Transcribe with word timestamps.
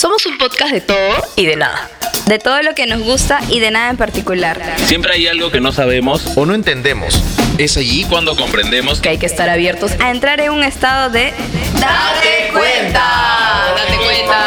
Somos 0.00 0.24
un 0.24 0.38
podcast 0.38 0.72
de 0.72 0.80
todo 0.80 1.14
y 1.36 1.44
de 1.44 1.56
nada. 1.56 1.90
De 2.24 2.38
todo 2.38 2.62
lo 2.62 2.74
que 2.74 2.86
nos 2.86 3.02
gusta 3.02 3.38
y 3.50 3.60
de 3.60 3.70
nada 3.70 3.90
en 3.90 3.98
particular. 3.98 4.58
Siempre 4.86 5.12
hay 5.12 5.26
algo 5.26 5.50
que 5.50 5.60
no 5.60 5.72
sabemos 5.72 6.24
o 6.36 6.46
no 6.46 6.54
entendemos. 6.54 7.22
Es 7.58 7.76
allí 7.76 8.04
cuando 8.04 8.34
comprendemos 8.34 9.02
que 9.02 9.10
hay 9.10 9.18
que 9.18 9.26
estar 9.26 9.50
abiertos 9.50 9.92
a 10.00 10.10
entrar 10.10 10.40
en 10.40 10.52
un 10.52 10.64
estado 10.64 11.10
de 11.10 11.34
¡Date 11.78 12.50
cuenta! 12.50 13.74
¡Date 13.76 13.96
cuenta! 13.98 14.38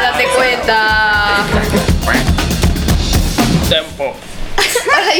¡Date 0.00 0.24
cuenta! 0.34 1.46
Tempo. 3.68 4.29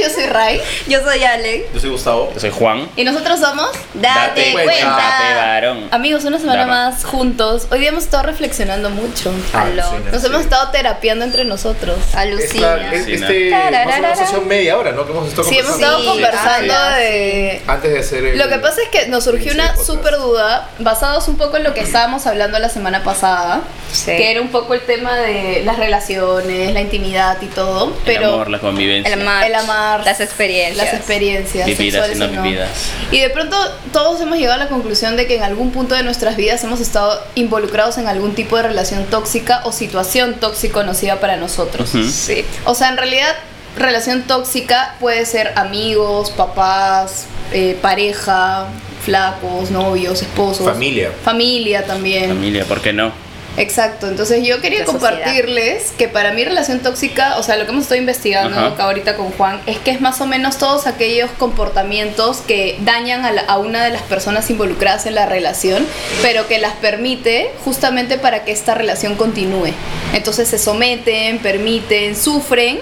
Yo 0.02 0.08
soy 0.10 0.26
Ray. 0.26 0.60
Yo 0.88 1.00
soy 1.02 1.22
Ale. 1.24 1.66
Yo 1.74 1.80
soy 1.80 1.90
Gustavo. 1.90 2.30
Yo 2.34 2.40
soy 2.40 2.50
Juan. 2.50 2.88
Y 2.96 3.04
nosotros 3.04 3.40
somos 3.40 3.68
Date, 3.94 4.52
cuenta. 4.52 4.72
Date, 4.86 5.34
varón. 5.34 5.88
Amigos, 5.90 6.24
una 6.24 6.38
semana 6.38 6.60
Dama. 6.60 6.90
más 6.90 7.04
juntos. 7.04 7.66
Hoy 7.70 7.80
día 7.80 7.88
hemos 7.88 8.04
estado 8.04 8.22
reflexionando 8.24 8.90
mucho. 8.90 9.32
Aló. 9.52 9.82
Alucina, 9.84 10.10
Nos 10.12 10.20
sí. 10.22 10.26
hemos 10.28 10.40
estado 10.42 10.70
terapiando 10.70 11.24
entre 11.24 11.44
nosotros. 11.44 11.96
Alucina. 12.14 12.74
Esta- 12.76 12.94
es- 12.94 12.94
Alucina. 13.06 13.28
este, 13.28 13.50
más 13.50 14.18
o 14.20 14.32
menos 14.32 14.46
media 14.46 14.76
hora, 14.78 14.92
¿no? 14.92 15.04
Que 15.06 15.12
hemos 15.12 15.28
estado 15.28 15.48
Sí, 15.48 15.58
hemos 15.58 15.72
conversando. 15.72 15.98
estado 15.98 16.00
Sí, 16.00 16.22
conversando 16.22 16.74
habla, 16.74 16.96
de... 16.98 17.62
Antes 17.66 17.92
de 17.92 17.98
hacer 17.98 18.24
el... 18.26 18.38
Lo 18.38 18.48
que 18.48 18.58
pasa 18.58 18.80
es 18.82 18.88
que 18.88 19.08
nos 19.08 19.24
surgió 19.24 19.52
una 19.52 19.76
súper 19.76 20.16
duda, 20.18 20.68
basados 20.78 21.28
un 21.28 21.36
poco 21.36 21.56
en 21.56 21.64
lo 21.64 21.74
que 21.74 21.80
estábamos 21.80 22.26
hablando 22.26 22.58
la 22.58 22.68
semana 22.68 23.02
pasada, 23.02 23.60
Sí. 23.92 24.06
que 24.16 24.30
era 24.30 24.40
un 24.40 24.48
poco 24.50 24.74
el 24.74 24.82
tema 24.82 25.16
de 25.16 25.62
las 25.64 25.76
relaciones, 25.76 26.72
la 26.72 26.80
intimidad 26.80 27.36
y 27.42 27.46
todo, 27.46 27.92
pero 28.04 28.20
el 28.28 28.34
amor, 28.34 28.50
la 28.50 28.58
convivencia. 28.60 29.12
El 29.12 29.20
amar. 29.22 29.44
el 29.44 29.54
amar, 29.54 29.79
Las 30.04 30.20
experiencias. 30.20 30.76
las 30.76 30.94
experiencias 30.94 31.66
Vividas 31.66 31.80
y 31.80 31.90
sexuales 31.90 32.18
no 32.18 32.24
y 32.26 32.36
no. 32.36 32.42
vividas. 32.42 32.70
Y 33.10 33.20
de 33.20 33.30
pronto 33.30 33.56
todos 33.92 34.20
hemos 34.20 34.38
llegado 34.38 34.60
a 34.60 34.64
la 34.64 34.68
conclusión 34.68 35.16
de 35.16 35.26
que 35.26 35.36
en 35.36 35.42
algún 35.42 35.70
punto 35.70 35.94
de 35.94 36.02
nuestras 36.02 36.36
vidas 36.36 36.62
hemos 36.64 36.80
estado 36.80 37.22
involucrados 37.34 37.98
en 37.98 38.06
algún 38.06 38.34
tipo 38.34 38.56
de 38.56 38.62
relación 38.64 39.04
tóxica 39.06 39.62
o 39.64 39.72
situación 39.72 40.34
tóxico 40.34 40.82
nociva 40.82 41.16
para 41.16 41.36
nosotros. 41.36 41.90
Sí. 41.90 42.44
O 42.64 42.74
sea, 42.74 42.88
en 42.88 42.96
realidad, 42.96 43.34
relación 43.76 44.22
tóxica 44.22 44.96
puede 45.00 45.26
ser 45.26 45.52
amigos, 45.56 46.30
papás, 46.30 47.26
eh, 47.52 47.76
pareja, 47.80 48.66
flacos, 49.04 49.70
novios, 49.70 50.22
esposos. 50.22 50.66
Familia. 50.66 51.10
Familia 51.24 51.84
también. 51.84 52.28
Familia, 52.28 52.64
¿por 52.64 52.80
qué 52.80 52.92
no? 52.92 53.12
Exacto. 53.56 54.08
Entonces 54.08 54.42
yo 54.46 54.60
quería 54.60 54.86
sociedad. 54.86 55.00
compartirles 55.10 55.92
que 55.98 56.08
para 56.08 56.32
mí 56.32 56.44
relación 56.44 56.80
tóxica, 56.80 57.36
o 57.38 57.42
sea, 57.42 57.56
lo 57.56 57.64
que 57.64 57.72
hemos 57.72 57.82
estado 57.82 58.00
investigando 58.00 58.58
acá 58.58 58.84
ahorita 58.84 59.16
con 59.16 59.30
Juan, 59.32 59.60
es 59.66 59.78
que 59.78 59.90
es 59.90 60.00
más 60.00 60.20
o 60.20 60.26
menos 60.26 60.56
todos 60.58 60.86
aquellos 60.86 61.30
comportamientos 61.38 62.38
que 62.46 62.78
dañan 62.80 63.24
a, 63.24 63.32
la- 63.32 63.42
a 63.42 63.58
una 63.58 63.84
de 63.84 63.90
las 63.90 64.02
personas 64.02 64.48
involucradas 64.50 65.06
en 65.06 65.14
la 65.14 65.26
relación, 65.26 65.86
pero 66.22 66.46
que 66.48 66.58
las 66.58 66.74
permite 66.74 67.50
justamente 67.64 68.18
para 68.18 68.44
que 68.44 68.52
esta 68.52 68.74
relación 68.74 69.16
continúe. 69.16 69.72
Entonces 70.14 70.48
se 70.48 70.58
someten, 70.58 71.38
permiten, 71.38 72.16
sufren, 72.16 72.78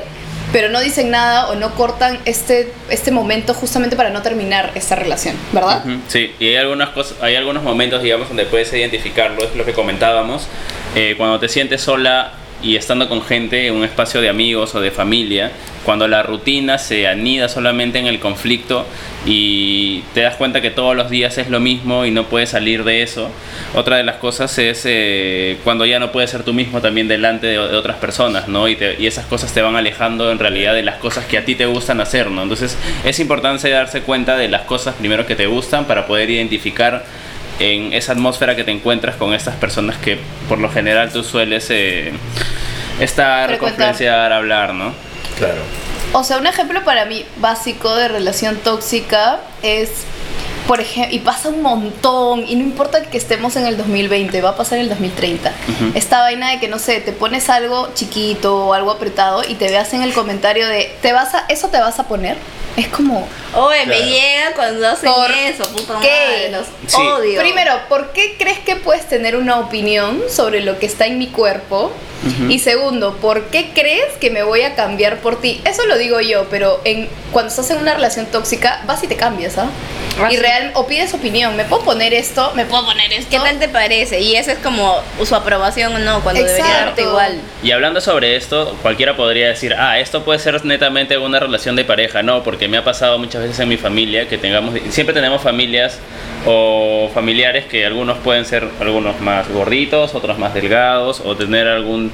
pero 0.52 0.68
no 0.68 0.80
dicen 0.80 1.10
nada 1.10 1.48
o 1.48 1.54
no 1.54 1.74
cortan 1.74 2.18
este, 2.24 2.72
este 2.88 3.10
momento 3.10 3.54
justamente 3.54 3.96
para 3.96 4.10
no 4.10 4.22
terminar 4.22 4.72
esta 4.74 4.94
relación, 4.94 5.36
¿verdad? 5.52 5.84
Sí, 6.08 6.34
y 6.38 6.48
hay 6.48 6.56
algunas 6.56 6.90
cosas, 6.90 7.18
hay 7.20 7.36
algunos 7.36 7.62
momentos, 7.62 8.02
digamos, 8.02 8.28
donde 8.28 8.44
puedes 8.44 8.72
identificarlo, 8.72 9.44
es 9.44 9.54
lo 9.54 9.64
que 9.64 9.72
comentábamos. 9.72 10.46
Eh, 10.94 11.14
cuando 11.16 11.38
te 11.38 11.48
sientes 11.48 11.82
sola 11.82 12.32
y 12.62 12.76
estando 12.76 13.08
con 13.08 13.22
gente 13.22 13.66
en 13.66 13.74
un 13.74 13.84
espacio 13.84 14.20
de 14.20 14.28
amigos 14.28 14.74
o 14.74 14.80
de 14.80 14.90
familia, 14.90 15.52
cuando 15.84 16.08
la 16.08 16.22
rutina 16.22 16.76
se 16.76 17.06
anida 17.06 17.48
solamente 17.48 17.98
en 17.98 18.06
el 18.06 18.18
conflicto 18.18 18.84
y 19.24 20.02
te 20.12 20.20
das 20.20 20.36
cuenta 20.36 20.60
que 20.60 20.70
todos 20.70 20.96
los 20.96 21.08
días 21.08 21.38
es 21.38 21.48
lo 21.48 21.60
mismo 21.60 22.04
y 22.04 22.10
no 22.10 22.24
puedes 22.24 22.50
salir 22.50 22.84
de 22.84 23.02
eso. 23.02 23.30
Otra 23.74 23.96
de 23.96 24.02
las 24.02 24.16
cosas 24.16 24.58
es 24.58 24.82
eh, 24.84 25.58
cuando 25.64 25.86
ya 25.86 25.98
no 25.98 26.12
puedes 26.12 26.30
ser 26.30 26.42
tú 26.42 26.52
mismo 26.52 26.80
también 26.80 27.08
delante 27.08 27.46
de, 27.46 27.58
otras 27.58 27.96
personas, 27.96 28.48
¿no? 28.48 28.68
Y, 28.68 28.76
y 28.98 29.06
esas 29.06 29.26
cosas 29.26 29.52
te 29.54 29.62
van 29.62 29.76
alejando 29.76 30.30
en 30.30 30.38
realidad 30.38 30.74
de 30.74 30.82
las 30.82 30.96
cosas 30.96 31.24
que 31.24 31.38
a 31.38 31.44
ti 31.44 31.54
te 31.54 31.66
gustan 31.66 32.00
hacer, 32.00 32.30
¿no? 32.30 32.42
Entonces 32.42 32.76
es 33.04 33.18
importante 33.20 33.70
darse 33.70 34.02
cuenta 34.02 34.36
de 34.36 34.48
las 34.48 34.62
cosas 34.62 34.94
primero 34.96 35.26
que 35.26 35.36
te 35.36 35.46
gustan 35.46 35.86
para 35.86 36.06
poder 36.06 36.30
identificar 36.30 37.04
en 37.58 37.92
esa 37.92 38.12
atmósfera 38.12 38.56
que 38.56 38.64
te 38.64 38.70
encuentras 38.70 39.16
con 39.16 39.34
estas 39.34 39.56
personas 39.56 39.96
que 39.96 40.18
por 40.48 40.58
lo 40.58 40.70
general 40.70 41.12
tú 41.12 41.24
sueles 41.24 41.66
eh, 41.70 42.12
estar, 43.00 43.58
conferenciar, 43.58 44.32
hablar, 44.32 44.74
¿no? 44.74 44.92
Claro. 45.36 45.60
O 46.12 46.24
sea, 46.24 46.38
un 46.38 46.46
ejemplo 46.46 46.84
para 46.84 47.04
mí 47.04 47.24
básico 47.36 47.94
de 47.94 48.08
relación 48.08 48.56
tóxica 48.56 49.40
es, 49.62 49.90
por 50.66 50.80
ejemplo, 50.80 51.14
y 51.14 51.18
pasa 51.18 51.50
un 51.50 51.60
montón, 51.60 52.44
y 52.48 52.56
no 52.56 52.62
importa 52.62 53.02
que 53.02 53.18
estemos 53.18 53.56
en 53.56 53.66
el 53.66 53.76
2020, 53.76 54.40
va 54.40 54.50
a 54.50 54.56
pasar 54.56 54.78
en 54.78 54.84
el 54.84 54.88
2030. 54.88 55.50
Ujú. 55.50 55.92
Esta 55.94 56.20
vaina 56.20 56.50
de 56.50 56.60
que, 56.60 56.68
no 56.68 56.78
sé, 56.78 57.00
te 57.00 57.12
pones 57.12 57.50
algo 57.50 57.90
chiquito 57.94 58.68
o 58.68 58.74
algo 58.74 58.90
apretado 58.90 59.42
y 59.46 59.54
te 59.54 59.68
veas 59.68 59.92
en 59.92 60.02
el 60.02 60.14
comentario 60.14 60.66
de, 60.66 60.90
¿te 61.02 61.12
vas 61.12 61.34
a, 61.34 61.44
¿eso 61.48 61.68
te 61.68 61.78
vas 61.78 61.98
a 61.98 62.04
poner? 62.04 62.36
Es 62.76 62.88
como, 62.88 63.28
Oye, 63.54 63.86
me 63.86 63.96
Claro. 63.96 64.10
llega 64.10 64.52
cuando 64.54 64.88
hacen 64.88 65.10
¿Por 65.12 65.30
eso, 65.30 65.64
puta 65.72 65.98
qué? 66.02 66.08
madre. 66.08 66.50
Los 66.50 66.66
Sí. 66.86 66.96
odio. 67.00 67.40
primero, 67.40 67.72
¿por 67.88 68.12
qué 68.12 68.36
crees 68.38 68.58
que 68.58 68.76
puedes 68.76 69.08
tener 69.08 69.36
una 69.36 69.58
opinión 69.58 70.22
sobre 70.28 70.60
lo 70.60 70.78
que 70.78 70.86
está 70.86 71.06
en 71.06 71.18
mi 71.18 71.28
cuerpo? 71.28 71.92
Y 72.48 72.58
segundo, 72.58 73.14
¿por 73.18 73.44
qué 73.44 73.70
crees 73.74 74.12
que 74.20 74.30
me 74.30 74.42
voy 74.42 74.62
a 74.62 74.74
cambiar 74.74 75.18
por 75.18 75.40
ti? 75.40 75.62
Eso 75.64 75.86
lo 75.86 75.96
digo 75.96 76.20
yo, 76.20 76.46
pero 76.50 76.80
en, 76.84 77.08
cuando 77.32 77.48
estás 77.48 77.70
en 77.70 77.78
una 77.78 77.94
relación 77.94 78.26
tóxica, 78.26 78.82
vas 78.86 79.02
y 79.04 79.06
te 79.06 79.14
cambias, 79.16 79.56
¿ah? 79.56 79.68
Ah, 80.20 80.26
y 80.28 80.34
sí. 80.34 80.40
real, 80.42 80.72
o 80.74 80.84
pides 80.88 81.14
opinión, 81.14 81.54
¿me 81.56 81.64
puedo 81.64 81.84
poner 81.84 82.12
esto? 82.12 82.52
¿Me 82.56 82.66
puedo 82.66 82.84
poner 82.84 83.12
esto? 83.12 83.30
¿Qué 83.30 83.38
tal 83.38 83.60
te 83.60 83.68
parece? 83.68 84.20
Y 84.20 84.34
eso 84.34 84.50
es 84.50 84.58
como 84.58 85.00
su 85.24 85.32
aprobación 85.36 85.94
o 85.94 85.98
no, 86.00 86.20
cuando 86.22 86.42
debería 86.42 86.66
Exacto. 86.66 86.86
darte 86.86 87.02
igual. 87.02 87.40
Y 87.62 87.70
hablando 87.70 88.00
sobre 88.00 88.34
esto, 88.34 88.76
cualquiera 88.82 89.16
podría 89.16 89.46
decir, 89.48 89.74
ah, 89.78 90.00
esto 90.00 90.24
puede 90.24 90.40
ser 90.40 90.62
netamente 90.64 91.16
una 91.18 91.38
relación 91.38 91.76
de 91.76 91.84
pareja. 91.84 92.24
No, 92.24 92.42
porque 92.42 92.66
me 92.66 92.78
ha 92.78 92.84
pasado 92.84 93.18
muchas 93.20 93.37
veces 93.40 93.58
en 93.60 93.68
mi 93.68 93.76
familia 93.76 94.28
que 94.28 94.38
tengamos, 94.38 94.74
siempre 94.90 95.14
tenemos 95.14 95.42
familias 95.42 96.00
o 96.46 97.10
familiares 97.12 97.64
que 97.66 97.84
algunos 97.84 98.18
pueden 98.18 98.44
ser 98.44 98.66
algunos 98.80 99.20
más 99.20 99.48
gorditos, 99.48 100.14
otros 100.14 100.38
más 100.38 100.54
delgados, 100.54 101.20
o 101.24 101.36
tener 101.36 101.66
algún, 101.66 102.12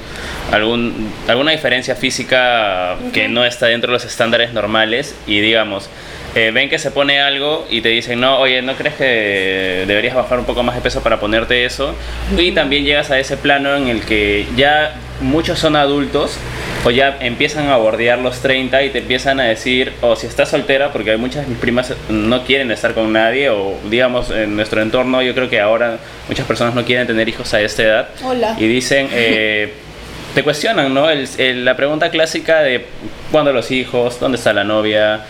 algún 0.51 1.11
alguna 1.27 1.51
diferencia 1.51 1.95
física 1.95 2.95
que 3.13 3.27
no 3.27 3.45
está 3.45 3.67
dentro 3.67 3.91
de 3.91 3.93
los 3.93 4.05
estándares 4.05 4.53
normales. 4.53 5.15
Y 5.27 5.39
digamos, 5.39 5.89
eh, 6.35 6.51
ven 6.53 6.69
que 6.69 6.79
se 6.79 6.91
pone 6.91 7.21
algo 7.21 7.65
y 7.69 7.81
te 7.81 7.89
dicen, 7.89 8.19
no, 8.19 8.39
oye, 8.39 8.61
¿no 8.61 8.73
crees 8.75 8.95
que 8.95 9.85
deberías 9.87 10.15
bajar 10.15 10.39
un 10.39 10.45
poco 10.45 10.63
más 10.63 10.75
de 10.75 10.81
peso 10.81 11.01
para 11.01 11.19
ponerte 11.19 11.63
eso? 11.63 11.95
Y 12.37 12.51
también 12.51 12.83
llegas 12.83 13.09
a 13.09 13.19
ese 13.19 13.37
plano 13.37 13.75
en 13.75 13.87
el 13.87 14.01
que 14.01 14.45
ya 14.57 14.95
muchos 15.21 15.59
son 15.59 15.75
adultos 15.75 16.37
o 16.83 16.91
ya 16.91 17.17
empiezan 17.21 17.69
a 17.69 17.77
bordear 17.77 18.19
los 18.19 18.41
30 18.41 18.83
y 18.83 18.89
te 18.89 18.99
empiezan 18.99 19.39
a 19.39 19.43
decir, 19.45 19.93
o 20.01 20.15
si 20.15 20.27
estás 20.27 20.49
soltera, 20.49 20.91
porque 20.91 21.11
hay 21.11 21.17
muchas 21.17 21.43
de 21.43 21.49
mis 21.49 21.57
primas 21.57 21.93
no 22.09 22.43
quieren 22.43 22.69
estar 22.71 22.93
con 22.93 23.11
nadie, 23.11 23.49
o 23.49 23.75
digamos 23.89 24.29
en 24.29 24.55
nuestro 24.55 24.81
entorno, 24.81 25.21
yo 25.21 25.33
creo 25.33 25.49
que 25.49 25.59
ahora 25.59 25.97
muchas 26.27 26.45
personas 26.45 26.75
no 26.75 26.83
quieren 26.85 27.07
tener 27.07 27.27
hijos 27.27 27.53
a 27.53 27.61
esta 27.61 27.83
edad. 27.83 28.09
Hola. 28.23 28.55
Y 28.59 28.67
dicen, 28.67 29.07
eh, 29.11 29.73
te 30.35 30.43
cuestionan, 30.43 30.93
¿no? 30.93 31.09
El- 31.09 31.27
el- 31.39 31.65
la 31.65 31.75
pregunta 31.75 32.09
clásica 32.11 32.61
de 32.61 32.85
cuándo 33.31 33.51
los 33.51 33.71
hijos, 33.71 34.19
dónde 34.19 34.37
está 34.37 34.53
la 34.53 34.63
novia, 34.63 35.21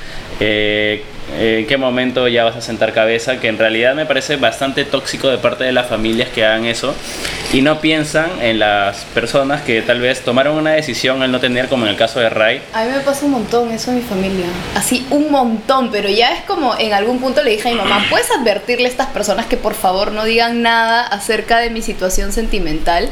eh, 0.41 1.03
en 1.33 1.65
qué 1.65 1.77
momento 1.77 2.27
ya 2.27 2.43
vas 2.43 2.55
a 2.55 2.61
sentar 2.61 2.93
cabeza, 2.93 3.39
que 3.39 3.47
en 3.47 3.57
realidad 3.57 3.95
me 3.95 4.05
parece 4.05 4.35
bastante 4.37 4.85
tóxico 4.85 5.27
de 5.29 5.37
parte 5.37 5.63
de 5.63 5.71
las 5.71 5.87
familias 5.87 6.29
que 6.29 6.45
hagan 6.45 6.65
eso 6.65 6.93
y 7.51 7.61
no 7.61 7.79
piensan 7.81 8.29
en 8.41 8.59
las 8.59 9.05
personas 9.13 9.61
que 9.61 9.81
tal 9.81 9.99
vez 9.99 10.21
tomaron 10.21 10.57
una 10.57 10.71
decisión 10.71 11.21
al 11.23 11.31
no 11.31 11.39
tener, 11.39 11.67
como 11.67 11.85
en 11.85 11.91
el 11.91 11.97
caso 11.97 12.19
de 12.19 12.29
Ray. 12.29 12.61
A 12.73 12.83
mí 12.83 12.91
me 12.91 12.99
pasa 12.99 13.25
un 13.25 13.31
montón 13.31 13.71
eso 13.71 13.91
en 13.91 13.97
mi 13.97 14.03
familia. 14.03 14.45
Así, 14.75 15.05
un 15.09 15.31
montón, 15.31 15.91
pero 15.91 16.09
ya 16.09 16.33
es 16.33 16.41
como 16.43 16.77
en 16.77 16.93
algún 16.93 17.19
punto 17.19 17.43
le 17.43 17.51
dije 17.51 17.69
a 17.69 17.71
mi 17.71 17.77
mamá, 17.77 18.05
¿puedes 18.09 18.29
advertirle 18.31 18.85
a 18.85 18.89
estas 18.89 19.07
personas 19.07 19.45
que 19.45 19.57
por 19.57 19.73
favor 19.73 20.11
no 20.11 20.25
digan 20.25 20.61
nada 20.61 21.05
acerca 21.05 21.59
de 21.59 21.69
mi 21.69 21.81
situación 21.81 22.31
sentimental? 22.31 23.09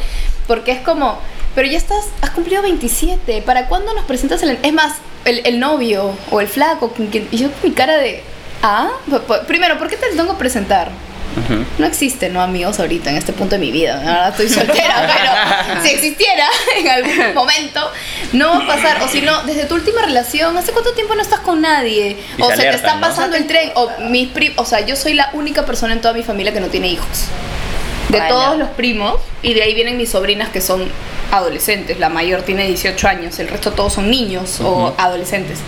Porque 0.47 0.71
es 0.71 0.81
como, 0.81 1.19
pero 1.55 1.67
ya 1.67 1.77
estás, 1.77 2.05
has 2.21 2.31
cumplido 2.31 2.61
27, 2.61 3.41
¿para 3.43 3.67
cuándo 3.67 3.93
nos 3.93 4.05
presentas 4.05 4.41
el... 4.43 4.57
Es 4.63 4.73
más, 4.73 4.93
el, 5.25 5.41
el 5.45 5.59
novio 5.59 6.11
o 6.31 6.41
el 6.41 6.47
flaco, 6.47 6.91
con 6.91 7.07
quien- 7.07 7.27
y 7.31 7.37
yo 7.37 7.51
con 7.51 7.69
mi 7.69 7.75
cara 7.75 7.97
de... 7.97 8.23
Ah, 8.61 8.89
primero, 9.47 9.77
¿por 9.77 9.87
qué 9.89 9.97
te 9.97 10.09
lo 10.09 10.15
tengo 10.15 10.33
que 10.33 10.39
presentar? 10.39 10.89
No 11.79 11.87
existen, 11.87 12.31
¿no? 12.31 12.41
Amigos 12.41 12.79
ahorita 12.79 13.09
en 13.09 13.17
este 13.17 13.33
punto 13.33 13.55
de 13.55 13.59
mi 13.59 13.71
vida. 13.71 13.95
Ahora 14.05 14.29
estoy 14.29 14.47
soltera, 14.49 15.09
pero 15.67 15.81
si 15.83 15.89
existiera 15.89 16.45
en 16.77 16.87
algún 16.87 17.33
momento, 17.33 17.81
no 18.33 18.49
va 18.51 18.63
a 18.63 18.67
pasar. 18.67 19.01
O 19.01 19.07
si 19.07 19.21
no, 19.21 19.41
desde 19.43 19.65
tu 19.65 19.73
última 19.73 20.03
relación, 20.03 20.55
¿hace 20.57 20.71
cuánto 20.73 20.93
tiempo 20.93 21.15
no 21.15 21.21
estás 21.23 21.39
con 21.39 21.59
nadie? 21.61 22.17
Y 22.37 22.41
o 22.41 22.49
se 22.51 22.57
te 22.57 22.69
está 22.69 22.95
¿no? 22.95 23.01
pasando 23.01 23.35
el 23.35 23.47
tren. 23.47 23.71
O 23.75 23.89
mis 24.09 24.29
pri- 24.29 24.53
o 24.57 24.63
sea, 24.65 24.81
yo 24.81 24.95
soy 24.95 25.13
la 25.15 25.31
única 25.33 25.65
persona 25.65 25.93
en 25.93 26.01
toda 26.01 26.13
mi 26.13 26.21
familia 26.23 26.53
que 26.53 26.59
no 26.59 26.67
tiene 26.67 26.87
hijos. 26.89 27.25
De 28.09 28.21
todos 28.29 28.57
los 28.59 28.69
primos, 28.69 29.15
y 29.41 29.55
de 29.55 29.63
ahí 29.63 29.73
vienen 29.73 29.97
mis 29.97 30.11
sobrinas 30.11 30.49
que 30.49 30.61
son 30.61 30.87
adolescentes, 31.33 31.99
la 31.99 32.09
mayor 32.09 32.43
tiene 32.43 32.67
18 32.67 33.07
años, 33.07 33.39
el 33.39 33.47
resto 33.47 33.71
todos 33.71 33.93
son 33.93 34.09
niños 34.11 34.59
o 34.61 34.93
adolescentes. 34.97 35.59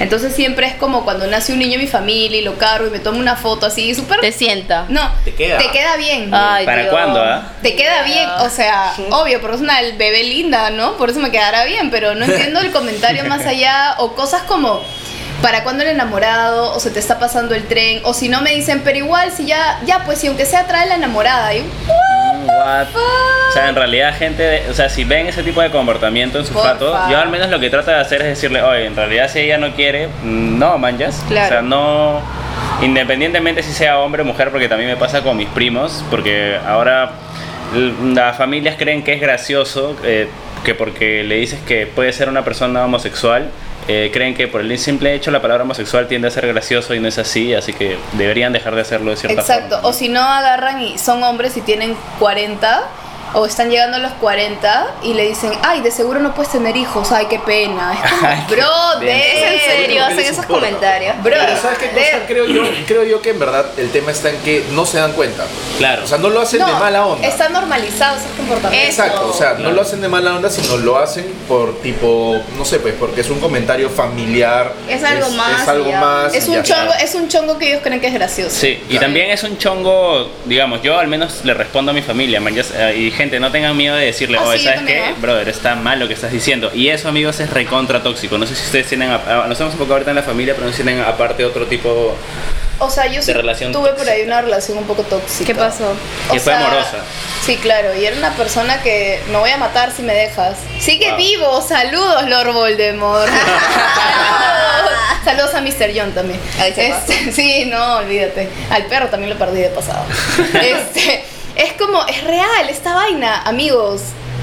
Entonces 0.00 0.34
siempre 0.34 0.66
es 0.66 0.74
como 0.74 1.04
cuando 1.04 1.26
nace 1.26 1.52
un 1.52 1.58
niño 1.58 1.74
en 1.74 1.80
mi 1.80 1.86
familia 1.86 2.38
y 2.40 2.42
lo 2.42 2.56
cargo 2.56 2.86
y 2.86 2.90
me 2.90 3.00
tomo 3.00 3.18
una 3.18 3.36
foto 3.36 3.66
así 3.66 3.94
súper... 3.94 4.20
Te 4.20 4.32
sienta. 4.32 4.86
No, 4.88 5.10
Te 5.24 5.34
queda. 5.34 5.96
bien. 5.98 6.30
Ay, 6.32 6.64
¿Para 6.64 6.82
Dios. 6.82 6.92
cuándo, 6.94 7.20
ah? 7.22 7.52
Te 7.62 7.76
queda 7.76 8.02
bien, 8.02 8.28
o 8.40 8.48
sea, 8.48 8.94
obvio, 9.10 9.42
porque 9.42 9.56
es 9.56 9.62
una 9.62 9.80
bebé 9.98 10.24
linda, 10.24 10.70
¿no? 10.70 10.96
Por 10.96 11.10
eso 11.10 11.20
me 11.20 11.30
quedará 11.30 11.64
bien, 11.64 11.90
pero 11.90 12.14
no 12.14 12.24
entiendo 12.24 12.60
el 12.60 12.70
comentario 12.72 13.24
más 13.26 13.44
allá 13.44 13.96
o 13.98 14.14
cosas 14.14 14.42
como 14.44 14.80
¿para 15.42 15.62
cuándo 15.64 15.82
el 15.82 15.90
enamorado? 15.90 16.74
o 16.74 16.80
se 16.80 16.90
te 16.90 16.98
está 16.98 17.18
pasando 17.18 17.54
el 17.54 17.66
tren, 17.66 18.00
o 18.04 18.14
si 18.14 18.28
no 18.28 18.42
me 18.42 18.50
dicen, 18.50 18.82
pero 18.84 18.98
igual 18.98 19.30
si 19.32 19.46
ya 19.46 19.80
ya 19.84 20.04
pues 20.04 20.18
si 20.18 20.26
aunque 20.26 20.46
sea 20.46 20.66
trae 20.66 20.88
la 20.88 20.96
enamorada, 20.96 21.54
y 21.54 21.60
what? 22.46 22.86
O 23.48 23.52
sea, 23.52 23.68
en 23.68 23.74
realidad, 23.74 24.16
gente, 24.16 24.62
o 24.70 24.74
sea, 24.74 24.88
si 24.88 25.04
ven 25.04 25.26
ese 25.26 25.42
tipo 25.42 25.60
de 25.60 25.70
comportamiento 25.70 26.38
en 26.38 26.44
sus 26.44 26.54
Por 26.54 26.64
fotos, 26.64 26.92
favor. 26.92 27.10
yo 27.10 27.18
al 27.18 27.28
menos 27.28 27.50
lo 27.50 27.58
que 27.58 27.68
trato 27.68 27.90
de 27.90 27.96
hacer 27.96 28.22
es 28.22 28.28
decirle, 28.28 28.62
oye, 28.62 28.86
en 28.86 28.94
realidad 28.94 29.28
si 29.28 29.40
ella 29.40 29.58
no 29.58 29.74
quiere, 29.74 30.08
no 30.22 30.78
manjas. 30.78 31.22
Claro. 31.26 31.46
O 31.46 31.48
sea, 31.48 31.62
no. 31.62 32.20
Independientemente 32.82 33.62
si 33.62 33.72
sea 33.72 33.98
hombre 33.98 34.22
o 34.22 34.24
mujer, 34.24 34.50
porque 34.50 34.68
también 34.68 34.88
me 34.88 34.96
pasa 34.96 35.22
con 35.22 35.36
mis 35.36 35.48
primos, 35.48 36.04
porque 36.10 36.58
ahora 36.66 37.10
las 38.04 38.36
familias 38.36 38.76
creen 38.78 39.02
que 39.02 39.14
es 39.14 39.20
gracioso 39.20 39.96
eh, 40.04 40.28
que 40.64 40.74
porque 40.74 41.24
le 41.24 41.36
dices 41.36 41.58
que 41.66 41.86
puede 41.86 42.12
ser 42.12 42.28
una 42.28 42.44
persona 42.44 42.84
homosexual. 42.84 43.50
Eh, 43.88 44.10
creen 44.12 44.34
que 44.34 44.48
por 44.48 44.60
el 44.60 44.78
simple 44.78 45.14
hecho 45.14 45.30
la 45.30 45.40
palabra 45.42 45.64
homosexual 45.64 46.06
tiende 46.08 46.28
a 46.28 46.30
ser 46.30 46.46
gracioso 46.46 46.94
y 46.94 47.00
no 47.00 47.08
es 47.08 47.18
así, 47.18 47.54
así 47.54 47.72
que 47.72 47.98
deberían 48.12 48.52
dejar 48.52 48.74
de 48.74 48.82
hacerlo 48.82 49.10
de 49.10 49.16
cierta 49.16 49.40
Exacto, 49.40 49.76
forma. 49.76 49.88
o 49.88 49.92
si 49.92 50.08
no 50.08 50.20
agarran 50.22 50.80
y 50.80 50.98
son 50.98 51.22
hombres 51.22 51.56
y 51.56 51.60
tienen 51.62 51.96
40 52.18 52.82
o 53.34 53.46
están 53.46 53.70
llegando 53.70 53.96
a 53.96 54.00
los 54.00 54.12
40 54.12 54.94
y 55.02 55.14
le 55.14 55.26
dicen, 55.28 55.52
ay, 55.62 55.80
de 55.80 55.90
seguro 55.90 56.20
no 56.20 56.34
puedes 56.34 56.52
tener 56.52 56.76
hijos, 56.76 57.12
ay, 57.12 57.26
qué 57.28 57.38
pena. 57.38 57.92
Es 57.94 58.10
como, 58.10 58.26
Ay, 58.26 58.44
qué 58.48 58.54
bro. 58.56 59.00
¿Es 59.02 59.42
en 59.42 59.60
serio? 59.70 59.94
¿Qué 60.08 60.12
Hacen 60.14 60.18
esos 60.20 60.36
importa? 60.44 60.54
comentarios. 60.66 61.14
Bro, 61.22 61.36
Pero 61.38 61.56
¿sabes 61.60 61.78
qué 61.78 61.88
cosa? 61.90 62.00
de- 62.18 62.26
Creo 62.26 62.46
yo, 62.46 62.62
creo 62.86 63.04
yo 63.04 63.22
que 63.22 63.30
en 63.30 63.38
verdad 63.38 63.66
el 63.76 63.90
tema 63.90 64.10
está 64.10 64.30
en 64.30 64.36
que 64.38 64.64
no 64.72 64.84
se 64.86 64.98
dan 64.98 65.12
cuenta. 65.12 65.44
Claro. 65.78 66.04
O 66.04 66.06
sea, 66.06 66.18
no 66.18 66.28
lo 66.30 66.40
hacen 66.40 66.58
de 66.64 66.72
mala 66.72 67.06
onda. 67.06 67.26
Está 67.26 67.48
normalizado 67.48 68.16
ese 68.16 68.26
comportamiento. 68.36 68.86
Exacto, 68.86 69.28
o 69.28 69.32
sea, 69.32 69.54
no 69.54 69.70
lo 69.72 69.82
hacen 69.82 70.00
de 70.00 70.08
mala 70.08 70.34
onda, 70.36 70.50
sino 70.50 70.76
lo 70.78 70.98
hacen 70.98 71.24
por 71.48 71.80
tipo, 71.80 72.40
no 72.56 72.64
sé, 72.64 72.78
pues 72.80 72.94
porque 72.98 73.20
es 73.22 73.30
un 73.30 73.40
comentario 73.40 73.88
familiar. 73.90 74.72
Es 74.88 75.02
algo 75.04 75.30
más 75.30 75.62
Es 75.62 75.68
algo 75.68 75.90
ya. 75.90 76.00
más. 76.00 76.34
Es 76.34 76.48
un 76.48 76.56
ya 76.56 76.62
chongo, 76.62 76.92
es 77.02 77.14
un 77.14 77.28
chongo 77.28 77.58
que 77.58 77.68
ellos 77.68 77.80
creen 77.82 78.00
que 78.00 78.08
es 78.08 78.14
gracioso. 78.14 78.50
Sí, 78.54 78.68
y 78.68 78.90
Claro. 78.90 79.06
también 79.06 79.30
es 79.30 79.42
un 79.42 79.56
chongo, 79.58 80.28
digamos, 80.44 80.82
yo 80.82 80.98
al 80.98 81.08
menos 81.08 81.44
le 81.44 81.54
respondo 81.54 81.90
a 81.90 81.94
mi 81.94 82.02
familia, 82.02 82.40
man, 82.40 82.54
ya 82.54 82.92
y 82.92 83.10
gente, 83.20 83.38
no 83.40 83.52
tengan 83.52 83.76
miedo 83.76 83.94
de 83.96 84.06
decirle, 84.06 84.38
Ah, 84.40 84.44
oye, 84.46 84.58
sí, 84.58 84.64
¿sabes 84.64 84.82
qué? 84.86 85.14
Brother, 85.20 85.48
está 85.48 85.74
mal 85.74 85.98
lo 86.00 86.08
que 86.08 86.14
estás 86.14 86.32
diciendo. 86.32 86.70
Y 86.74 86.88
eso, 86.88 87.08
amigos, 87.08 87.38
es 87.40 87.50
recontra 87.50 88.02
tóxico. 88.02 88.38
No 88.38 88.46
sé 88.46 88.54
si 88.54 88.64
ustedes 88.64 88.86
tienen, 88.88 89.10
a- 89.10 89.44
a- 89.44 89.46
nos 89.46 89.60
un 89.60 89.70
poco 89.72 89.92
ahorita 89.92 90.10
en 90.10 90.16
la 90.16 90.22
familia, 90.22 90.54
pero 90.54 90.66
no 90.68 90.72
tienen 90.72 91.00
aparte 91.00 91.44
otro 91.44 91.66
tipo 91.66 92.16
O 92.78 92.88
sea, 92.88 93.06
yo 93.08 93.20
sí 93.20 93.26
De 93.26 93.34
relación 93.34 93.72
tuve 93.72 93.92
por 93.92 94.08
ahí 94.08 94.22
una 94.22 94.40
relación 94.40 94.78
un 94.78 94.84
poco 94.84 95.02
tóxica. 95.02 95.46
¿Qué 95.46 95.54
pasó? 95.54 95.84
O 96.28 96.32
que 96.32 96.40
fue 96.40 96.52
sea, 96.54 96.66
amorosa. 96.66 96.96
Sí, 97.44 97.56
claro, 97.58 97.94
y 97.94 98.06
era 98.06 98.16
una 98.16 98.32
persona 98.32 98.80
que 98.82 99.20
me 99.30 99.36
voy 99.36 99.50
a 99.50 99.58
matar 99.58 99.92
si 99.94 100.02
me 100.02 100.14
dejas. 100.14 100.56
Sigue 100.78 101.08
Wow. 101.10 101.16
vivo, 101.18 101.60
saludos 101.60 102.26
Lord 102.28 102.52
Voldemort. 102.54 103.28
saludos. 104.04 104.90
Saludos 105.24 105.54
a 105.54 105.60
Mr. 105.60 105.92
John 105.94 106.12
también. 106.12 106.40
Ahí 106.58 106.72
se 106.72 106.88
Este, 106.88 107.32
sí, 107.36 107.66
no, 107.66 107.96
olvídate. 107.98 108.48
Al 108.70 108.86
perro 108.86 109.08
también 109.08 109.30
lo 109.30 109.38
perdí 109.38 109.60
de 109.60 109.68
pasado. 109.68 110.04
Este, 110.54 111.22
es 111.56 111.72
como, 111.74 112.04
es 112.06 112.24
real 112.24 112.68
esta 112.68 112.94
vaina, 112.94 113.42
amigos. 113.42 114.02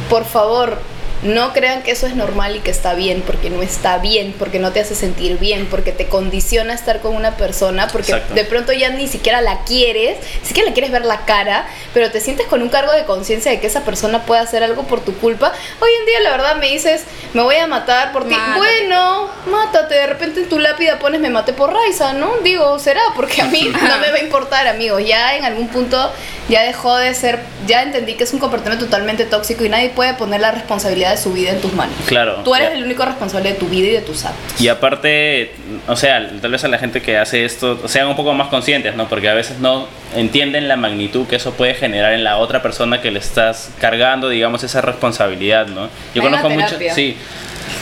Por 0.09 0.25
favor, 0.25 0.77
no 1.23 1.53
crean 1.53 1.81
que 1.81 1.91
eso 1.91 2.05
es 2.05 2.15
normal 2.15 2.55
y 2.55 2.59
que 2.59 2.71
está 2.71 2.93
bien, 2.93 3.23
porque 3.25 3.49
no 3.49 3.61
está 3.61 3.97
bien, 3.97 4.35
porque 4.37 4.59
no 4.59 4.71
te 4.71 4.79
hace 4.79 4.95
sentir 4.95 5.37
bien, 5.37 5.67
porque 5.69 5.91
te 5.91 6.07
condiciona 6.07 6.73
estar 6.73 7.01
con 7.01 7.15
una 7.15 7.37
persona, 7.37 7.87
porque 7.87 8.11
Exacto. 8.11 8.33
de 8.35 8.43
pronto 8.43 8.71
ya 8.73 8.89
ni 8.89 9.07
siquiera 9.07 9.41
la 9.41 9.63
quieres, 9.63 10.17
ni 10.41 10.47
siquiera 10.47 10.69
le 10.69 10.73
quieres 10.73 10.91
ver 10.91 11.05
la 11.05 11.25
cara, 11.25 11.67
pero 11.93 12.11
te 12.11 12.21
sientes 12.21 12.47
con 12.47 12.61
un 12.61 12.69
cargo 12.69 12.91
de 12.91 13.05
conciencia 13.05 13.51
de 13.51 13.59
que 13.59 13.67
esa 13.67 13.81
persona 13.81 14.23
puede 14.23 14.41
hacer 14.41 14.63
algo 14.63 14.83
por 14.83 15.01
tu 15.01 15.15
culpa. 15.17 15.51
Hoy 15.79 15.89
en 15.99 16.05
día 16.05 16.19
la 16.21 16.31
verdad 16.31 16.55
me 16.57 16.69
dices, 16.69 17.03
me 17.33 17.41
voy 17.41 17.55
a 17.55 17.67
matar 17.67 18.11
por 18.11 18.27
ti. 18.27 18.35
Bueno, 18.55 19.29
mátate, 19.49 19.95
de 19.95 20.07
repente 20.07 20.41
en 20.41 20.49
tu 20.49 20.59
lápida 20.59 20.99
pones 20.99 21.19
me 21.19 21.29
maté 21.29 21.53
por 21.53 21.73
Raiza, 21.73 22.13
¿no? 22.13 22.37
Digo, 22.43 22.77
será, 22.79 23.01
porque 23.15 23.41
a 23.41 23.45
mí 23.45 23.71
no 23.81 23.97
me 23.99 24.11
va 24.11 24.17
a 24.17 24.23
importar, 24.23 24.67
amigos. 24.67 25.01
Ya 25.05 25.35
en 25.35 25.45
algún 25.45 25.67
punto 25.67 26.11
ya 26.49 26.63
dejó 26.63 26.95
de 26.97 27.13
ser, 27.13 27.39
ya 27.65 27.83
entendí 27.83 28.15
que 28.15 28.23
es 28.23 28.33
un 28.33 28.39
comportamiento 28.39 28.85
totalmente 28.85 29.25
tóxico 29.25 29.65
y 29.65 29.69
nadie 29.69 29.89
puede 29.89 30.13
poner 30.13 30.41
la 30.41 30.51
responsabilidad 30.51 31.06
de 31.12 31.18
su 31.18 31.33
vida 31.33 31.51
en 31.51 31.62
tus 31.62 31.74
manos. 31.74 31.95
Claro. 32.06 32.36
Tú 32.44 32.54
eres 32.56 32.69
Ya. 32.69 32.75
el 32.77 32.83
único 32.83 33.06
responsable 33.06 33.50
de 33.54 33.56
tu 33.56 33.68
vida 33.68 33.88
y 33.88 33.92
de 33.92 34.01
tus 34.01 34.25
actos. 34.25 34.59
Y 34.62 34.68
aparte, 34.68 35.51
o 35.88 35.95
sea, 35.95 36.30
tal 36.42 36.51
vez 36.51 36.63
a 36.63 36.68
la 36.68 36.77
gente 36.77 37.01
que 37.01 37.18
hace 37.18 37.45
esto 37.45 37.88
sean 37.88 38.07
un 38.07 38.15
poco 38.15 38.33
más 38.33 38.48
conscientes, 38.50 38.95
¿no? 38.95 39.07
Porque 39.07 39.30
a 39.30 39.33
veces 39.33 39.59
no 39.59 39.88
entienden 40.15 40.68
la 40.68 40.75
magnitud 40.77 41.27
que 41.27 41.36
eso 41.38 41.54
puede 41.54 41.74
generar 41.75 42.13
en 42.13 42.24
la 42.24 42.38
otra 42.38 42.62
persona 42.62 43.01
que 43.01 43.12
le 43.12 43.19
estás 43.19 43.69
cargando, 43.80 44.30
digamos, 44.30 44.63
esa 44.63 44.81
responsabilidad, 44.81 45.68
¿no? 45.68 45.89
Yo 46.13 46.21
Hay 46.21 46.21
conozco 46.21 46.50
muchos, 46.50 46.74
sí. 46.94 47.18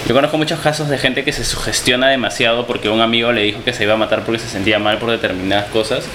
Yo 0.07 0.13
conozco 0.13 0.37
muchos 0.37 0.59
casos 0.59 0.87
de 0.87 0.99
gente 0.99 1.23
que 1.23 1.33
se 1.33 1.43
sugestiona 1.43 2.09
demasiado 2.09 2.67
porque 2.67 2.89
un 2.89 3.01
amigo 3.01 3.31
le 3.31 3.41
dijo 3.41 3.63
que 3.63 3.73
se 3.73 3.83
iba 3.85 3.93
a 3.93 3.97
matar 3.97 4.21
porque 4.23 4.37
se 4.39 4.47
sentía 4.47 4.77
mal 4.77 4.99
por 4.99 5.09
determinadas 5.09 5.65
cosas 5.71 6.05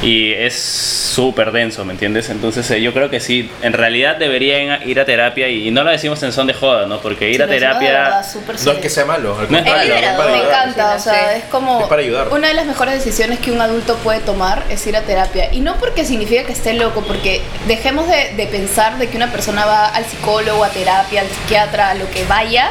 y 0.00 0.32
es 0.32 0.54
súper 0.62 1.50
denso, 1.50 1.84
¿me 1.84 1.92
entiendes? 1.92 2.30
Entonces 2.30 2.70
eh, 2.70 2.80
yo 2.80 2.92
creo 2.92 3.10
que 3.10 3.18
sí, 3.18 3.50
en 3.62 3.72
realidad 3.72 4.16
deberían 4.16 4.88
ir 4.88 5.00
a 5.00 5.04
terapia 5.04 5.48
y, 5.48 5.66
y 5.66 5.70
no 5.72 5.82
lo 5.82 5.90
decimos 5.90 6.22
en 6.22 6.32
son 6.32 6.46
de 6.46 6.54
joda, 6.54 6.86
¿no? 6.86 7.00
Porque 7.00 7.30
ir 7.30 7.36
Sí, 7.38 7.42
a 7.42 7.46
terapia... 7.48 8.22
No 8.64 8.70
es 8.72 8.78
que 8.78 8.88
sea 8.88 9.06
malo, 9.06 9.36
al 9.36 9.50
No 9.50 9.58
es 9.58 9.64
para 9.64 9.82
Me 10.30 10.38
encanta, 10.44 10.94
o 10.94 11.00
sea, 11.00 11.12
Sí. 11.32 11.38
es 11.38 11.44
como 11.46 11.80
Es 11.80 11.86
para 11.88 12.02
ayudar. 12.02 12.28
una 12.28 12.46
de 12.46 12.54
las 12.54 12.66
mejores 12.66 12.94
decisiones 12.94 13.40
que 13.40 13.50
un 13.50 13.60
adulto 13.60 13.96
puede 13.96 14.20
tomar 14.20 14.62
es 14.70 14.86
ir 14.86 14.96
a 14.96 15.00
terapia. 15.02 15.52
Y 15.52 15.60
no 15.60 15.74
porque 15.78 16.04
significa 16.04 16.44
que 16.44 16.52
esté 16.52 16.74
loco, 16.74 17.02
porque 17.02 17.42
dejemos 17.66 18.06
de, 18.06 18.34
de 18.36 18.46
pensar 18.46 18.98
de 18.98 19.08
que 19.08 19.16
una 19.16 19.32
persona 19.32 19.64
va 19.66 19.86
al 19.88 20.04
psicólogo, 20.04 20.62
a 20.62 20.68
terapia, 20.68 21.22
al 21.22 21.26
psiquiatra, 21.28 21.90
a 21.90 21.94
lo 21.94 22.08
que 22.10 22.24
vaya, 22.26 22.70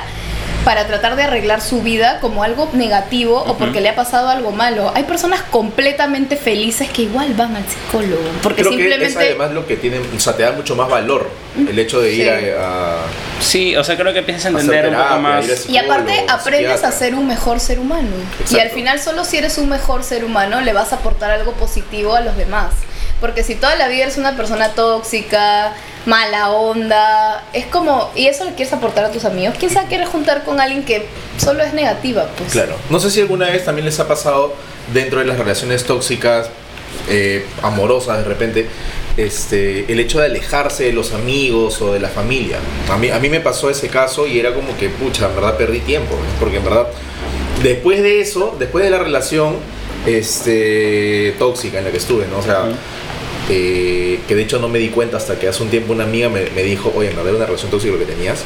para 0.65 0.85
tratar 0.85 1.15
de 1.15 1.23
arreglar 1.23 1.59
su 1.61 1.81
vida 1.81 2.19
como 2.19 2.43
algo 2.43 2.69
negativo 2.73 3.37
o 3.47 3.57
porque 3.57 3.81
le 3.81 3.89
ha 3.89 3.95
pasado 3.95 4.29
algo 4.29 4.51
malo. 4.51 4.91
Hay 4.95 5.03
personas 5.03 5.41
completamente 5.43 6.35
felices 6.35 6.89
que 6.89 7.03
igual 7.03 7.33
van 7.33 7.55
al 7.55 7.63
psicólogo, 7.67 8.21
porque 8.43 8.61
Creo 8.61 8.75
que 8.77 8.77
es 8.77 8.89
simplemente... 8.89 9.19
además 9.25 9.51
lo 9.51 9.65
que 9.65 9.77
tiene, 9.77 9.99
o 9.99 10.19
sea, 10.19 10.35
te 10.37 10.43
da 10.43 10.51
mucho 10.51 10.75
más 10.75 10.87
valor 10.87 11.29
el 11.57 11.77
hecho 11.79 11.99
de 11.99 12.13
ir 12.13 12.23
Sí. 12.25 12.29
a, 12.49 12.63
a- 12.63 12.97
Sí, 13.41 13.75
o 13.75 13.83
sea, 13.83 13.97
creo 13.97 14.13
que 14.13 14.19
empiezas 14.19 14.45
a 14.45 14.49
entender 14.49 14.85
un 14.89 14.93
poco 14.93 15.03
terapia, 15.03 15.17
más... 15.21 15.45
ir 15.45 15.51
a 15.51 15.71
Y 15.71 15.77
aparte 15.77 16.25
aprendes 16.29 16.83
a 16.83 16.91
ser 16.91 17.15
un 17.15 17.27
mejor 17.27 17.59
ser 17.59 17.79
humano. 17.79 18.09
Y 18.51 18.59
al 18.59 18.69
final 18.69 18.99
solo 18.99 19.25
si 19.25 19.37
eres 19.37 19.57
un 19.57 19.67
mejor 19.67 20.03
ser 20.03 20.23
humano 20.23 20.61
le 20.61 20.73
vas 20.73 20.93
a 20.93 20.97
aportar 20.97 21.31
algo 21.31 21.53
positivo 21.53 22.13
a 22.15 22.21
los 22.21 22.37
demás. 22.37 22.71
Porque 23.21 23.43
si 23.43 23.53
toda 23.53 23.75
la 23.75 23.87
vida 23.87 24.03
eres 24.03 24.17
una 24.17 24.35
persona 24.35 24.69
tóxica, 24.69 25.73
mala 26.07 26.49
onda, 26.49 27.43
es 27.53 27.67
como, 27.67 28.09
y 28.15 28.25
eso 28.25 28.45
le 28.45 28.55
quieres 28.55 28.73
aportar 28.73 29.05
a 29.05 29.11
tus 29.11 29.25
amigos, 29.25 29.55
quién 29.59 29.71
sabe 29.71 29.87
quieres 29.87 30.09
juntar 30.09 30.43
con 30.43 30.59
alguien 30.59 30.83
que 30.83 31.05
solo 31.37 31.63
es 31.63 31.73
negativa, 31.73 32.27
pues. 32.35 32.51
Claro. 32.51 32.75
No 32.89 32.99
sé 32.99 33.11
si 33.11 33.21
alguna 33.21 33.45
vez 33.49 33.63
también 33.63 33.85
les 33.85 33.99
ha 33.99 34.07
pasado 34.07 34.55
dentro 34.91 35.19
de 35.19 35.25
las 35.25 35.37
relaciones 35.37 35.83
tóxicas, 35.83 36.49
eh, 37.09 37.45
amorosas 37.61 38.17
de 38.17 38.23
repente, 38.23 38.67
este, 39.17 39.91
el 39.91 39.99
hecho 39.99 40.19
de 40.19 40.25
alejarse 40.25 40.85
de 40.85 40.93
los 40.93 41.13
amigos 41.13 41.79
o 41.81 41.93
de 41.93 41.99
la 41.99 42.09
familia. 42.09 42.57
A 42.89 42.97
mí, 42.97 43.09
a 43.11 43.19
mí 43.19 43.29
me 43.29 43.39
pasó 43.39 43.69
ese 43.69 43.87
caso 43.89 44.25
y 44.25 44.39
era 44.39 44.53
como 44.53 44.75
que, 44.77 44.89
pucha, 44.89 45.27
en 45.27 45.35
verdad 45.35 45.57
perdí 45.57 45.81
tiempo, 45.81 46.15
porque 46.39 46.57
en 46.57 46.63
verdad, 46.63 46.87
después 47.61 48.01
de 48.01 48.21
eso, 48.21 48.55
después 48.57 48.83
de 48.83 48.89
la 48.89 48.97
relación 48.97 49.57
este, 50.07 51.35
tóxica 51.37 51.77
en 51.77 51.85
la 51.85 51.91
que 51.91 51.97
estuve, 51.97 52.25
¿no? 52.27 52.39
O 52.39 52.41
sea. 52.41 52.65
Que 53.51 54.35
de 54.35 54.41
hecho 54.41 54.59
no 54.59 54.69
me 54.69 54.79
di 54.79 54.89
cuenta 54.89 55.17
hasta 55.17 55.39
que 55.39 55.47
hace 55.47 55.63
un 55.63 55.69
tiempo 55.69 55.93
una 55.93 56.03
amiga 56.03 56.29
me, 56.29 56.49
me 56.51 56.63
dijo, 56.63 56.91
oye, 56.95 57.09
verdad 57.09 57.27
era 57.27 57.37
una 57.37 57.45
relación 57.45 57.71
tóxica 57.71 57.93
lo 57.93 57.99
que 57.99 58.05
tenías. 58.05 58.43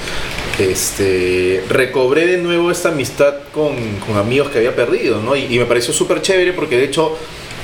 Este, 0.60 1.64
recobré 1.70 2.26
de 2.28 2.38
nuevo 2.38 2.72
esta 2.72 2.90
amistad 2.90 3.36
con, 3.54 3.76
con 4.06 4.18
amigos 4.18 4.50
que 4.50 4.60
había 4.60 4.76
perdido, 4.76 5.22
¿no? 5.22 5.36
Y, 5.36 5.58
me 5.60 5.66
pareció 5.66 5.94
súper 5.94 6.22
chévere 6.22 6.54
porque 6.54 6.78
de 6.78 6.86
hecho, 6.86 7.18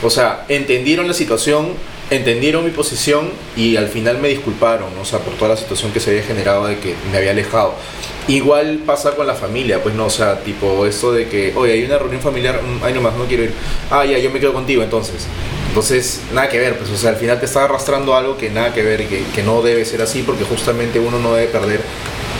o 0.04 0.10
sea, 0.10 0.46
entendieron 0.50 1.08
la 1.08 1.14
situación, 1.14 1.70
entendieron 2.10 2.66
mi 2.66 2.72
posición 2.72 3.30
y 3.56 3.78
al 3.78 3.88
final 3.88 4.18
me 4.20 4.28
disculparon, 4.28 4.90
o 5.02 5.06
sea, 5.06 5.20
por 5.20 5.34
toda 5.36 5.52
la 5.52 5.58
situación 5.58 5.92
que 5.92 6.00
se 6.00 6.12
había 6.12 6.24
generado 6.24 6.68
de 6.68 6.80
que 6.80 6.96
me 7.12 7.18
había 7.18 7.32
alejado. 7.32 7.76
Igual 8.28 8.80
pasa 8.86 9.12
con 9.12 9.28
la 9.28 9.34
familia, 9.34 9.82
pues 9.82 9.96
no, 9.96 10.06
o 10.06 10.10
sea, 10.10 10.40
tipo 10.40 10.86
esto 10.86 11.12
de 11.12 11.28
que, 11.28 11.54
oye, 11.56 11.74
hay 11.74 11.84
una 11.84 11.98
reunión 11.98 12.22
familiar, 12.22 12.62
mm, 12.62 12.84
ay 12.84 12.94
nomás, 12.94 13.16
no 13.16 13.26
quiero 13.26 13.44
ir. 13.44 13.54
Ah, 13.90 14.06
ya, 14.06 14.18
yo 14.20 14.30
me 14.30 14.40
quedo 14.40 14.54
contigo 14.54 14.84
entonces. 14.84 15.28
Entonces, 15.68 16.22
nada 16.34 16.50
que 16.50 16.60
ver, 16.60 16.78
pues, 16.78 16.90
o 16.92 16.98
sea, 16.98 17.12
al 17.12 17.16
final 17.16 17.40
te 17.40 17.46
está 17.46 17.64
arrastrando 17.64 18.16
algo 18.16 18.38
que 18.38 18.50
nada 18.50 18.74
que 18.74 18.84
ver 18.84 19.02
y 19.02 19.06
que, 19.06 19.24
que 19.34 19.44
no 19.44 19.62
debe 19.62 19.86
ser 19.86 20.02
así 20.02 20.22
porque 20.22 20.44
justamente 20.44 21.00
uno 21.00 21.18
no 21.20 21.34
debe 21.34 21.48
perder, 21.48 21.82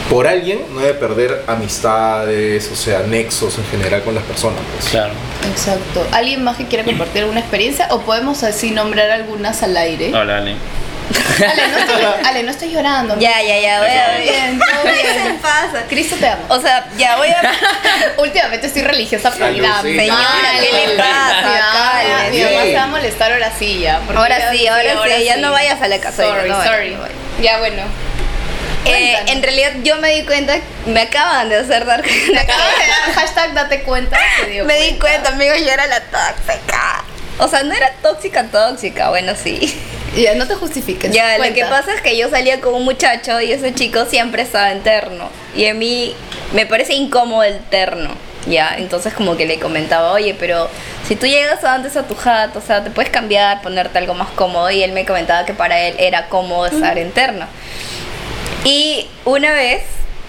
por 0.10 0.28
alguien, 0.28 0.60
no 0.74 0.82
debe 0.82 0.96
perder 0.96 1.44
amistades, 1.48 2.70
o 2.72 2.76
sea, 2.76 3.04
nexos 3.04 3.58
en 3.58 3.66
general 3.66 4.04
con 4.04 4.14
las 4.14 4.24
personas. 4.26 4.60
pues. 4.74 4.90
Claro. 4.90 5.14
Exacto. 5.50 6.06
¿Alguien 6.12 6.44
más 6.44 6.58
que 6.58 6.68
quiera 6.68 6.84
compartir 6.84 7.22
alguna 7.22 7.40
experiencia 7.40 7.88
o 7.92 8.02
podemos 8.02 8.44
así 8.44 8.72
nombrar 8.72 9.10
algunas 9.10 9.64
al 9.64 9.78
aire? 9.78 10.14
Hola, 10.14 10.40
Ale. 10.40 10.56
Ale, 11.50 11.68
no 11.68 11.78
estoy, 11.78 12.04
Ale, 12.26 12.44
no 12.44 12.52
estoy 12.52 12.72
llorando. 12.72 13.20
Ya, 13.20 13.42
ya, 13.42 13.60
ya, 13.60 13.80
voy 13.80 13.90
a 13.90 14.06
Todo 14.06 14.18
bien, 14.22 14.60
todo 14.60 14.84
¿Qué 15.02 15.08
se 15.08 15.20
bien. 15.24 15.38
pasa? 15.40 15.84
Cristo 15.90 16.16
te 16.20 16.28
amo. 16.28 16.44
O 16.50 16.60
sea, 16.62 16.86
ya 16.98 17.18
voy 17.18 17.30
a. 17.30 17.42
Últimamente 18.18 18.68
estoy 18.68 18.84
religiosa 18.84 19.32
prioridad. 19.32 19.82
sí. 19.82 19.96
Señora, 19.98 20.52
¿qué 20.60 20.88
le 20.88 20.96
pasa? 20.98 21.42
Mi 21.42 21.50
mamá, 21.60 22.30
mi 22.32 22.44
mamá 22.44 22.62
se 22.66 22.74
va 22.76 22.84
a 22.84 22.88
molestar 22.88 23.32
ahora 23.34 23.52
sí 23.58 23.80
ya. 23.80 24.00
porque 24.06 24.18
Ahora 24.22 24.52
sí, 24.52 24.68
ahora 24.68 24.92
sí, 25.18 25.26
ya 25.26 25.38
no 25.38 25.52
vayas 25.52 25.82
a 25.82 25.88
la 25.88 26.00
casa. 26.00 26.24
Sorry, 26.24 26.50
no 26.50 26.58
vayas, 26.58 26.72
sorry. 26.72 26.90
no 26.96 27.02
vayas. 27.02 27.16
Ya 27.42 27.58
bueno. 27.60 27.84
Eh, 28.84 28.90
Cuéntanos. 29.14 29.32
en 29.32 29.44
realidad 29.44 29.72
yo 29.84 29.98
me 29.98 30.10
di 30.10 30.26
cuenta, 30.26 30.56
me 30.88 31.02
acaban 31.02 31.50
de 31.50 31.58
hacer 31.58 31.86
dar 31.86 32.02
Te 32.02 32.10
acabas 32.40 32.66
de 32.80 32.88
dar 32.88 33.14
hashtag 33.14 33.54
date 33.54 33.84
cuenta. 33.84 34.18
se 34.44 34.50
dio 34.50 34.66
Me 34.66 34.76
di 34.80 34.98
cuenta, 34.98 35.30
amigos, 35.30 35.60
yo 35.60 35.70
era 35.70 35.86
la 35.86 36.00
tóxica. 36.02 37.04
O 37.38 37.48
sea, 37.48 37.62
no 37.64 37.74
era 37.76 37.92
tóxica, 38.02 38.44
tóxica, 38.46 39.10
bueno, 39.10 39.34
sí. 39.36 39.80
Ya, 40.16 40.36
no 40.36 40.46
te 40.48 40.56
justifiques. 40.56 41.12
Ya, 41.12 41.34
lo 41.34 41.38
Cuenta. 41.38 41.56
que 41.56 41.66
pasa 41.66 41.94
es 41.94 42.02
que 42.02 42.18
yo 42.18 42.30
salía 42.30 42.60
con 42.60 42.74
un 42.74 42.84
muchacho 42.84 43.40
y 43.40 43.52
ese 43.52 43.74
chico 43.74 44.06
siempre 44.06 44.42
estaba 44.42 44.72
en 44.72 44.82
terno. 44.82 45.30
Y 45.56 45.68
a 45.68 45.74
mí 45.74 46.14
me 46.54 46.66
parece 46.66 46.94
incómodo 46.94 47.44
el 47.44 47.60
terno. 47.60 48.12
Ya, 48.48 48.76
entonces 48.78 49.14
como 49.14 49.38
que 49.38 49.46
le 49.46 49.60
comentaba, 49.60 50.12
oye, 50.12 50.36
pero 50.38 50.68
si 51.08 51.16
tú 51.16 51.28
llegas 51.28 51.64
antes 51.64 51.96
a 51.96 52.04
tu 52.08 52.16
jato, 52.16 52.60
o 52.60 52.62
sea, 52.62 52.84
te 52.84 52.90
puedes 52.90 53.12
cambiar, 53.12 53.62
ponerte 53.62 53.98
algo 54.00 54.14
más 54.14 54.30
cómodo. 54.30 54.70
Y 54.72 54.84
él 54.84 54.92
me 54.92 55.06
comentaba 55.06 55.46
que 55.46 55.54
para 55.54 55.80
él 55.80 55.96
era 56.00 56.28
cómodo 56.28 56.66
estar 56.66 56.98
en 56.98 57.12
terno. 57.12 57.46
Y 58.66 59.08
una 59.26 59.54
vez 59.54 59.84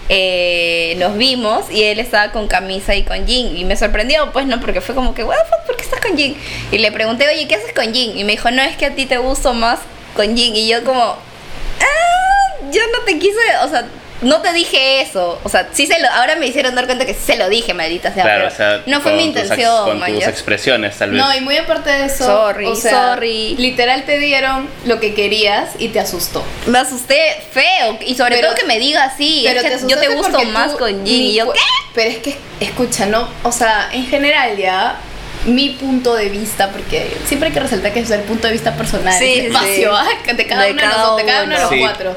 eh, 0.09 0.95
nos 0.97 1.17
vimos 1.17 1.71
y 1.71 1.83
él 1.83 1.99
estaba 1.99 2.31
con 2.31 2.47
camisa 2.47 2.95
y 2.95 3.03
con 3.03 3.25
jean. 3.25 3.55
Y 3.55 3.65
me 3.65 3.75
sorprendió, 3.75 4.31
pues, 4.31 4.45
¿no? 4.45 4.59
Porque 4.59 4.81
fue 4.81 4.95
como 4.95 5.13
que, 5.13 5.23
what 5.23 5.35
the 5.35 5.49
fuck, 5.49 5.65
¿por 5.65 5.75
qué 5.77 5.83
estás 5.83 5.99
con 6.01 6.17
jean? 6.17 6.35
Y 6.71 6.77
le 6.77 6.91
pregunté, 6.91 7.27
oye, 7.27 7.47
¿qué 7.47 7.55
haces 7.55 7.73
con 7.73 7.93
jean? 7.93 8.17
Y 8.17 8.23
me 8.23 8.33
dijo, 8.33 8.51
no, 8.51 8.61
es 8.61 8.75
que 8.77 8.85
a 8.85 8.95
ti 8.95 9.05
te 9.05 9.17
gusto 9.17 9.53
más 9.53 9.79
con 10.15 10.35
jean. 10.35 10.55
Y 10.55 10.67
yo 10.67 10.83
como, 10.83 11.01
ah, 11.01 12.55
yo 12.71 12.81
no 12.91 12.99
te 13.05 13.17
quise, 13.17 13.39
o 13.63 13.69
sea, 13.69 13.87
no 14.23 14.41
te 14.41 14.51
dije 14.53 15.01
eso. 15.01 15.39
O 15.43 15.49
sea, 15.49 15.69
sí 15.71 15.85
se 15.87 15.99
lo, 15.99 16.09
ahora 16.09 16.35
me 16.35 16.47
hicieron 16.47 16.75
dar 16.75 16.85
cuenta 16.85 17.05
que 17.05 17.13
sí 17.13 17.19
se 17.25 17.35
lo 17.37 17.49
dije, 17.49 17.73
maldita 17.73 18.13
sea. 18.13 18.23
Claro, 18.23 18.45
pero 18.49 18.53
o 18.53 18.57
sea, 18.57 18.83
no 18.85 19.01
fue 19.01 19.11
con 19.11 19.17
mi 19.21 19.27
tus 19.31 19.41
ex- 19.41 19.49
intención, 19.51 19.85
con 19.85 19.99
man, 19.99 20.13
tus 20.13 20.23
expresiones, 20.27 20.97
tal 20.97 21.11
vez. 21.11 21.19
No, 21.21 21.33
y 21.35 21.41
muy 21.41 21.57
aparte 21.57 21.89
de 21.91 22.05
eso, 22.05 22.25
Sorry, 22.25 22.65
o 22.65 22.75
sea, 22.75 23.13
sorry. 23.13 23.55
literal 23.57 24.03
te 24.05 24.17
dieron 24.19 24.69
lo 24.85 24.99
que 24.99 25.13
querías 25.13 25.71
y 25.79 25.89
te 25.89 25.99
asustó. 25.99 26.43
Me 26.65 26.79
asusté 26.79 27.43
feo. 27.51 27.97
Y 28.05 28.15
sobre 28.15 28.35
Pero- 28.37 28.47
todo 28.49 28.57
que 28.57 28.65
me 28.65 28.79
diga 28.79 29.03
así, 29.03 29.45
es 29.45 29.53
que 29.55 29.69
yo 29.69 29.75
asustaste 29.75 30.07
te 30.07 30.13
gusto 30.15 30.31
porque 30.31 30.45
más 30.47 30.71
tú 30.73 30.77
con 30.79 31.05
Y 31.07 31.33
yo, 31.35 31.45
cu- 31.47 31.53
¿qué? 31.53 31.59
Pero 31.93 32.09
es 32.09 32.17
que, 32.17 32.37
escucha, 32.59 33.05
no, 33.05 33.27
o 33.43 33.51
sea, 33.51 33.89
en 33.91 34.05
general 34.07 34.57
ya, 34.57 34.95
mi 35.45 35.71
punto 35.71 36.15
de 36.15 36.29
vista, 36.29 36.69
porque 36.69 37.15
siempre 37.25 37.49
hay 37.49 37.53
que 37.53 37.59
resaltar 37.59 37.93
que 37.93 37.99
es 37.99 38.09
el 38.11 38.21
punto 38.21 38.47
de 38.47 38.53
vista 38.53 38.73
personal, 38.75 39.13
Sí, 39.17 39.25
es 39.25 39.33
sí. 39.41 39.45
espacio, 39.47 39.95
¿ah? 39.95 40.05
de 40.35 40.47
cada 40.47 40.63
De 40.63 40.71
uno 40.71 40.81
de 40.81 40.87
cada 40.87 40.97
nosotros, 40.97 41.17
de 41.17 41.25
cada 41.25 41.43
uno 41.43 41.55
de 41.55 41.61
los. 41.61 41.69
Sí. 41.69 41.79
cuatro. 41.79 42.15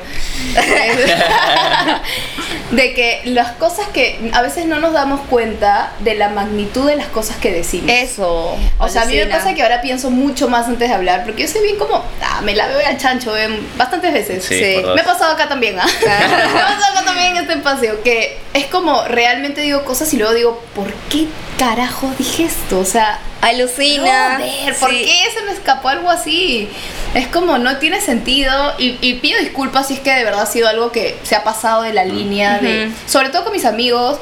de 2.70 2.94
que 2.94 3.20
las 3.24 3.52
cosas 3.52 3.88
que 3.88 4.30
a 4.32 4.42
veces 4.42 4.66
no 4.66 4.78
nos 4.78 4.92
damos 4.92 5.20
cuenta 5.28 5.92
de 6.00 6.14
la 6.14 6.28
magnitud 6.28 6.86
de 6.88 6.96
las 6.96 7.06
cosas 7.08 7.36
que 7.36 7.52
decimos. 7.52 7.90
Eso. 7.90 8.56
O 8.78 8.88
sea, 8.88 9.02
a 9.02 9.04
mí 9.06 9.14
me 9.14 9.22
alucina. 9.22 9.38
pasa 9.42 9.54
que 9.54 9.62
ahora 9.62 9.80
pienso 9.80 10.10
mucho 10.10 10.48
más 10.48 10.66
antes 10.66 10.88
de 10.88 10.94
hablar, 10.94 11.24
porque 11.24 11.42
yo 11.42 11.48
soy 11.48 11.62
bien 11.62 11.76
como, 11.76 12.04
ah, 12.22 12.40
me 12.42 12.54
la 12.54 12.66
veo 12.68 12.78
al 12.86 12.98
chancho 12.98 13.36
eh, 13.36 13.48
bastantes 13.76 14.12
veces. 14.12 14.44
Sí, 14.44 14.56
Sí. 14.56 14.82
Me 14.94 15.00
ha 15.00 15.04
pasado 15.04 15.32
acá 15.32 15.48
también, 15.48 15.78
¿ah? 15.78 15.86
me 16.04 16.12
ha 16.12 16.66
pasado 16.66 16.92
acá 16.92 17.04
también 17.04 17.36
en 17.36 17.42
este 17.42 17.54
espacio, 17.54 18.02
que 18.02 18.38
es 18.52 18.66
como 18.66 19.04
realmente 19.04 19.60
digo 19.60 19.84
cosas 19.84 20.12
y 20.14 20.16
luego 20.16 20.34
digo, 20.34 20.62
¿por 20.74 20.92
qué 21.10 21.26
carajo 21.58 22.12
dije 22.18 22.44
esto? 22.44 22.78
O 22.80 22.84
sea, 22.84 23.18
Alucina. 23.40 24.38
joder, 24.40 24.74
¿por 24.76 24.90
Sí. 24.90 25.04
qué 25.04 25.30
se 25.38 25.44
me 25.44 25.52
escapó 25.52 25.88
algo 25.88 26.10
así? 26.10 26.68
Es 27.14 27.26
como, 27.28 27.58
no 27.58 27.78
tiene 27.78 28.00
sentido 28.00 28.74
y, 28.78 28.96
y 29.00 29.14
pido 29.14 29.38
disculpas 29.40 29.88
si 29.88 29.94
es 29.94 30.00
que 30.00 30.12
de 30.12 30.24
verdad 30.24 30.42
ha 30.42 30.46
sido 30.46 30.68
algo 30.68 30.92
que 30.92 31.16
se 31.22 31.34
ha 31.36 31.44
pasado 31.44 31.82
de 31.82 31.92
la 31.92 32.04
línea 32.04 32.58
de, 32.58 32.90
sobre 33.06 33.30
todo 33.30 33.44
con 33.44 33.52
mis 33.52 33.64
amigos. 33.64 34.18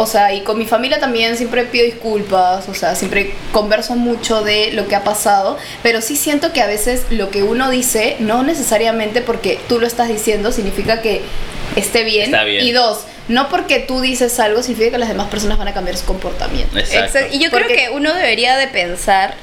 O 0.00 0.06
sea, 0.06 0.32
y 0.32 0.42
con 0.42 0.56
mi 0.58 0.64
familia 0.64 1.00
también 1.00 1.36
siempre 1.36 1.64
pido 1.64 1.84
disculpas, 1.84 2.68
o 2.68 2.74
sea, 2.74 2.94
siempre 2.94 3.34
converso 3.50 3.96
mucho 3.96 4.44
de 4.44 4.70
lo 4.72 4.86
que 4.86 4.94
ha 4.94 5.02
pasado, 5.02 5.58
pero 5.82 6.00
sí 6.02 6.14
siento 6.14 6.52
que 6.52 6.60
a 6.62 6.66
veces 6.68 7.06
lo 7.10 7.30
que 7.30 7.42
uno 7.42 7.68
dice, 7.68 8.14
no 8.20 8.44
necesariamente 8.44 9.22
porque 9.22 9.58
tú 9.68 9.80
lo 9.80 9.88
estás 9.88 10.06
diciendo, 10.06 10.52
significa 10.52 11.02
que 11.02 11.22
esté 11.74 12.04
bien. 12.04 12.26
Está 12.26 12.44
bien. 12.44 12.64
Y 12.64 12.70
dos, 12.70 13.00
no 13.28 13.48
porque 13.48 13.80
tú 13.80 14.00
dices 14.00 14.38
algo 14.40 14.62
significa 14.62 14.92
que 14.92 14.98
las 14.98 15.08
demás 15.08 15.28
personas 15.28 15.58
van 15.58 15.68
a 15.68 15.74
cambiar 15.74 15.96
su 15.96 16.04
comportamiento. 16.06 16.78
Exacto. 16.78 17.18
Exacto. 17.18 17.36
Y 17.36 17.40
yo 17.40 17.50
Porque- 17.50 17.66
creo 17.74 17.90
que 17.90 17.96
uno 17.96 18.12
debería 18.14 18.56
de 18.56 18.68
pensar 18.68 19.34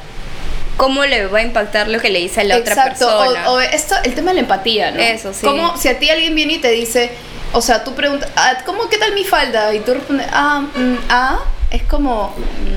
cómo 0.77 1.05
le 1.05 1.27
va 1.27 1.39
a 1.39 1.41
impactar 1.41 1.87
lo 1.87 1.99
que 1.99 2.09
le 2.09 2.19
dice 2.19 2.41
a 2.41 2.43
la 2.43 2.57
otra 2.57 2.73
Exacto, 2.73 3.07
o- 3.07 3.19
persona. 3.19 3.51
O, 3.51 3.59
esto, 3.61 3.95
el 4.03 4.13
tema 4.13 4.31
de 4.31 4.35
la 4.35 4.39
empatía, 4.41 4.91
¿no? 4.91 4.99
Eso, 4.99 5.33
sí. 5.33 5.45
Como 5.45 5.77
si 5.77 5.87
a 5.87 5.99
ti 5.99 6.09
alguien 6.09 6.35
viene 6.35 6.53
y 6.53 6.57
te 6.57 6.69
dice, 6.71 7.11
o 7.53 7.61
sea, 7.61 7.83
tú 7.83 7.93
preguntas, 7.95 8.29
ah, 8.35 8.57
¿cómo 8.65 8.89
qué 8.89 8.97
tal 8.97 9.13
mi 9.13 9.23
falda? 9.23 9.73
Y 9.73 9.79
tú 9.79 9.93
respondes, 9.93 10.27
ah, 10.33 10.61
mm, 10.75 10.95
ah, 11.09 11.39
es 11.71 11.83
como, 11.83 12.35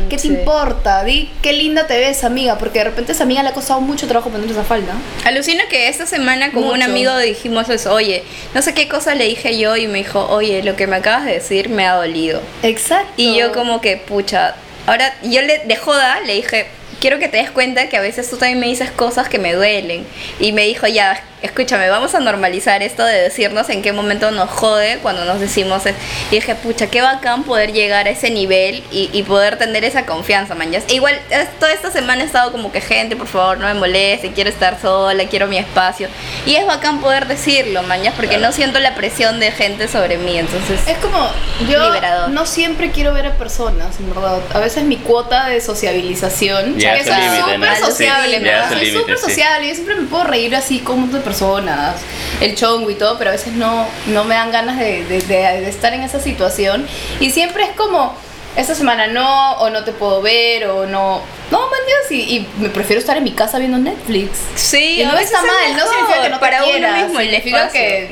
¿qué 0.08 0.16
te 0.16 0.22
sí. 0.22 0.28
importa? 0.28 1.04
Di 1.04 1.30
qué 1.42 1.52
linda 1.52 1.86
te 1.86 1.98
ves, 1.98 2.24
amiga, 2.24 2.58
porque 2.58 2.80
de 2.80 2.86
repente 2.86 3.12
esa 3.12 3.24
amiga 3.24 3.42
le 3.42 3.50
ha 3.50 3.52
costado 3.52 3.80
mucho 3.80 4.06
trabajo 4.06 4.30
poner 4.30 4.50
esa 4.50 4.64
falda. 4.64 4.94
Alucina 5.24 5.64
que 5.68 5.88
esta 5.88 6.06
semana 6.06 6.52
con 6.52 6.64
un 6.64 6.82
amigo 6.82 7.16
dijimos 7.18 7.68
eso, 7.68 7.92
oye, 7.94 8.24
no 8.54 8.62
sé 8.62 8.74
qué 8.74 8.88
cosa 8.88 9.14
le 9.14 9.24
dije 9.24 9.58
yo 9.58 9.76
y 9.76 9.86
me 9.86 9.98
dijo, 9.98 10.26
oye, 10.28 10.62
lo 10.62 10.76
que 10.76 10.86
me 10.86 10.96
acabas 10.96 11.24
de 11.24 11.32
decir 11.32 11.68
me 11.68 11.86
ha 11.86 11.94
dolido. 11.94 12.40
Exacto. 12.62 13.12
Y 13.16 13.36
yo 13.36 13.52
como 13.52 13.80
que, 13.80 13.96
pucha, 13.96 14.54
ahora 14.86 15.14
yo 15.22 15.42
le 15.42 15.58
de 15.58 15.76
joda 15.76 16.20
le 16.20 16.34
dije, 16.34 16.66
quiero 17.00 17.18
que 17.18 17.28
te 17.28 17.38
des 17.38 17.50
cuenta 17.50 17.88
que 17.88 17.96
a 17.96 18.00
veces 18.00 18.28
tú 18.28 18.36
también 18.36 18.58
me 18.58 18.66
dices 18.66 18.90
cosas 18.90 19.28
que 19.28 19.38
me 19.38 19.52
duelen. 19.52 20.06
Y 20.40 20.52
me 20.52 20.64
dijo, 20.64 20.86
ya, 20.86 21.22
escúchame, 21.42 21.88
vamos 21.88 22.14
a 22.14 22.20
normalizar 22.20 22.82
esto 22.82 23.04
de 23.04 23.14
decirnos 23.22 23.68
en 23.70 23.82
qué 23.82 23.92
momento 23.92 24.30
nos 24.30 24.50
jode 24.50 24.98
cuando 25.02 25.24
nos 25.24 25.40
decimos... 25.40 25.86
es-". 25.86 25.94
Y 26.30 26.36
dije, 26.36 26.54
pucha, 26.54 26.88
qué 26.88 27.00
bacán 27.02 27.44
poder 27.44 27.72
llegar 27.72 28.06
a 28.06 28.10
ese 28.10 28.30
nivel 28.30 28.82
y, 28.90 29.10
y 29.12 29.22
poder 29.22 29.56
tener 29.58 29.84
esa 29.84 30.04
confianza, 30.06 30.54
man. 30.54 30.72
E 30.74 30.82
igual, 30.94 31.18
es- 31.30 31.58
toda 31.58 31.72
esta 31.72 31.90
semana 31.90 32.22
he 32.22 32.26
estado 32.26 32.52
como 32.52 32.72
que, 32.72 32.80
gente, 32.80 33.16
por 33.16 33.26
favor, 33.26 33.58
no 33.58 33.66
me 33.66 33.74
moleste, 33.74 34.32
quiero 34.32 34.50
estar 34.50 34.80
sola, 34.80 35.24
quiero 35.26 35.46
mi 35.46 35.58
espacio. 35.58 36.08
Y 36.46 36.56
es 36.56 36.66
bacán 36.66 37.00
poder 37.00 37.26
decirlo, 37.26 37.82
man, 37.84 38.00
porque 38.16 38.28
Claro. 38.36 38.42
no 38.46 38.52
siento 38.52 38.78
la 38.80 38.94
presión 38.94 39.40
de 39.40 39.50
gente 39.52 39.88
sobre 39.88 40.18
mí, 40.18 40.38
entonces... 40.38 40.80
Es 40.86 40.98
como, 40.98 41.30
yo 41.68 41.84
Liberador. 41.92 42.30
no 42.30 42.46
siempre 42.46 42.90
quiero 42.90 43.12
ver 43.12 43.26
a 43.26 43.32
personas, 43.34 43.98
en 43.98 44.08
verdad. 44.14 44.40
A 44.54 44.58
veces 44.58 44.84
mi 44.84 44.96
cuota 44.96 45.46
de 45.48 45.60
sociabilización 45.60 46.78
Ya 46.78 46.94
que 46.94 47.00
es 47.00 47.06
soy 47.06 47.16
súper 47.40 47.58
¿no? 47.80 47.86
sociable, 47.86 48.38
Sí, 48.38 48.44
ya 48.44 48.50
verdad. 48.50 48.72
es 48.72 48.72
el 48.72 48.78
Soy 48.92 49.00
súper 49.00 49.18
sí. 49.18 49.24
sociable, 49.24 49.68
yo 49.68 49.74
siempre 49.74 49.94
me 49.96 50.06
puedo 50.06 50.24
reír 50.24 50.54
así 50.56 50.82
montón 51.00 51.20
de 51.20 51.24
personas, 51.28 51.96
el 52.40 52.54
chongo 52.54 52.90
y 52.90 52.94
todo, 52.94 53.18
pero 53.18 53.30
a 53.30 53.32
veces 53.34 53.52
no, 53.52 53.86
no 54.06 54.24
me 54.24 54.34
dan 54.34 54.50
ganas 54.50 54.78
de, 54.78 55.04
de- 55.04 55.20
de- 55.22 55.60
de 55.60 55.68
estar 55.68 55.92
en 55.92 56.02
esa 56.02 56.20
situación. 56.20 56.86
Y 57.20 57.30
siempre 57.30 57.64
es 57.64 57.70
como, 57.70 58.14
esta 58.56 58.74
semana 58.74 59.06
no, 59.08 59.52
o 59.58 59.70
no 59.70 59.84
te 59.84 59.92
puedo 59.92 60.22
ver, 60.22 60.66
o 60.68 60.86
no. 60.86 61.20
No, 61.50 61.60
man, 61.60 61.80
Dios, 61.86 62.10
y, 62.10 62.36
y 62.36 62.48
me 62.58 62.68
prefiero 62.70 63.00
estar 63.00 63.16
en 63.16 63.24
mi 63.24 63.32
casa 63.32 63.58
viendo 63.58 63.78
Netflix. 63.78 64.30
Sí, 64.54 65.00
Y 65.00 65.04
no 65.04 65.16
está 65.18 65.38
es 65.38 65.44
mal, 65.46 65.76
no 65.76 65.90
significa 65.92 66.22
que 66.22 66.28
no 66.30 66.36
te 66.38 66.40
para 66.40 66.62
quieras, 66.62 66.92
uno 66.94 67.04
mismo 67.04 67.20
significa 67.20 67.68
que 67.70 68.10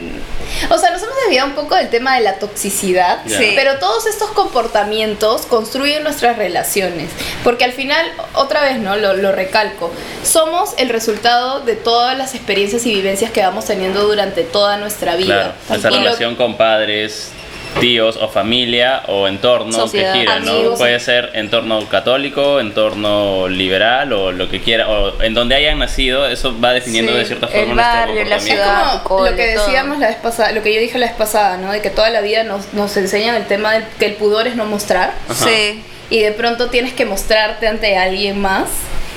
o 0.70 0.78
sea, 0.78 0.90
nos 0.90 1.02
hemos 1.02 1.14
desviado 1.24 1.48
un 1.48 1.54
poco 1.54 1.74
del 1.76 1.88
tema 1.90 2.14
de 2.16 2.22
la 2.22 2.34
toxicidad. 2.38 3.18
Sí. 3.26 3.52
pero 3.54 3.78
todos 3.78 4.06
estos 4.06 4.30
comportamientos 4.30 5.46
construyen 5.46 6.02
nuestras 6.02 6.36
relaciones, 6.36 7.10
porque 7.44 7.64
al 7.64 7.72
final, 7.72 8.04
otra 8.34 8.62
vez, 8.62 8.78
¿no? 8.78 8.96
Lo, 8.96 9.14
lo 9.14 9.32
recalco, 9.32 9.90
somos 10.22 10.74
el 10.78 10.88
resultado 10.88 11.60
de 11.60 11.74
todas 11.76 12.16
las 12.18 12.34
experiencias 12.34 12.84
y 12.86 12.94
vivencias 12.94 13.30
que 13.30 13.40
vamos 13.42 13.64
teniendo 13.66 14.02
durante 14.04 14.42
toda 14.42 14.76
nuestra 14.76 15.16
vida. 15.16 15.54
Claro, 15.66 15.80
esa 15.80 15.88
Y 15.88 15.94
lo- 15.94 15.98
relación 16.00 16.36
con 16.36 16.56
padres, 16.56 17.30
tíos 17.80 18.16
o 18.16 18.28
familia 18.28 19.02
o 19.08 19.28
entorno 19.28 19.72
Sociedad, 19.72 20.12
que 20.12 20.20
gira, 20.20 20.40
¿no? 20.40 20.52
amigos. 20.52 20.78
Puede 20.78 20.98
ser 21.00 21.30
entorno 21.34 21.86
católico, 21.88 22.60
entorno 22.60 23.48
liberal 23.48 24.12
o 24.12 24.32
lo 24.32 24.48
que 24.48 24.60
quiera, 24.60 24.88
o 24.88 25.22
en 25.22 25.34
donde 25.34 25.54
hayan 25.54 25.78
nacido, 25.78 26.26
eso 26.26 26.58
va 26.60 26.72
definiendo 26.72 27.12
Sí, 27.12 27.18
de 27.18 27.24
cierta 27.24 27.46
el 27.46 27.66
forma 27.66 27.74
nuestro 27.74 28.00
barrio, 28.00 28.24
la 28.24 28.36
Es 28.36 28.42
ciudad. 28.44 29.02
como 29.02 29.26
lo 29.26 29.36
que 29.36 29.46
decíamos 29.46 29.98
la 29.98 30.08
vez 30.08 30.16
pasada, 30.16 30.52
lo 30.52 30.62
que 30.62 30.74
yo 30.74 30.80
dije 30.80 30.98
la 30.98 31.06
vez 31.06 31.16
pasada, 31.16 31.56
¿no? 31.58 31.72
De 31.72 31.80
que 31.82 31.90
toda 31.90 32.10
la 32.10 32.20
vida 32.20 32.44
nos, 32.44 32.72
nos 32.72 32.96
enseñan 32.96 33.34
el 33.36 33.46
tema 33.46 33.72
de 33.74 33.84
que 33.98 34.06
el 34.06 34.14
pudor 34.14 34.46
es 34.46 34.56
no 34.56 34.64
mostrar. 34.64 35.12
Ajá. 35.28 35.44
Sí. 35.44 35.82
y 36.08 36.20
de 36.20 36.32
pronto 36.32 36.70
tienes 36.70 36.92
que 36.92 37.04
mostrarte 37.04 37.66
ante 37.66 37.96
alguien 37.96 38.40
más 38.40 38.68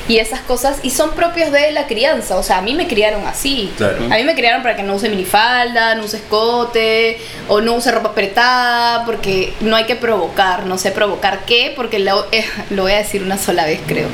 y 0.10 0.18
esas 0.18 0.40
cosas 0.42 0.80
y 0.82 0.90
son 0.90 1.12
propios 1.12 1.52
de 1.52 1.72
la 1.72 1.86
crianza, 1.86 2.36
o 2.36 2.44
sea, 2.44 2.58
a 2.58 2.62
mí 2.64 2.74
me 2.74 2.88
criaron 2.88 3.28
así. 3.28 3.72
Claro. 3.78 4.06
A 4.06 4.18
mí 4.18 4.24
me 4.24 4.34
criaron 4.34 4.64
para 4.64 4.76
que 4.76 4.82
no 4.82 4.96
use 4.96 5.08
minifalda, 5.08 5.94
no 5.94 6.04
use 6.04 6.18
escote 6.18 7.20
o 7.48 7.62
no 7.62 7.76
use 7.76 7.92
ropa 7.92 8.10
apretada 8.10 9.06
porque 9.06 9.54
no 9.62 9.76
hay 9.76 9.86
que 9.86 9.96
provocar, 9.96 10.66
no 10.66 10.80
sé 10.80 10.90
provocar 10.92 11.46
qué, 11.46 11.74
porque 11.76 12.00
lo, 12.00 12.26
eh, 12.32 12.44
lo 12.72 12.84
voy 12.84 12.94
a 12.94 12.98
decir 12.98 13.22
una 13.22 13.38
sola 13.38 13.66
vez 13.66 13.80
creo. 13.86 14.08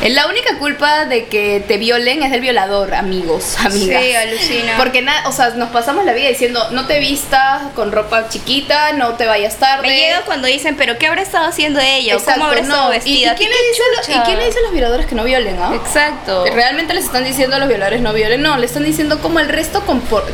Eh, 0.00 0.10
La 0.10 0.26
única 0.28 0.58
culpa 0.58 1.04
de 1.06 1.26
que 1.26 1.62
te 1.66 1.76
violen 1.76 2.22
es 2.22 2.30
del 2.30 2.40
violador, 2.40 2.94
amigos, 2.94 3.56
amigas. 3.64 4.02
Sí, 4.02 4.14
alucina. 4.14 4.74
Porque 4.76 5.02
nada, 5.02 5.28
o 5.28 5.32
sea, 5.32 5.50
nos 5.50 5.70
pasamos 5.70 6.04
la 6.04 6.12
vida 6.12 6.28
diciendo, 6.28 6.68
no 6.70 6.86
te 6.86 7.00
vistas 7.00 7.62
con 7.74 7.90
ropa 7.90 8.28
chiquita, 8.28 8.92
no 8.92 9.14
te 9.14 9.26
vayas 9.26 9.56
tarde. 9.56 9.88
Me 9.88 9.96
llega 9.96 10.20
cuando 10.22 10.46
dicen, 10.46 10.76
pero 10.76 10.98
¿qué 10.98 11.08
habrá 11.08 11.22
estado 11.22 11.46
haciendo 11.46 11.80
ella? 11.80 12.14
¿O 12.14 12.18
Exacto, 12.18 12.40
¿Cómo 12.40 12.46
habrá 12.50 12.60
estado 12.62 12.84
no. 12.84 12.90
vestida? 12.90 13.32
¿Y, 13.32 13.36
quién 13.36 13.50
¿Qué 13.50 13.56
le 13.56 13.68
dice 13.68 13.82
a 13.82 13.96
lo- 13.96 14.06
chucha? 14.06 14.18
¿Y 14.18 14.26
quién 14.26 14.38
le 14.38 14.46
dice 14.46 14.58
a 14.58 14.62
los 14.62 14.72
violadores 14.72 15.06
que 15.06 15.14
no 15.16 15.24
violen, 15.24 15.58
ah? 15.60 15.72
Exacto. 15.74 16.44
Realmente 16.54 16.94
les 16.94 17.04
están 17.04 17.24
diciendo 17.24 17.56
a 17.56 17.58
los 17.58 17.68
violadores 17.68 18.00
no 18.00 18.12
violen, 18.12 18.40
no, 18.42 18.56
le 18.56 18.66
están 18.66 18.84
diciendo 18.84 19.18
como 19.20 19.40
el 19.40 19.48
resto 19.48 19.82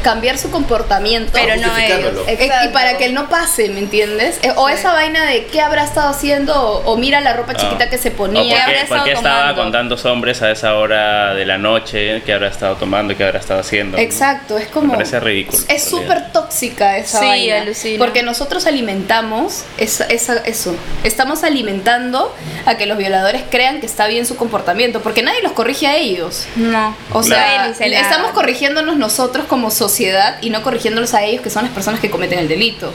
cambiar 0.02 0.36
su 0.38 0.50
comportamiento. 0.50 1.32
Pero 1.32 1.56
no 1.56 1.74
ellos. 1.78 2.12
Eh, 2.26 2.50
Y 2.64 2.68
para 2.68 2.98
que 2.98 3.06
él 3.06 3.14
no 3.14 3.28
pase, 3.30 3.68
¿me 3.70 3.78
entiendes? 3.80 4.38
Eh, 4.42 4.52
O 4.56 4.68
Sí. 4.68 4.74
esa 4.74 4.92
vaina 4.92 5.24
de 5.24 5.46
qué 5.46 5.60
habrá 5.62 5.84
estado 5.84 6.10
haciendo, 6.10 6.54
o, 6.54 6.92
o 6.92 6.96
mira 6.96 7.20
la 7.20 7.32
ropa 7.32 7.54
chiquita 7.54 7.84
Ah. 7.84 7.90
que 7.90 7.96
se 7.98 8.10
O 8.10 8.12
ponía. 8.12 8.54
por 8.54 8.62
habrá 8.62 8.74
qué, 8.76 8.82
estado 8.82 9.04
qué 9.04 9.14
estaba 9.54 9.64
con 9.64 9.72
tantos 9.72 10.04
hombres 10.04 10.42
a 10.42 10.50
esa 10.50 10.74
hora 10.76 11.34
de 11.34 11.44
la 11.46 11.58
noche, 11.58 12.22
qué 12.24 12.32
habrá 12.32 12.48
estado 12.48 12.76
tomando, 12.76 13.16
qué 13.16 13.24
habrá 13.24 13.38
estado 13.38 13.60
haciendo. 13.60 13.98
Exacto, 13.98 14.58
es 14.58 14.66
como. 14.68 14.88
Me 14.88 14.94
parece 14.94 15.20
ridículo, 15.20 15.58
Es 15.68 15.84
súper 15.84 16.32
tóxica 16.32 16.96
esa 16.98 17.20
Sí, 17.20 17.26
vaina. 17.26 17.62
alucina. 17.62 17.98
Porque 17.98 18.22
nosotros 18.22 18.66
alimentamos 18.66 19.64
esa, 19.78 20.04
esa- 20.06 20.38
eso. 20.44 20.74
Estamos 21.04 21.44
alimentando 21.44 22.34
a 22.66 22.76
que 22.76 22.86
los 22.86 22.98
violadores 22.98 23.42
crean 23.50 23.80
que 23.80 23.86
está 23.86 24.06
bien 24.06 24.26
su 24.26 24.36
comportamiento. 24.36 25.00
Porque 25.00 25.22
nadie 25.22 25.42
los 25.42 25.52
corrige 25.52 25.86
a 25.86 25.96
ellos. 25.96 26.46
No. 26.56 26.96
O 27.12 27.22
sea, 27.22 27.68
estamos 27.70 28.32
corrigiéndonos 28.32 28.96
nosotros 28.96 29.46
como 29.46 29.70
sociedad 29.70 30.36
y 30.40 30.50
no 30.50 30.62
corrigiéndolos 30.62 31.14
a 31.14 31.22
ellos 31.24 31.42
que 31.42 31.50
son 31.50 31.64
las 31.64 31.72
personas 31.72 32.00
que 32.00 32.10
cometen 32.10 32.38
el 32.38 32.48
delito. 32.48 32.92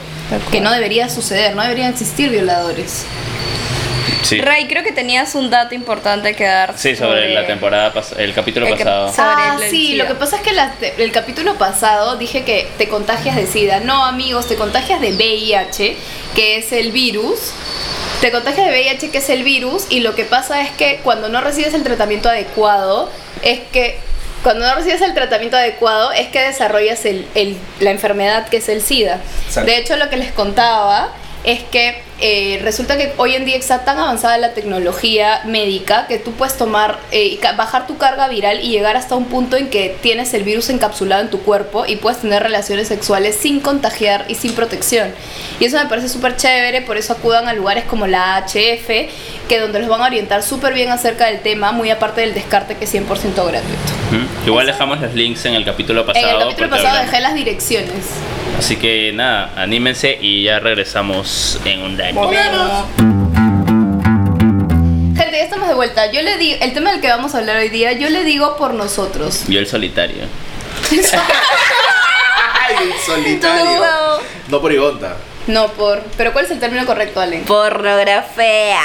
Que 0.52 0.60
no 0.60 0.70
debería 0.72 1.08
suceder, 1.08 1.54
no 1.56 1.62
deberían 1.62 1.90
existir 1.90 2.30
violadores. 2.30 3.04
Sí. 4.22 4.40
Ray, 4.40 4.66
creo 4.68 4.82
que 4.82 4.92
tenías 4.92 5.34
un 5.34 5.50
dato 5.50 5.74
importante 5.74 6.34
que 6.34 6.44
dar. 6.44 6.76
Sí, 6.78 6.94
sobre, 6.94 7.32
la 7.34 7.46
temporada, 7.46 7.92
el 8.18 8.34
capítulo 8.34 8.66
el 8.66 8.74
pasado. 8.74 9.12
ah, 9.18 9.58
sí, 9.70 9.94
lo 9.94 10.06
que 10.06 10.14
pasa 10.14 10.36
es 10.36 10.42
que 10.42 10.52
la- 10.52 10.74
el 10.98 11.10
capítulo 11.12 11.54
pasado 11.56 12.16
dije 12.16 12.44
que 12.44 12.68
te 12.78 12.88
contagias 12.88 13.36
de 13.36 13.46
SIDA. 13.46 13.80
No, 13.80 14.04
amigos, 14.04 14.46
te 14.46 14.56
contagias 14.56 15.00
de 15.00 15.12
VIH, 15.12 15.96
que 16.34 16.58
es 16.58 16.72
el 16.72 16.92
virus. 16.92 17.52
Te 18.20 18.30
contagias 18.30 18.66
de 18.66 18.72
VIH, 18.72 19.10
que 19.10 19.18
es 19.18 19.30
el 19.30 19.42
virus, 19.42 19.86
y 19.88 20.00
lo 20.00 20.14
que 20.14 20.24
pasa 20.24 20.60
es 20.60 20.70
que 20.70 21.00
cuando 21.02 21.28
no 21.30 21.40
recibes 21.40 21.72
el 21.74 21.82
tratamiento 21.82 22.28
adecuado, 22.28 23.10
es 23.42 23.60
que 23.72 23.98
cuando 24.42 24.66
no 24.66 24.74
recibes 24.74 25.00
el 25.00 25.14
tratamiento 25.14 25.56
adecuado, 25.56 26.12
es 26.12 26.28
que 26.28 26.40
desarrollas 26.40 27.04
el- 27.06 27.26
el- 27.34 27.56
la 27.80 27.90
enfermedad 27.90 28.48
que 28.48 28.58
es 28.58 28.68
el 28.68 28.82
SIDA. 28.82 29.18
Exacto. 29.46 29.70
De 29.70 29.78
hecho, 29.78 29.96
lo 29.96 30.08
que 30.10 30.16
les 30.18 30.32
contaba 30.32 31.12
es 31.44 31.60
que 31.62 32.02
eh, 32.20 32.60
resulta 32.62 32.98
que 32.98 33.12
hoy 33.16 33.34
en 33.34 33.44
día 33.44 33.56
está 33.56 33.84
tan 33.84 33.98
avanzada 33.98 34.36
la 34.36 34.52
tecnología 34.52 35.40
médica 35.46 36.06
que 36.06 36.18
tú 36.18 36.32
puedes 36.32 36.56
tomar, 36.56 36.98
eh, 37.12 37.38
bajar 37.56 37.86
tu 37.86 37.96
carga 37.96 38.28
viral 38.28 38.60
y 38.62 38.68
llegar 38.68 38.96
hasta 38.96 39.14
un 39.14 39.24
punto 39.24 39.56
en 39.56 39.70
que 39.70 39.96
tienes 40.02 40.34
el 40.34 40.42
virus 40.42 40.68
encapsulado 40.68 41.22
en 41.22 41.30
tu 41.30 41.40
cuerpo 41.40 41.86
y 41.86 41.96
puedes 41.96 42.20
tener 42.20 42.42
relaciones 42.42 42.88
sexuales 42.88 43.36
sin 43.36 43.60
contagiar 43.60 44.26
y 44.28 44.34
sin 44.34 44.54
protección. 44.54 45.12
Y 45.60 45.64
eso 45.64 45.78
me 45.78 45.86
parece 45.86 46.08
súper 46.08 46.36
chévere, 46.36 46.82
por 46.82 46.96
eso 46.98 47.14
acudan 47.14 47.48
a 47.48 47.54
lugares 47.54 47.84
como 47.84 48.06
la 48.06 48.44
HF, 48.46 48.88
que 49.48 49.58
donde 49.58 49.80
los 49.80 49.88
van 49.88 50.02
a 50.02 50.06
orientar 50.06 50.42
súper 50.42 50.74
bien 50.74 50.90
acerca 50.90 51.26
del 51.26 51.40
tema, 51.40 51.72
muy 51.72 51.90
aparte 51.90 52.20
del 52.20 52.34
descarte 52.34 52.76
que 52.76 52.84
es 52.84 52.94
100% 52.94 53.08
gratuito. 53.08 54.00
Ujú. 54.10 54.46
Igual 54.46 54.66
dejamos 54.66 55.00
los 55.00 55.14
links 55.14 55.44
en 55.46 55.54
el 55.54 55.64
capítulo 55.64 56.04
pasado. 56.04 56.26
en 56.26 56.34
el 56.34 56.40
capítulo 56.40 56.70
pasado 56.70 56.88
hablamos. 56.88 57.10
dejé 57.10 57.22
las 57.22 57.34
direcciones. 57.34 57.90
Así 58.58 58.76
que 58.76 59.10
nada, 59.14 59.52
anímense 59.56 60.18
y 60.20 60.44
ya 60.44 60.60
regresamos 60.60 61.58
en 61.64 61.80
un 61.80 61.96
año. 62.18 62.86
Gente, 65.16 65.32
ya 65.32 65.44
estamos 65.44 65.68
de 65.68 65.74
vuelta. 65.74 66.10
Yo 66.10 66.22
le 66.22 66.38
digo, 66.38 66.58
el 66.60 66.72
tema 66.72 66.92
del 66.92 67.00
que 67.00 67.08
vamos 67.08 67.34
a 67.34 67.38
hablar 67.38 67.56
hoy 67.56 67.68
día, 67.68 67.92
yo 67.92 68.08
le 68.08 68.24
digo 68.24 68.56
por 68.56 68.74
nosotros. 68.74 69.44
Yo 69.48 69.60
el 69.60 69.66
solitario. 69.66 70.24
¡Ay, 72.52 72.92
solitario! 73.04 73.82
No 74.48 74.60
por 74.60 74.72
Igonta. 74.72 75.16
No 75.46 75.68
por. 75.68 76.02
Pero 76.16 76.32
¿cuál 76.32 76.44
es 76.44 76.50
el 76.50 76.60
término 76.60 76.86
correcto, 76.86 77.20
Ale? 77.20 77.38
Pornografía. 77.46 78.80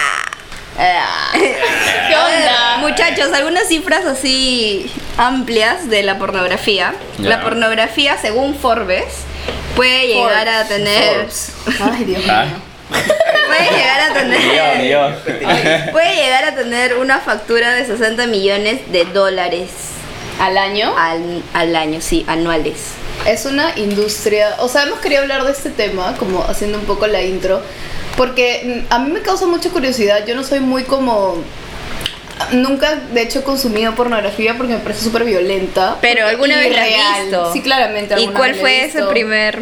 Ah. 0.77 1.32
¿Qué 1.34 2.15
onda? 2.15 2.77
Muchachos, 2.79 3.32
algunas 3.34 3.67
cifras 3.67 4.05
así 4.05 4.91
amplias 5.17 5.89
de 5.89 6.03
la 6.03 6.17
pornografía. 6.17 6.94
La 7.20 7.41
pornografía, 7.41 8.17
según 8.17 8.55
Forbes, 8.55 9.24
puede 9.75 10.08
llegar 10.08 10.48
a 10.48 10.67
tener. 10.67 11.15
Forbes. 11.15 11.53
Ay, 11.79 12.03
Dios 12.05 12.24
mío. 12.24 12.75
Puede 12.89 13.72
llegar 13.72 14.00
a 14.01 14.24
Ni 14.24 14.32
yo, 14.32 15.08
ni 15.08 15.24
tener. 15.24 15.86
yo. 15.86 15.92
Puede 15.92 16.15
llegar 16.15 16.46
a 16.46 16.56
tener 16.56 16.98
una 16.98 17.20
factura 17.20 17.74
de 17.74 17.86
60 17.86 18.27
millones 18.27 18.82
de 18.92 19.06
dólares 19.06 19.70
Al 20.39 20.58
año 20.58 20.94
al, 20.98 21.42
al 21.54 21.75
año, 21.75 22.01
sí, 22.01 22.25
anuales. 22.27 22.77
es 23.25 23.46
una 23.46 23.72
industria. 23.77 24.56
O 24.60 24.68
sea, 24.68 24.84
hemos 24.84 25.00
querido 25.00 25.22
hablar 25.22 25.44
de 25.46 25.51
este 25.51 25.70
tema, 25.70 26.15
como 26.18 26.44
haciendo 26.44 26.77
un 26.77 26.86
poco 26.86 27.08
la 27.08 27.22
intro, 27.22 27.62
porque 28.18 28.84
mm, 28.89 28.93
a 28.93 29.00
mí 29.00 29.12
me 29.12 29.21
causa 29.21 29.45
mucha 29.45 29.69
curiosidad. 29.69 30.26
Yo 30.26 30.36
no 30.36 30.43
soy 30.43 30.60
muy 30.60 30.84
como. 30.84 31.36
Nunca, 32.52 32.95
de 32.95 33.21
hecho, 33.21 33.39
he 33.39 33.43
consumido 33.43 33.95
pornografía 33.95 34.56
porque 34.58 34.74
me 34.74 34.80
parece 34.80 35.02
súper 35.06 35.24
violenta. 35.24 35.98
Pero 36.02 36.28
alguna 36.28 36.58
vez 36.58 36.76
la 36.76 36.82
has 36.84 37.21
visto. 37.21 37.54
Sí, 37.54 37.62
claramente. 37.62 38.19
¿Y 38.19 38.28
cuál 38.28 38.52
vez 38.52 38.62
la 38.62 38.69
he 38.69 38.74
fue 38.80 38.86
ese 38.86 39.04
primer 39.04 39.60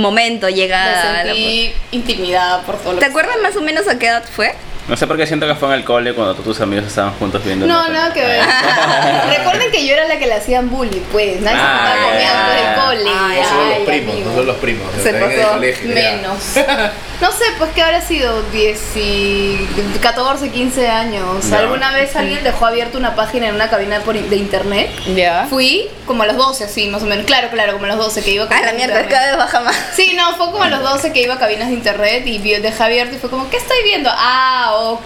momento 0.00 0.48
llegada? 0.48 1.12
Me 1.12 1.18
a 1.20 1.24
la 1.24 1.34
sentí 1.34 1.72
intimidada 1.90 2.62
por 2.62 2.78
todo 2.78 2.98
¿Te 2.98 3.04
acuerdas 3.04 3.36
más 3.42 3.56
o 3.56 3.60
menos 3.60 3.88
a 3.88 3.98
qué 3.98 4.06
edad 4.06 4.24
fue? 4.24 4.54
No 4.88 4.96
sé 4.96 5.06
por 5.06 5.16
qué 5.16 5.26
siento 5.26 5.46
que 5.46 5.54
fue 5.54 5.68
en 5.68 5.74
el 5.74 5.84
cole 5.84 6.12
cuando 6.12 6.34
tú, 6.34 6.42
tus 6.42 6.60
amigos 6.60 6.86
estaban 6.86 7.12
juntos 7.14 7.42
viendo. 7.44 7.66
No, 7.66 7.88
nada 7.88 8.12
que 8.12 8.20
ver. 8.20 8.42
Recuerden 9.38 9.70
que 9.70 9.86
yo 9.86 9.94
era 9.94 10.06
la 10.08 10.18
que 10.18 10.26
le 10.26 10.34
hacían 10.34 10.68
bullying, 10.70 11.00
pues. 11.12 11.40
Nadie 11.40 11.56
se 11.58 11.62
Ah, 11.64 11.94
estaba 11.94 12.04
conmigo 12.10 12.32
ya. 12.32 12.50
del 12.52 12.74
cole. 13.04 13.10
Ay, 13.16 13.40
No 13.40 13.48
son 13.48 13.68
los 13.68 13.76
Ay, 13.78 13.84
primos, 13.86 14.12
amigo. 14.14 14.30
no 14.30 14.36
son 14.36 14.46
los 14.46 14.56
primos. 14.56 14.86
Se 15.02 15.14
pasó 15.14 15.58
menos. 15.84 16.38
No 17.22 17.30
sé, 17.30 17.44
pues 17.56 17.70
que 17.70 17.80
habrá 17.80 18.00
sido 18.00 18.42
10 18.50 18.96
y 18.96 19.68
14, 20.00 20.50
15 20.50 20.88
años. 20.88 21.52
¿Alguna 21.52 21.92
vez 21.92 22.16
alguien 22.16 22.42
dejó 22.42 22.66
abierta 22.66 22.98
una 22.98 23.14
página 23.14 23.46
en 23.46 23.54
una 23.54 23.70
cabina 23.70 24.00
por, 24.00 24.18
de 24.18 24.34
internet? 24.36 24.90
Ya. 25.14 25.46
Fui 25.48 25.88
como 26.04 26.24
a 26.24 26.26
los 26.26 26.36
12, 26.36 26.64
así, 26.64 26.88
más 26.88 27.00
o 27.04 27.06
menos. 27.06 27.24
Claro, 27.24 27.48
claro, 27.52 27.74
como 27.74 27.84
a 27.84 27.88
los 27.90 27.98
12 27.98 28.24
que 28.24 28.32
iba 28.32 28.42
a 28.42 28.46
A 28.48 28.50
la 28.50 28.56
cabinas 28.56 28.72
de 28.72 28.76
mierda, 28.76 29.02
internet. 29.02 29.14
cada 29.20 29.26
vez 29.28 29.36
baja 29.38 29.60
más. 29.60 29.76
Sí, 29.94 30.14
no, 30.16 30.34
fue 30.36 30.46
como 30.50 30.64
a 30.64 30.68
los 30.68 30.82
12 30.82 31.12
que 31.12 31.22
iba 31.22 31.34
a 31.34 31.38
cabinas 31.38 31.68
de 31.68 31.74
internet 31.74 32.26
y 32.26 32.38
dejé 32.38 32.82
abierto 32.82 33.14
y 33.14 33.18
fue 33.20 33.30
como, 33.30 33.48
¿qué 33.50 33.58
estoy 33.58 33.76
viendo? 33.84 34.10
Ah, 34.12 34.71
ok. 34.74 35.02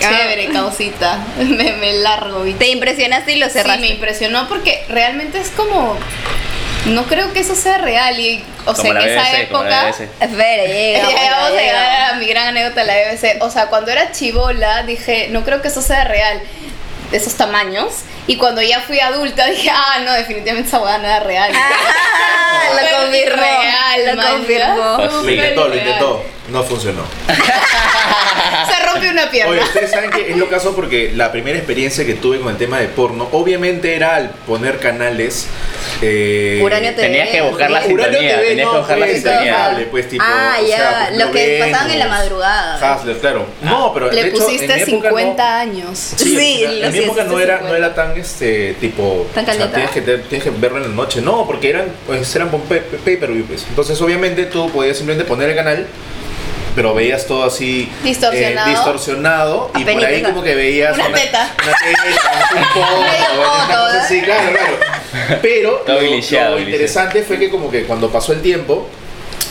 Chévere, 0.00 0.48
causita. 0.52 1.18
me, 1.38 1.72
me 1.72 1.92
largo, 1.94 2.42
¿viste? 2.42 2.64
Te 2.66 2.70
impresionaste 2.70 3.32
y 3.32 3.36
lo 3.36 3.46
Sí, 3.46 3.52
cerraste. 3.52 3.80
me 3.80 3.88
impresionó 3.88 4.48
porque 4.48 4.84
realmente 4.88 5.38
es 5.40 5.50
como. 5.50 5.96
No 6.86 7.04
creo 7.04 7.32
que 7.32 7.40
eso 7.40 7.54
sea 7.54 7.78
real. 7.78 8.18
Y, 8.18 8.42
o 8.64 8.74
sea, 8.74 8.90
en 8.90 8.96
esa 8.98 9.22
BBC, 9.22 9.40
época. 9.42 9.88
Espera, 9.88 10.64
llega. 10.64 11.10
Ya 11.10 11.30
vamos 11.32 11.48
a 11.50 11.50
llega. 11.50 11.62
llegar 11.62 12.10
a 12.12 12.14
mi 12.16 12.26
gran 12.26 12.46
anécdota 12.48 12.80
de 12.80 12.86
la 12.86 12.94
BBC. 12.94 13.42
O 13.42 13.50
sea, 13.50 13.66
cuando 13.66 13.90
era 13.90 14.12
chivola 14.12 14.82
dije, 14.84 15.28
no 15.30 15.44
creo 15.44 15.60
que 15.60 15.68
eso 15.68 15.82
sea 15.82 16.04
real, 16.04 16.40
de 17.10 17.16
esos 17.16 17.34
tamaños. 17.34 17.92
Y 18.26 18.36
cuando 18.36 18.62
ya 18.62 18.80
fui 18.80 19.00
adulta 19.00 19.46
dije, 19.50 19.70
ah, 19.72 19.98
no, 20.04 20.12
definitivamente 20.12 20.68
esa 20.68 20.78
hueá 20.80 20.98
no 20.98 21.06
era 21.06 21.20
real. 21.20 21.50
Ah, 21.54 22.62
lo 22.74 22.80
confirmó. 23.08 23.42
irreal, 23.42 24.16
lo 24.16 24.22
confirmó. 24.22 24.96
Lo 24.98 25.22
Lo 25.22 25.30
intentó, 25.30 25.68
lo 25.68 25.76
intentó. 25.76 26.24
No 26.50 26.62
funcionó. 26.62 27.02
Se 27.28 28.86
rompe 28.86 29.10
una 29.10 29.30
pierna. 29.30 29.50
Oye, 29.52 29.60
ustedes 29.62 29.90
saben 29.90 30.10
que 30.10 30.30
es 30.30 30.36
lo 30.36 30.48
caso 30.48 30.74
porque 30.74 31.12
la 31.14 31.30
primera 31.30 31.58
experiencia 31.58 32.06
que 32.06 32.14
tuve 32.14 32.40
con 32.40 32.50
el 32.50 32.56
tema 32.56 32.78
de 32.80 32.88
porno, 32.88 33.28
obviamente 33.32 33.94
era 33.94 34.16
al 34.16 34.30
poner 34.30 34.78
canales. 34.78 35.46
Eh, 36.00 36.60
Uranio 36.62 36.90
TV. 36.94 37.02
Tenías 37.02 37.28
que 37.28 37.42
buscar 37.42 37.70
la 37.70 37.80
Uranio 37.80 38.04
sintonía, 38.06 38.36
TV, 38.36 38.48
tenías 38.48 38.66
no, 38.66 38.72
que 38.72 38.78
buscar 38.78 38.98
la 38.98 39.06
pues, 39.06 39.16
sintonía. 39.22 39.86
pues, 39.90 40.08
tipo, 40.08 40.24
Ah, 40.26 40.56
o 40.62 40.66
ya, 40.66 40.76
sea, 40.76 41.06
pues, 41.08 41.18
los 41.18 41.30
que 41.30 41.46
Venus, 41.46 41.68
pasaban 41.70 41.90
en 41.92 41.98
la 41.98 42.08
madrugada. 42.08 42.96
Hustler, 42.96 43.18
claro. 43.18 43.46
No, 43.62 43.92
pero 43.94 44.10
Le 44.10 44.22
de 44.22 44.28
hecho, 44.28 44.38
pusiste 44.38 44.64
en 44.64 44.70
mi 44.76 44.82
época 44.82 45.08
50 45.08 45.42
no- 45.44 45.60
años. 45.60 45.98
Sí, 46.16 46.64
lo 46.66 46.86
en 46.86 46.92
mi 46.92 46.98
época 46.98 47.24
no 47.24 47.40
era, 47.40 47.58
50. 47.58 47.68
no 47.68 47.74
era 47.74 47.94
tan 47.94 48.16
este 48.16 48.74
tipo. 48.74 49.26
¿Tan 49.34 49.48
o 49.48 49.52
sea, 49.52 49.70
tienes 49.70 49.90
que, 49.90 50.00
tienes 50.02 50.44
que 50.44 50.50
verlo 50.50 50.78
en 50.78 50.84
la 50.84 50.88
noche. 50.96 51.20
No, 51.20 51.46
porque 51.46 51.68
eran, 51.70 51.86
pues, 52.06 52.34
eran 52.34 52.50
por 52.98 53.04
pay, 53.04 53.16
pay 53.16 53.16
per 53.16 53.32
view, 53.32 53.44
pues. 53.46 53.64
Entonces, 53.68 54.00
obviamente, 54.00 54.44
tú 54.46 54.70
podías 54.70 54.96
simplemente 54.96 55.28
poner 55.28 55.50
el 55.50 55.56
canal, 55.56 55.86
pero 56.74 56.94
veías 56.94 57.26
todo 57.26 57.44
así. 57.44 57.90
Distorsionado. 58.04 58.66
eh, 58.68 58.70
distorsionado. 58.70 59.70
Y 59.76 59.84
por 59.84 60.04
ahí, 60.04 60.22
como 60.22 60.42
que 60.42 60.54
veías. 60.54 60.96
Una 60.96 61.12
teta. 61.12 61.54
Una 61.62 61.72
teta, 61.72 62.46
un 62.54 62.78
una 63.66 63.66
cosa 63.76 63.96
¿eh? 63.96 64.00
así, 64.00 64.20
claro, 64.22 64.50
claro. 64.50 64.76
Pero 65.42 65.82
lo, 65.86 65.98
glitchado, 65.98 66.10
lo 66.10 66.10
glitchado. 66.10 66.58
interesante 66.60 67.22
fue 67.22 67.38
que, 67.38 67.50
como 67.50 67.70
que 67.70 67.84
cuando 67.84 68.10
pasó 68.10 68.32
el 68.32 68.42
tiempo. 68.42 68.88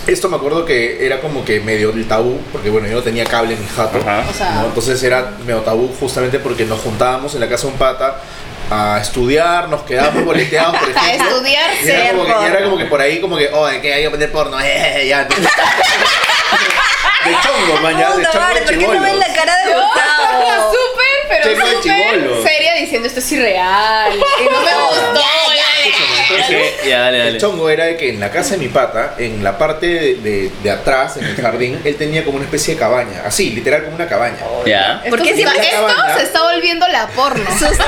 Esto 0.06 0.30
me 0.30 0.38
acuerdo 0.38 0.64
que 0.64 1.06
era 1.06 1.20
como 1.20 1.44
que 1.44 1.60
medio 1.60 1.90
el 1.90 2.08
tabú, 2.08 2.40
porque 2.54 2.70
bueno, 2.70 2.88
yo 2.88 2.94
no 2.96 3.04
tenía 3.04 3.26
cable 3.26 3.56
en 3.56 3.60
mi 3.60 3.68
jato. 3.68 3.98
Ajá. 3.98 4.24
O 4.30 4.34
sea- 4.34 4.52
¿no? 4.54 4.66
Entonces 4.68 5.04
era 5.04 5.34
medio 5.46 5.60
tabú 5.62 5.94
justamente 6.00 6.40
porque 6.40 6.64
nos 6.64 6.80
juntábamos 6.80 7.34
en 7.34 7.42
la 7.42 7.50
casa 7.50 7.68
de 7.68 7.74
un 7.74 7.78
pata 7.78 8.22
a 8.70 9.00
estudiar, 9.02 9.70
nos 9.70 9.84
quedábamos 9.84 10.26
boleteados, 10.26 10.78
por 10.78 10.90
A 10.98 11.08
ejemplo. 11.08 11.30
estudiar, 11.30 11.70
Y 11.84 11.90
era, 11.90 12.10
como 12.12 12.26
que, 12.26 12.32
y 12.32 12.46
era 12.46 12.64
como 12.64 12.78
que 12.78 12.86
por 12.86 13.02
ahí, 13.02 13.22
como 13.22 13.38
que, 13.38 13.50
oh, 13.54 13.66
¿de 13.68 13.82
qué 13.82 13.94
hay 13.94 14.04
que 14.04 14.10
poner 14.10 14.32
porno? 14.32 14.58
Eh, 14.64 15.06
ya. 15.08 15.22
entonces- 15.22 15.50
de 17.26 17.32
chongo, 17.42 17.82
man, 17.82 17.98
ya, 17.98 18.16
de 18.16 18.24
chongo 18.32 18.48
de 18.54 18.62
¿por 18.62 18.78
qué 18.78 18.88
no 18.88 19.02
ven 19.02 19.20
la 19.20 19.28
cara 19.34 19.54
de 19.66 19.74
Gustavo? 19.74 20.72
Súper 20.72 21.08
pero 21.30 21.44
súper 21.82 22.44
seria 22.44 22.74
diciendo 22.76 23.08
esto 23.08 23.20
es 23.20 23.32
irreal. 23.34 24.14
Y 24.16 24.44
no 24.46 24.62
me 24.62 24.74
gustó. 24.74 25.22
Ya, 26.88 27.00
dale, 27.02 27.28
El 27.28 27.38
chongo 27.40 27.70
era 27.70 27.86
de 27.86 27.98
que 27.98 28.10
en 28.10 28.20
la 28.20 28.32
casa 28.32 28.52
de 28.52 28.58
mi 28.58 28.68
pata, 28.68 29.14
en 29.18 29.44
la 29.44 29.58
parte 29.58 29.88
de, 29.88 30.16
de- 30.16 30.52
de 30.64 30.72
atrás, 30.72 31.18
en 31.18 31.26
el 31.26 31.36
jardín, 31.36 31.80
él 31.86 31.96
tenía 31.96 32.24
como 32.24 32.38
una 32.38 32.46
especie 32.46 32.74
de 32.76 32.80
cabaña. 32.80 33.22
Así, 33.26 33.50
literal 33.52 33.84
como 33.84 33.96
una 33.96 34.08
cabaña. 34.08 34.38
Ya. 34.66 35.02
¿Por 35.10 35.22
qué 35.22 35.32
Esto, 35.32 35.50
se- 36.18 36.24
está 36.24 36.44
volviendo 36.44 36.88
la 36.88 37.08
porno. 37.08 37.46
Sus 37.58 37.80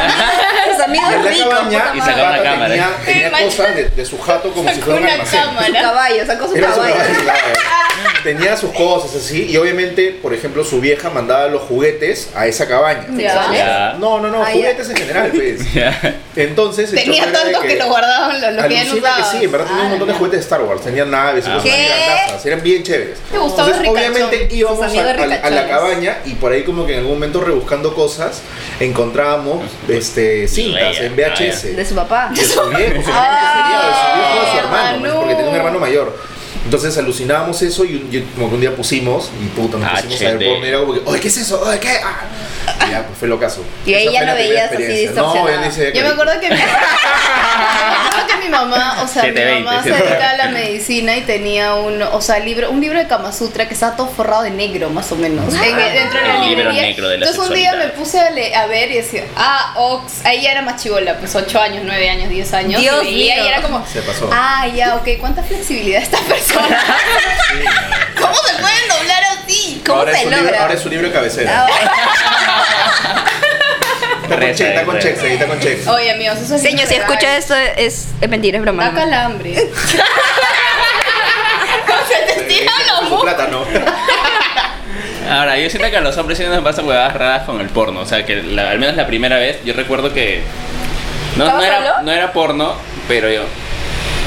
amigos 0.81 1.09
Y 1.11 1.13
en 1.15 1.23
la 1.25 1.31
ricos, 1.31 1.49
cabaña, 1.49 1.91
Y 1.95 1.99
sacaba 2.01 2.29
una 2.31 2.43
cámara. 2.43 2.89
tenía, 3.05 3.31
cosas 3.31 3.75
de, 3.75 3.89
de 3.89 4.05
su 4.05 4.19
jato 4.19 4.51
como 4.51 4.69
si 4.69 4.75
Sacó 4.75 4.85
fuera 4.91 4.99
un 4.99 5.03
una 5.05 5.13
almacén. 5.13 5.39
cámara. 5.41 5.67
Su 5.67 5.73
caballo, 5.73 6.25
sacó 6.25 6.47
su 6.47 6.55
Era 6.55 6.73
su 6.73 6.79
caballo. 6.79 6.95
Tenía 8.23 8.57
sus 8.57 8.71
cosas 8.73 9.15
así 9.15 9.45
y 9.49 9.57
obviamente, 9.57 10.17
por 10.21 10.33
ejemplo, 10.33 10.63
su 10.63 10.81
vieja 10.81 11.09
mandaba 11.09 11.47
los 11.47 11.61
juguetes 11.63 12.29
a 12.35 12.47
esa 12.47 12.67
cabaña. 12.67 13.05
Ya. 13.17 13.51
Ya. 13.53 13.95
No, 13.99 14.19
no, 14.19 14.29
no, 14.29 14.43
Ah, 14.43 14.47
ya. 14.49 14.53
juguetes 14.55 14.89
en 14.89 14.95
general, 14.97 15.31
pues. 15.33 15.61
Entonces, 16.35 16.91
el 16.93 16.99
Tenía 16.99 17.23
chongo 17.25 17.29
era 17.37 17.39
de 17.45 17.51
tantos 17.53 17.69
que, 17.71 17.75
lo 17.77 17.87
guardaban 17.87 18.41
lo, 18.41 18.51
lo 18.51 18.67
que 18.67 18.73
ya 18.75 18.83
no 18.83 18.91
Alucina 18.91 19.15
que 19.15 19.21
usaban. 19.21 19.39
sí, 19.39 19.45
en 19.45 19.51
verdad 19.51 19.67
tenía 19.67 19.83
un 19.83 19.89
montón 19.89 20.07
de 20.07 20.13
juguetes 20.13 20.39
de 20.39 20.43
Star 20.43 20.61
Wars, 20.61 20.81
tenían 20.81 21.11
naves 21.11 21.45
y 21.45 21.49
Ah, 21.49 21.53
cosas 21.55 21.69
¿Qué? 21.69 21.85
grandazas, 21.87 22.45
eran 22.45 22.63
bien 22.63 22.83
chéveres. 22.83 23.17
Te 23.31 23.37
gustaba 23.37 23.69
Entonces, 23.69 23.89
obviamente 23.91 24.47
íbamos 24.51 24.81
a, 24.81 24.85
amigos 24.85 25.05
a 25.05 25.05
la- 25.05 25.11
a 25.11 25.27
la 25.27 25.35
ricachones. 25.35 25.65
cabaña 25.69 26.17
y 26.25 26.33
por 26.35 26.51
ahí 26.51 26.63
como 26.63 26.85
que 26.85 26.93
en 26.93 26.99
algún 26.99 27.13
momento 27.13 27.41
rebuscando 27.41 27.93
cosas 27.95 28.41
encontrábamos 28.79 29.63
este, 29.87 30.47
cintas 30.47 30.97
en 30.99 31.15
VHS. 31.15 31.75
De 31.75 31.85
su 31.85 31.95
papá. 31.95 32.31
De 32.33 32.43
su 32.43 32.61
viejo, 32.69 33.01
su 33.03 33.09
hermano 33.09 33.37
que 33.39 33.47
sería, 33.53 33.79
de 33.79 33.93
su 33.93 34.15
viejo, 34.15 34.45
de 34.45 34.51
su 34.51 34.57
hermano, 34.57 34.95
hermano. 34.95 35.15
porque 35.19 35.35
tenía 35.35 35.49
un 35.51 35.55
hermano 35.55 35.79
mayor. 35.79 36.28
Entonces 36.65 36.97
alucinábamos 36.97 37.61
eso 37.61 37.85
y, 37.85 37.95
un- 37.95 38.09
y 38.13 38.21
como 38.35 38.49
que 38.49 38.55
un 38.55 38.61
día 38.61 38.75
pusimos 38.75 39.31
y 39.41 39.47
puta, 39.47 39.77
nos 39.77 39.89
pusimos 39.89 40.21
a 40.21 40.25
ver 40.25 40.35
HD. 40.37 40.45
porno 40.49 40.65
y 40.65 40.69
era 40.69 40.79
como 40.79 40.93
que, 40.93 41.01
oye, 41.05 41.19
¿qué 41.19 41.27
es 41.29 41.37
eso? 41.37 41.61
Oye, 41.61 41.79
¿qué? 41.79 41.99
Ah. 42.03 42.85
Y 42.87 42.91
ya, 42.91 43.05
pues 43.07 43.17
fue 43.17 43.27
lo 43.27 43.39
caso. 43.39 43.63
Y 43.85 43.93
ahí 43.93 44.11
ya 44.11 44.23
lo 44.25 44.33
veías 44.35 44.71
así. 44.71 44.83
No, 44.83 44.89
distorsionado. 44.89 45.49
él 45.49 45.61
dice 45.63 45.91
Yo 45.95 46.01
me 46.03 46.09
acuerdo 46.09 46.33
que 46.39 46.49
mi, 46.49 46.55
yo 46.57 46.61
me 46.61 46.71
acuerdo 46.71 46.89
que 48.08 48.08
mi 48.39 48.49
mamá, 48.49 49.01
o 49.03 49.07
sea, 49.07 49.23
mi 49.23 49.29
720, 49.29 49.63
mamá 49.63 49.83
se 49.83 49.89
dedica 49.91 50.29
a 50.31 50.37
la 50.37 50.47
medicina 50.49 51.15
y 51.17 51.21
tenía 51.21 51.75
un, 51.75 52.01
o 52.01 52.21
sea, 52.21 52.39
libro, 52.39 52.69
un 52.71 52.81
libro 52.81 52.97
de 52.99 53.07
Kama 53.07 53.31
Sutra 53.31 53.67
que 53.67 53.73
estaba 53.73 53.95
todo 53.95 54.07
forrado 54.07 54.43
de 54.43 54.51
negro, 54.51 54.89
más 54.89 55.11
o 55.11 55.15
menos, 55.15 55.53
en- 55.53 55.75
dentro 55.75 56.19
de 56.21 56.27
la 56.27 56.33
libro 56.39 56.47
librería. 56.71 56.81
negro 56.81 57.09
de 57.09 57.17
la 57.17 57.25
Entonces 57.27 57.49
un 57.49 57.55
día 57.55 57.71
me 57.73 57.83
sexualidad. 57.85 57.99
puse 57.99 58.19
a, 58.19 58.29
le- 58.31 58.55
a 58.55 58.65
ver 58.67 58.91
y 58.91 58.95
decía, 58.95 59.23
ah, 59.35 59.73
Ox, 59.75 60.25
ahí 60.25 60.41
ya 60.41 60.51
era 60.51 60.61
más 60.61 60.81
chivola, 60.81 61.17
pues 61.17 61.35
8 61.35 61.61
años, 61.61 61.83
9 61.85 62.09
años, 62.09 62.29
10 62.29 62.53
años. 62.53 62.81
Dios 62.81 63.03
y 63.03 63.13
veía 63.15 63.35
mío. 63.35 63.43
y 63.45 63.47
era 63.47 63.61
como, 63.61 63.85
Se 63.85 64.01
pasó. 64.01 64.29
ah, 64.33 64.67
ya, 64.73 64.95
ok, 64.95 65.07
cuánta 65.19 65.43
flexibilidad 65.43 66.01
esta 66.01 66.17
persona. 66.19 66.79
¿Cómo 68.19 68.35
se 68.35 68.53
pueden 68.61 68.87
doblar 68.89 69.23
así? 69.37 69.81
¿Cómo 69.85 69.99
ahora 69.99 70.13
se 70.13 70.23
su 70.23 70.29
libro, 70.29 70.43
logra? 70.45 70.61
ahora 70.61 70.73
es 70.73 70.81
su 70.81 70.89
libro 70.89 71.07
de 71.07 71.13
cabecera. 71.13 71.67
Está 74.29 74.45
con 74.45 74.53
check, 74.55 74.67
está 74.67 74.85
con 74.85 74.99
check, 74.99 75.23
está 75.23 75.47
con 75.47 75.59
check. 75.59 75.87
Oye, 75.87 76.11
amigos, 76.11 76.37
eso 76.39 76.55
es 76.55 76.61
Señor, 76.61 76.87
si 76.87 76.95
escucha 76.95 77.37
esto 77.37 77.55
es, 77.55 78.07
es 78.21 78.29
mentira, 78.29 78.57
es 78.57 78.61
broma. 78.63 78.85
Da 78.85 78.93
calambre. 78.93 79.55
Se 82.07 82.43
te 82.43 82.65
boca. 83.09 83.21
plátano. 83.23 83.65
Ahora, 85.29 85.57
yo 85.57 85.69
siento 85.69 85.89
que 85.91 85.97
a 85.97 86.01
los 86.01 86.17
hombres 86.17 86.37
sí 86.37 86.43
nos 86.45 86.63
pasan 86.63 86.87
huevadas 86.87 87.13
raras 87.13 87.43
con 87.43 87.61
el 87.61 87.67
porno. 87.69 87.99
O 88.01 88.05
sea, 88.05 88.25
que 88.25 88.37
la- 88.37 88.71
al 88.71 88.79
menos 88.79 88.95
la 88.95 89.05
primera 89.05 89.37
vez, 89.37 89.63
yo 89.63 89.73
recuerdo 89.73 90.11
que. 90.13 90.41
No, 91.35 91.45
no, 91.45 91.61
¿Estabas 91.61 91.65
era, 91.83 92.01
no 92.01 92.11
era 92.11 92.33
porno, 92.33 92.75
pero 93.07 93.29
yo. 93.29 93.43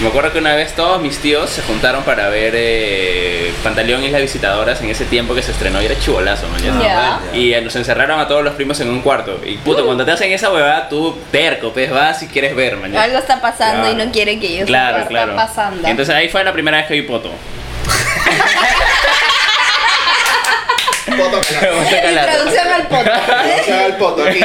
Me 0.03 0.09
acuerdo 0.09 0.33
que 0.33 0.38
una 0.41 0.57
vez 0.57 0.73
todos 0.75 1.01
mis 1.01 1.17
tíos 1.19 1.49
se 1.49 1.62
juntaron 1.62 2.03
para 2.03 2.29
ver 2.29 2.55
eh, 2.57 3.53
Pantaleón 3.62 4.03
y 4.03 4.09
las 4.09 4.21
visitadoras 4.21 4.81
en 4.83 4.91
ese 4.91 5.05
tiempo 5.05 5.33
que 5.33 5.43
se 5.43 5.53
estrenó 5.53 5.81
y 5.81 5.87
era 5.87 5.97
chivolazo. 5.97 6.47
Ya. 6.83 7.21
Y 7.33 7.53
eh, 7.55 7.61
nos 7.61 7.77
encerraron 7.77 8.19
a 8.19 8.27
todos 8.27 8.43
los 8.43 8.55
primos 8.55 8.81
en 8.81 8.88
un 8.91 9.01
cuarto. 9.01 9.38
Y 9.47 9.59
puto, 9.59 9.85
cuando 9.87 10.05
te 10.05 10.11
hacen 10.11 10.33
esa 10.33 10.51
huevada, 10.53 10.88
tú 10.88 11.17
terco, 11.31 11.73
pues 11.73 11.88
vas 11.93 12.19
si 12.19 12.27
quieres 12.27 12.57
ver, 12.57 12.77
man. 12.79 12.91
ya. 12.93 13.05
Algo 13.05 13.19
está 13.19 13.41
pasando 13.41 13.83
Claro. 13.88 14.03
y 14.03 14.05
no 14.07 14.11
quiere 14.12 14.41
que 14.41 14.57
yo 14.59 14.67
Claro, 14.67 15.07
claro. 15.07 15.37
pasando. 15.37 15.87
Entonces 15.87 16.12
ahí 16.15 16.29
fue 16.29 16.43
la 16.43 16.53
primera 16.53 16.79
vez 16.79 16.87
que 16.88 16.95
vi 16.95 17.03
poto. 17.03 17.31
Poto. 21.17 21.41
Traducción 21.51 22.69
al 22.73 22.88
poto. 22.88 23.11
Va 23.11 23.87
el 23.87 23.95
poto 23.97 24.25
aquí. 24.25 24.41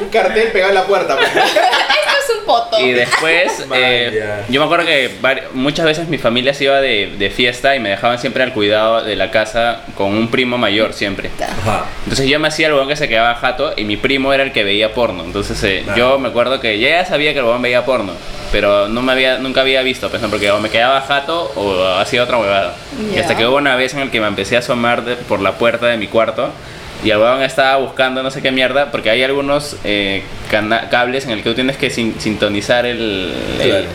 Un 0.00 0.08
cartel 0.08 0.48
pegado 0.52 0.70
en 0.70 0.74
la 0.76 0.84
puerta. 0.86 1.16
pues. 1.18 1.28
Un 2.42 2.46
poto. 2.46 2.78
Y 2.80 2.92
después, 2.92 3.66
eh, 3.74 4.42
yo 4.48 4.60
me 4.60 4.66
acuerdo 4.66 4.86
que 4.86 5.10
muchas 5.54 5.86
veces 5.86 6.08
mi 6.08 6.18
familia 6.18 6.54
se 6.54 6.64
iba 6.64 6.80
de, 6.80 7.14
de 7.18 7.30
fiesta 7.30 7.74
y 7.76 7.80
me 7.80 7.90
dejaban 7.90 8.18
siempre 8.18 8.42
al 8.42 8.52
cuidado 8.52 9.02
de 9.02 9.16
la 9.16 9.30
casa 9.30 9.80
con 9.96 10.08
un 10.14 10.28
primo 10.28 10.58
mayor 10.58 10.92
siempre. 10.92 11.30
Ajá. 11.40 11.84
Entonces 12.04 12.26
yo 12.28 12.38
me 12.40 12.48
hacía 12.48 12.66
el 12.68 12.72
huevón 12.74 12.88
que 12.88 12.96
se 12.96 13.08
quedaba 13.08 13.34
jato 13.34 13.72
y 13.76 13.84
mi 13.84 13.96
primo 13.96 14.32
era 14.32 14.42
el 14.42 14.52
que 14.52 14.64
veía 14.64 14.92
porno. 14.94 15.24
Entonces 15.24 15.62
eh, 15.64 15.82
Claro. 15.84 15.98
yo 15.98 16.18
me 16.18 16.28
acuerdo 16.28 16.60
que 16.60 16.78
ya 16.78 17.04
sabía 17.04 17.32
que 17.32 17.38
el 17.40 17.44
huevón 17.44 17.62
veía 17.62 17.84
porno, 17.84 18.12
pero 18.50 18.88
no 18.88 19.02
me 19.02 19.12
había, 19.12 19.38
nunca 19.38 19.60
había 19.62 19.82
visto, 19.82 20.08
pues, 20.10 20.20
¿no? 20.22 20.28
porque 20.28 20.50
o 20.50 20.60
me 20.60 20.68
quedaba 20.70 21.00
jato 21.00 21.50
o 21.56 21.84
hacía 21.98 22.22
otra 22.22 22.38
huevada. 22.38 22.74
Y 23.10 23.14
Ya. 23.16 23.22
hasta 23.22 23.36
que 23.36 23.46
hubo 23.46 23.56
una 23.56 23.76
vez 23.76 23.94
en 23.94 24.00
el 24.00 24.10
que 24.10 24.20
me 24.20 24.26
empecé 24.26 24.56
a 24.56 24.58
asomar 24.60 25.04
de- 25.04 25.16
por 25.16 25.40
la 25.40 25.52
puerta 25.52 25.86
de 25.86 25.96
mi 25.96 26.06
cuarto 26.08 26.50
y 27.04 27.10
el 27.10 27.18
huevón 27.18 27.42
estaba 27.42 27.76
buscando 27.76 28.22
no 28.22 28.30
sé 28.30 28.40
qué 28.42 28.50
mierda, 28.52 28.90
porque 28.90 29.10
hay 29.10 29.22
algunos 29.22 29.76
eh, 29.84 30.22
cables 30.90 31.24
en 31.24 31.30
el 31.32 31.42
que 31.42 31.50
tú 31.50 31.54
tienes 31.54 31.76
que 31.76 31.90
sin- 31.90 32.20
sintonizar 32.20 32.86
el, 32.86 33.32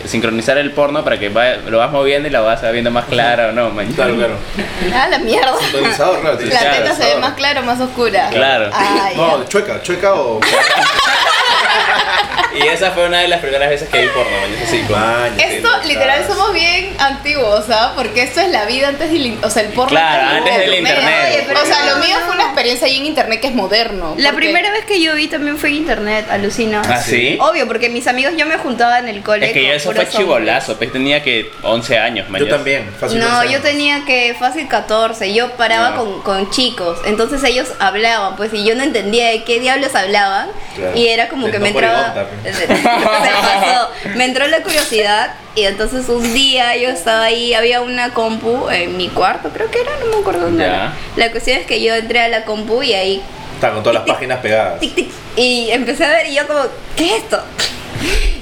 sincronizar 0.05 0.57
el 0.57 0.71
porno 0.71 1.03
para 1.03 1.17
que 1.19 1.29
vaya- 1.29 1.57
lo 1.67 1.77
vas 1.77 1.91
moviendo 1.91 2.27
y 2.27 2.31
la 2.31 2.41
vas 2.41 2.61
viendo 2.71 2.91
más 2.91 3.05
clara 3.05 3.49
o 3.49 3.51
no, 3.51 3.69
man. 3.69 3.87
Claro, 3.93 4.15
claro. 4.15 4.35
Ah, 4.93 5.07
la 5.09 5.19
mierda. 5.19 5.53
Sintonizador, 5.59 6.21
claro. 6.21 6.37
La 6.41 6.59
Claro, 6.59 6.77
teta 6.83 6.95
se 6.95 7.03
ve 7.15 7.21
más 7.21 7.33
clara 7.33 7.61
o 7.61 7.63
más 7.63 7.79
oscura. 7.79 8.29
Claro. 8.31 8.69
Ah, 8.73 9.09
ya. 9.11 9.17
No, 9.17 9.45
chueca, 9.47 9.81
chueca 9.81 10.13
o. 10.15 10.39
Y 12.63 12.67
esa 12.67 12.91
fue 12.91 13.05
una 13.07 13.19
de 13.19 13.27
las 13.27 13.39
primeras 13.41 13.69
veces 13.69 13.89
que 13.89 14.01
vi 14.01 14.07
porno, 14.09 14.31
man. 14.31 14.49
Sí, 14.69 14.81
Maña, 14.89 15.43
Esto, 15.43 15.69
literal, 15.85 16.25
somos 16.27 16.53
bien 16.53 16.95
antiguos, 16.99 17.65
¿ah? 17.69 17.93
Porque 17.95 18.23
esto 18.23 18.41
es 18.41 18.49
la 18.49 18.65
vida 18.65 18.87
antes 18.89 19.11
del... 19.11 19.37
O 19.43 19.49
sea, 19.49 19.63
el 19.63 19.69
porno... 19.69 19.89
Claro, 19.89 20.37
antes 20.37 20.57
del 20.57 20.73
internet. 20.75 21.47
O 21.61 21.65
sea, 21.65 21.85
no, 21.85 21.91
lo 21.91 22.05
mío 22.05 22.15
no. 22.19 22.25
fue 22.25 22.35
una 22.35 22.43
experiencia 22.45 22.87
ahí 22.87 22.97
en 22.97 23.05
internet 23.05 23.41
que 23.41 23.47
es 23.47 23.53
moderno. 23.53 24.15
La 24.17 24.31
porque- 24.31 24.45
primera 24.47 24.71
vez 24.71 24.85
que 24.85 25.01
yo 25.01 25.13
vi 25.15 25.27
también 25.27 25.57
fue 25.57 25.69
en 25.69 25.75
internet, 25.75 26.25
alucina. 26.29 26.81
¿Ah, 26.87 27.01
sí? 27.01 27.37
Obvio, 27.39 27.67
porque 27.67 27.89
mis 27.89 28.07
amigos 28.07 28.33
yo 28.37 28.45
me 28.45 28.57
juntaba 28.57 28.99
en 28.99 29.07
el 29.07 29.21
cole. 29.21 29.47
Es 29.47 29.53
que 29.53 29.63
yo 29.67 29.73
eso 29.73 29.91
fue 29.91 30.07
chivolazo, 30.09 30.77
pues 30.77 30.91
tenía 30.91 31.23
que 31.23 31.51
11 31.63 31.97
años, 31.99 32.29
man. 32.29 32.41
Yo 32.41 32.47
también, 32.49 32.89
fácil. 32.99 33.19
No, 33.19 33.41
12 33.43 33.51
yo 33.53 33.61
tenía 33.61 34.03
que 34.05 34.35
fácil 34.39 34.67
14. 34.67 35.33
Yo 35.33 35.51
paraba 35.51 35.87
Ah. 35.89 35.95
con, 35.97 36.21
con 36.21 36.49
chicos. 36.49 36.99
Entonces 37.05 37.43
ellos 37.43 37.67
hablaban, 37.79 38.35
pues, 38.35 38.53
y 38.53 38.63
yo 38.65 38.75
no 38.75 38.83
entendía 38.83 39.27
de 39.29 39.43
qué 39.43 39.59
diablos 39.59 39.93
hablaban. 39.95 40.49
Claro. 40.75 40.95
Y 40.97 41.07
era 41.07 41.27
como 41.29 41.45
De 41.47 41.51
que 41.53 41.59
no 41.59 41.63
me 41.63 41.69
entraba. 41.69 42.13
Poligonta, 42.51 43.23
Se 43.23 43.31
pasó. 43.31 43.89
Me 44.15 44.25
entró 44.25 44.47
la 44.47 44.61
curiosidad. 44.61 45.33
Y 45.55 45.63
entonces 45.63 46.07
un 46.09 46.33
día 46.33 46.75
yo 46.77 46.89
estaba 46.89 47.23
ahí, 47.23 47.53
había 47.55 47.81
una 47.81 48.13
compu 48.13 48.69
en 48.69 48.95
mi 48.95 49.09
cuarto, 49.09 49.49
creo 49.49 49.71
que 49.71 49.81
era, 49.81 49.89
no 49.99 50.05
me 50.05 50.21
acuerdo 50.21 50.41
dónde 50.41 50.65
era. 50.65 50.93
La 51.15 51.31
cuestión 51.31 51.57
es 51.57 51.65
que 51.65 51.81
yo 51.81 51.95
entré 51.95 52.19
a 52.21 52.27
la 52.29 52.45
compu 52.45 52.83
y 52.83 52.93
ahí 52.93 53.23
Está 53.55 53.71
con 53.71 53.81
todas 53.81 53.95
las 53.95 54.03
páginas 54.03 54.39
pegadas. 54.39 54.79
tic 54.79 54.93
tic 54.93 55.09
y 55.35 55.71
empecé 55.71 56.05
a 56.05 56.09
ver 56.09 56.27
y 56.27 56.35
yo 56.35 56.45
como 56.45 56.59
¿qué 56.95 57.07
es 57.07 57.23
esto? 57.23 57.41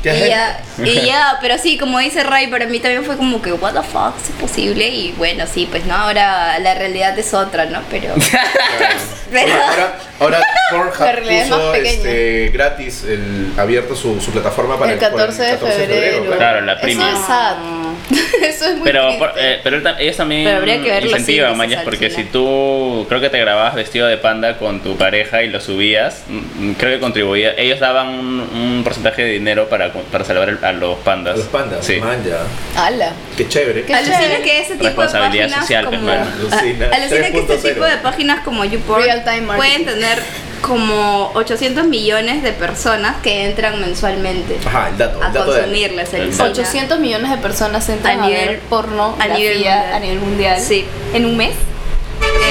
¿Qué 0.04 0.14
y 0.14 0.28
ya, 0.30 0.62
y 0.78 1.02
ya, 1.06 1.38
pero 1.42 1.58
sí, 1.58 1.78
como 1.78 2.00
dice 2.00 2.22
Ray, 2.24 2.48
para 2.48 2.66
mí 2.66 2.80
también 2.80 3.06
fue 3.06 3.16
como 3.16 3.42
que 3.42 3.54
what 3.54 3.74
the 3.74 3.82
fuck, 3.82 4.14
¿es 4.22 4.30
posible? 4.42 4.90
Y 4.90 5.14
bueno, 5.14 5.46
sí, 5.52 5.68
pues 5.72 5.86
no, 5.86 5.96
ahora 5.96 6.60
la 6.60 6.74
realidad 6.74 7.18
es 7.18 7.34
otra, 7.34 7.64
¿no? 7.66 7.80
Pero 7.90 8.14
pero 9.32 9.54
Ahora, 9.54 9.98
ahora 10.20 10.42
Pornhub 10.72 11.00
más 11.50 11.50
puso 11.50 11.74
este, 11.76 12.50
gratis 12.54 13.04
el, 13.04 13.54
abierto 13.58 13.96
su, 13.96 14.20
su 14.22 14.32
plataforma 14.32 14.78
para 14.78 14.94
El 14.94 15.00
14 15.00 15.44
de 15.44 15.58
febrero. 15.58 16.38
Claro, 16.38 16.62
la 16.62 16.80
premium. 16.80 17.08
Eso 17.08 17.20
es 17.20 17.26
sad. 17.26 17.85
Eso 18.44 18.66
es 18.66 18.76
muy 18.78 18.84
Pero, 18.84 19.18
por- 19.18 19.34
eh, 19.38 19.60
pero 19.64 19.78
ellos 20.00 20.18
también 20.18 20.44
Pero 20.46 20.58
habría 20.58 20.82
que 20.82 20.90
verlo 20.90 21.10
incentivan, 21.10 21.58
mañas, 21.58 21.82
porque 21.84 22.10
si 22.12 22.24
tú 22.26 23.06
creo 23.10 23.20
que 23.20 23.30
te 23.30 23.40
grababas 23.40 23.74
vestido 23.76 24.06
de 24.08 24.18
panda 24.18 24.58
con 24.58 24.82
tu 24.82 24.96
pareja 24.96 25.42
y 25.44 25.50
lo 25.50 25.60
subías, 25.60 26.24
mm, 26.28 26.72
creo 26.74 26.92
que 26.94 27.00
contribuía. 27.00 27.54
Ellos 27.58 27.80
daban 27.80 28.10
un, 28.10 28.40
un 28.42 28.82
porcentaje 28.84 29.24
de 29.24 29.32
dinero 29.32 29.68
para, 29.70 29.92
para 29.92 30.24
salvar 30.24 30.50
el- 30.50 30.64
a 30.64 30.72
los 30.74 30.98
pandas. 31.00 31.38
Los 31.38 31.48
pandas. 31.48 31.86
Sí. 31.86 32.00
Man, 32.00 32.24
ya. 32.24 32.44
Ala. 32.82 33.14
Qué 33.38 33.48
chévere. 33.48 33.84
Qué 33.84 33.94
Alucina 33.96 34.20
chévere. 34.20 34.42
que 34.44 34.60
ese 34.60 34.72
tipo 34.74 34.84
de 34.84 34.90
Responsabilidad 34.90 35.46
páginas 35.46 35.62
social, 35.62 35.86
pues, 35.86 36.00
como. 36.00 36.12
Alucina. 36.12 36.86
a- 36.86 36.96
alucina 36.96 37.32
que 37.32 37.40
este 37.40 37.54
3.0. 37.58 37.74
tipo 37.74 37.86
de 37.86 37.98
páginas 37.98 38.40
como 38.46 38.66
YouPorn 38.66 39.04
Real 39.04 39.24
time 39.24 39.42
marketing. 39.42 39.58
pueden 39.84 39.86
tener 39.86 40.20
como 40.66 41.32
800 41.36 41.86
millones 41.86 42.42
de 42.44 42.52
personas 42.52 43.18
que 43.22 43.46
entran 43.46 43.80
mensualmente 43.82 44.58
Ajá, 44.66 44.90
el 44.90 44.98
dato. 44.98 45.22
a 45.22 45.28
El 45.28 45.34
dato 45.34 45.52
de 45.54 45.86
El 45.86 46.08
cine. 46.08 46.50
800 46.50 47.00
millones 47.00 47.32
de 47.32 47.38
personas 47.38 47.88
entran 47.90 48.20
A 48.20 48.24
a, 48.26 48.28
nivel- 48.28 48.48
ver 48.48 48.60
porno 48.62 49.16
a 49.20 49.28
nivel 49.28 49.54
mundial. 49.56 49.94
a 49.94 50.00
nivel 50.00 50.20
mundial. 50.20 50.60
Sí. 50.60 50.86
¿En 51.14 51.26
un 51.26 51.38
mes? 51.38 51.54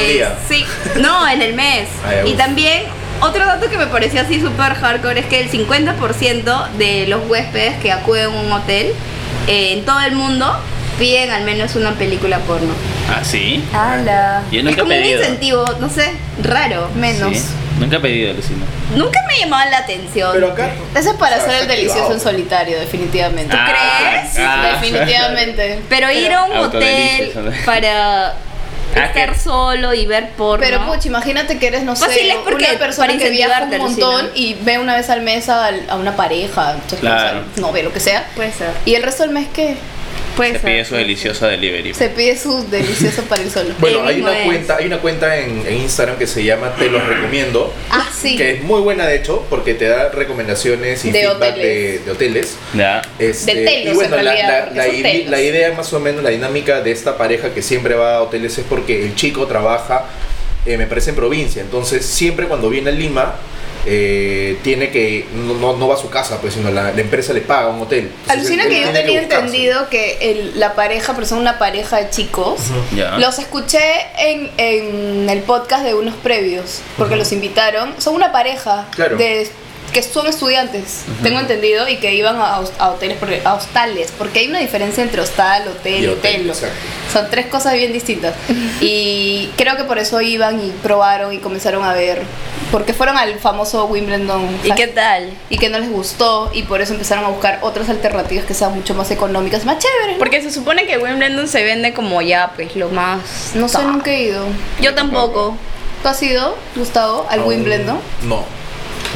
Eh, 0.01 0.13
día. 0.15 0.35
sí, 0.49 0.65
no, 1.01 1.29
en 1.29 1.43
el 1.43 1.55
mes. 1.55 1.89
Ay, 2.07 2.31
y 2.31 2.35
también, 2.35 2.83
otro 3.21 3.45
dato 3.47 3.69
que 3.69 3.77
me 3.79 3.87
pareció 3.87 4.21
así 4.21 4.41
súper 4.41 4.75
hardcore 4.75 5.21
es 5.21 5.27
que 5.27 5.41
el 5.41 5.51
50% 5.51 6.69
de 6.79 7.07
los 7.09 7.29
huéspedes 7.29 7.77
que 7.81 7.91
acuden 7.93 8.27
a 8.27 8.29
un 8.29 8.53
hotel 8.53 8.93
eh, 9.49 9.73
en 9.73 9.85
todo 9.85 10.01
el 10.01 10.13
mundo 10.15 10.55
piden 10.99 11.31
al 11.31 11.45
menos 11.45 11.75
una 11.77 11.93
película 11.93 12.39
porno. 12.41 12.73
Ah, 13.09 13.23
sí. 13.25 13.63
Ala. 13.73 14.43
Yo 14.51 14.61
es 14.61 14.67
he 14.67 14.77
como 14.79 14.95
un 14.95 15.05
incentivo, 15.05 15.65
no 15.81 15.89
sé, 15.89 16.13
raro. 16.43 16.89
Menos. 16.95 17.37
Sí. 17.37 17.45
Nunca 17.79 17.97
he 17.97 18.01
pedido, 18.01 18.33
Lucina. 18.35 18.65
Nunca 18.95 19.19
me 19.27 19.39
llamaba 19.41 19.67
la 19.67 19.79
atención. 19.79 20.31
Pero 20.33 20.53
acá. 20.53 20.71
Ese 20.95 21.11
es 21.11 21.17
para 21.17 21.37
hacer 21.37 21.63
el 21.63 21.69
delicioso 21.69 22.13
en 22.13 22.21
solitario, 22.21 22.79
definitivamente. 22.79 23.55
Ah, 23.59 24.21
crees? 24.31 24.47
ah. 24.47 24.79
Definitivamente. 24.81 25.81
Pero 25.89 26.11
ir 26.13 26.33
a 26.33 26.45
un 26.45 26.57
hotel 26.57 27.33
para 27.67 28.35
Ah, 28.97 29.07
estar 29.07 29.37
solo 29.37 29.93
y 29.93 30.07
ver 30.07 30.29
porno. 30.37 30.65
Pero 30.65 30.87
pucha, 30.87 31.09
imagínate 31.09 31.59
que 31.59 31.67
eres, 31.67 31.83
no 31.83 31.97
sé, 31.97 32.05
Fácil 32.07 32.31
es 32.31 32.37
porque- 32.45 32.67
una 32.71 32.79
persona 32.79 33.19
que 33.19 33.29
viaja 33.31 33.65
un 33.65 33.77
montón 33.79 34.31
y 34.37 34.55
ve 34.61 34.79
una 34.79 34.95
vez 34.95 35.11
al 35.11 35.23
mes 35.23 35.49
a, 35.49 35.69
a 35.89 35.97
una 35.97 36.15
pareja, 36.15 36.75
entonces, 36.75 37.01
Claro. 37.01 37.41
o 37.41 37.55
sea, 37.55 37.61
no 37.61 37.73
ve 37.73 37.83
lo 37.83 37.93
que 37.93 37.99
sea. 37.99 38.25
Puede 38.37 38.53
ser. 38.53 38.71
Y 38.85 38.95
el 38.95 39.03
resto 39.03 39.25
del 39.25 39.33
mes, 39.33 39.49
¿qué? 39.53 39.75
Puede 40.37 40.53
Se 40.55 40.59
ser. 40.61 40.71
pide 40.71 40.85
su 40.85 40.95
delicioso 40.97 41.47
delivery. 41.47 41.95
Se 41.95 42.09
pide 42.09 42.37
su 42.39 42.69
delicioso 42.69 43.23
para 43.23 43.43
ir 43.43 43.51
solo. 43.51 43.75
Bueno, 43.79 44.05
hay 44.05 44.21
una 44.21 44.39
es. 44.41 44.45
cuenta, 44.47 44.77
hay 44.77 44.87
una 44.87 44.99
cuenta 44.99 45.39
en, 45.39 45.65
en 45.67 45.75
Instagram 45.83 46.17
que 46.19 46.27
se 46.27 46.43
llama 46.43 46.75
Te 46.77 46.91
los 46.91 47.07
recomiendo. 47.07 47.73
Ah, 47.91 48.09
sí. 48.13 48.37
Que 48.37 48.53
es 48.55 48.63
muy 48.63 48.81
buena 48.81 49.07
de 49.07 49.17
hecho, 49.17 49.45
porque 49.49 49.75
te 49.75 49.87
da 49.87 50.09
recomendaciones 50.11 51.05
y 51.05 51.11
De 51.13 51.21
feedback 51.21 51.37
hoteles. 51.37 51.63
De, 51.63 51.99
de 52.05 52.11
hoteles. 52.11 52.57
Ya. 52.75 53.03
Este, 53.19 53.55
De 53.55 53.65
telos, 53.65 53.93
y 53.93 53.97
bueno, 53.97 54.17
en 54.19 54.25
la, 54.25 54.33
realidad, 54.33 54.59
la- 54.59 54.65
porque 54.65 54.79
la 54.79 54.85
son 54.87 54.95
ide- 54.97 55.03
telos. 55.13 55.31
la 55.31 55.41
idea 55.41 55.73
más 55.73 55.93
o 55.93 56.01
menos, 56.01 56.23
la 56.25 56.31
dinámica 56.31 56.81
de 56.81 56.91
esta 56.91 57.17
pareja 57.17 57.55
que 57.55 57.63
siempre 57.63 57.95
va 57.95 58.17
a 58.17 58.23
hoteles 58.23 58.59
es 58.59 58.65
porque 58.69 59.05
el 59.05 59.15
chico 59.15 59.47
trabaja, 59.47 60.07
eh, 60.67 60.77
me 60.77 60.87
parece, 60.87 61.11
en 61.11 61.17
provincia. 61.17 61.63
Entonces, 61.63 62.05
siempre 62.05 62.47
cuando 62.47 62.69
viene 62.71 62.91
a 62.91 62.93
Lima, 62.93 63.35
eh, 63.87 64.59
tiene 64.63 64.91
que, 64.91 65.27
no, 65.35 65.55
no, 65.55 65.77
no 65.77 65.89
va 65.89 65.95
a 65.95 65.99
su 65.99 66.09
casa, 66.11 66.41
pues, 66.41 66.55
sino 66.55 66.71
la, 66.71 66.93
la 66.93 67.01
empresa 67.01 67.33
le 67.33 67.41
paga 67.43 67.69
un 67.69 67.83
hotel. 67.83 68.11
Entonces, 68.11 68.31
Alucina 68.31 68.63
él 68.65 68.69
que 68.71 68.81
yo 68.83 68.91
tenía 68.93 69.23
entendido 69.23 69.89
que 69.91 70.19
el- 70.31 70.59
la 70.61 70.75
pareja, 70.75 71.15
pero 71.15 71.27
son 71.27 71.39
una 71.39 71.59
pareja 71.59 71.99
de 71.99 72.11
chicos. 72.11 72.61
Ya. 72.95 73.19
Los 73.19 73.39
escuché 73.39 73.81
en, 74.19 74.51
en 74.57 75.29
el 75.29 75.41
podcast 75.41 75.85
de 75.85 75.95
unos 75.95 76.15
previos, 76.17 76.81
porque 76.97 77.17
los 77.17 77.33
invitaron. 77.33 77.95
Son 77.99 78.15
una 78.15 78.33
pareja 78.33 78.87
Claro. 78.95 79.17
de 79.17 79.49
que 79.93 80.03
son 80.03 80.27
estudiantes, 80.27 81.05
tengo 81.23 81.39
entendido, 81.39 81.89
y 81.89 81.97
que 81.97 82.15
iban 82.15 82.37
a, 82.37 82.57
a 82.79 82.91
hoteles, 82.91 83.17
porque, 83.19 83.43
a 83.45 83.55
hostales, 83.55 84.13
porque 84.17 84.41
hay 84.41 84.49
una 84.49 84.59
diferencia 84.59 85.03
entre 85.03 85.21
hostal, 85.21 85.69
hotel 85.69 86.05
Y 86.05 86.07
hotel, 86.09 86.49
exacto. 86.49 86.75
Son 87.13 87.31
tres 87.31 87.47
cosas 87.47 87.75
bien 87.75 87.93
distintas. 87.93 88.35
Y 88.81 89.51
creo 89.57 89.77
que 89.77 89.85
por 89.85 89.99
eso 89.99 90.21
iban 90.21 90.61
y 90.65 90.71
probaron 90.83 91.33
y 91.33 91.39
comenzaron 91.39 91.85
a 91.85 91.93
ver, 91.93 92.23
porque 92.73 92.93
fueron 92.93 93.17
al 93.17 93.39
famoso 93.39 93.85
Wimbledon. 93.87 94.49
¿Y 94.65 94.73
qué 94.73 94.89
tal? 94.89 95.33
y 95.49 95.59
que 95.59 95.69
no 95.69 95.79
les 95.79 95.91
gustó 95.91 96.51
y 96.53 96.63
por 96.63 96.81
eso 96.81 96.93
empezaron 96.93 97.25
a 97.25 97.29
buscar 97.29 97.61
otras 97.63 97.89
alternativas 97.89 98.45
que 98.45 98.55
sean 98.55 98.75
mucho 98.75 98.95
más 98.95 99.11
económicas, 99.13 99.65
más 99.65 99.79
chéveres. 99.79 100.15
¿no? 100.15 100.19
Porque 100.19 100.43
se 100.43 100.51
supone 100.51 100.87
que 100.87 100.99
Wimbledon 100.99 101.47
se 101.47 101.63
vende 101.63 101.95
como 101.95 102.21
ya, 102.23 102.53
pues, 102.57 102.75
lo 102.75 102.89
más... 102.89 103.53
no 103.55 103.69
sé, 103.69 103.83
nunca 103.85 104.11
he 104.11 104.23
ido. 104.25 104.47
Yo 104.81 104.95
tampoco. 104.95 105.57
¿Tú 106.03 106.09
has 106.09 106.23
ido, 106.23 106.57
Gustavo, 106.77 107.27
al 107.31 107.45
Wimbledon? 107.45 107.99
No. 108.25 108.45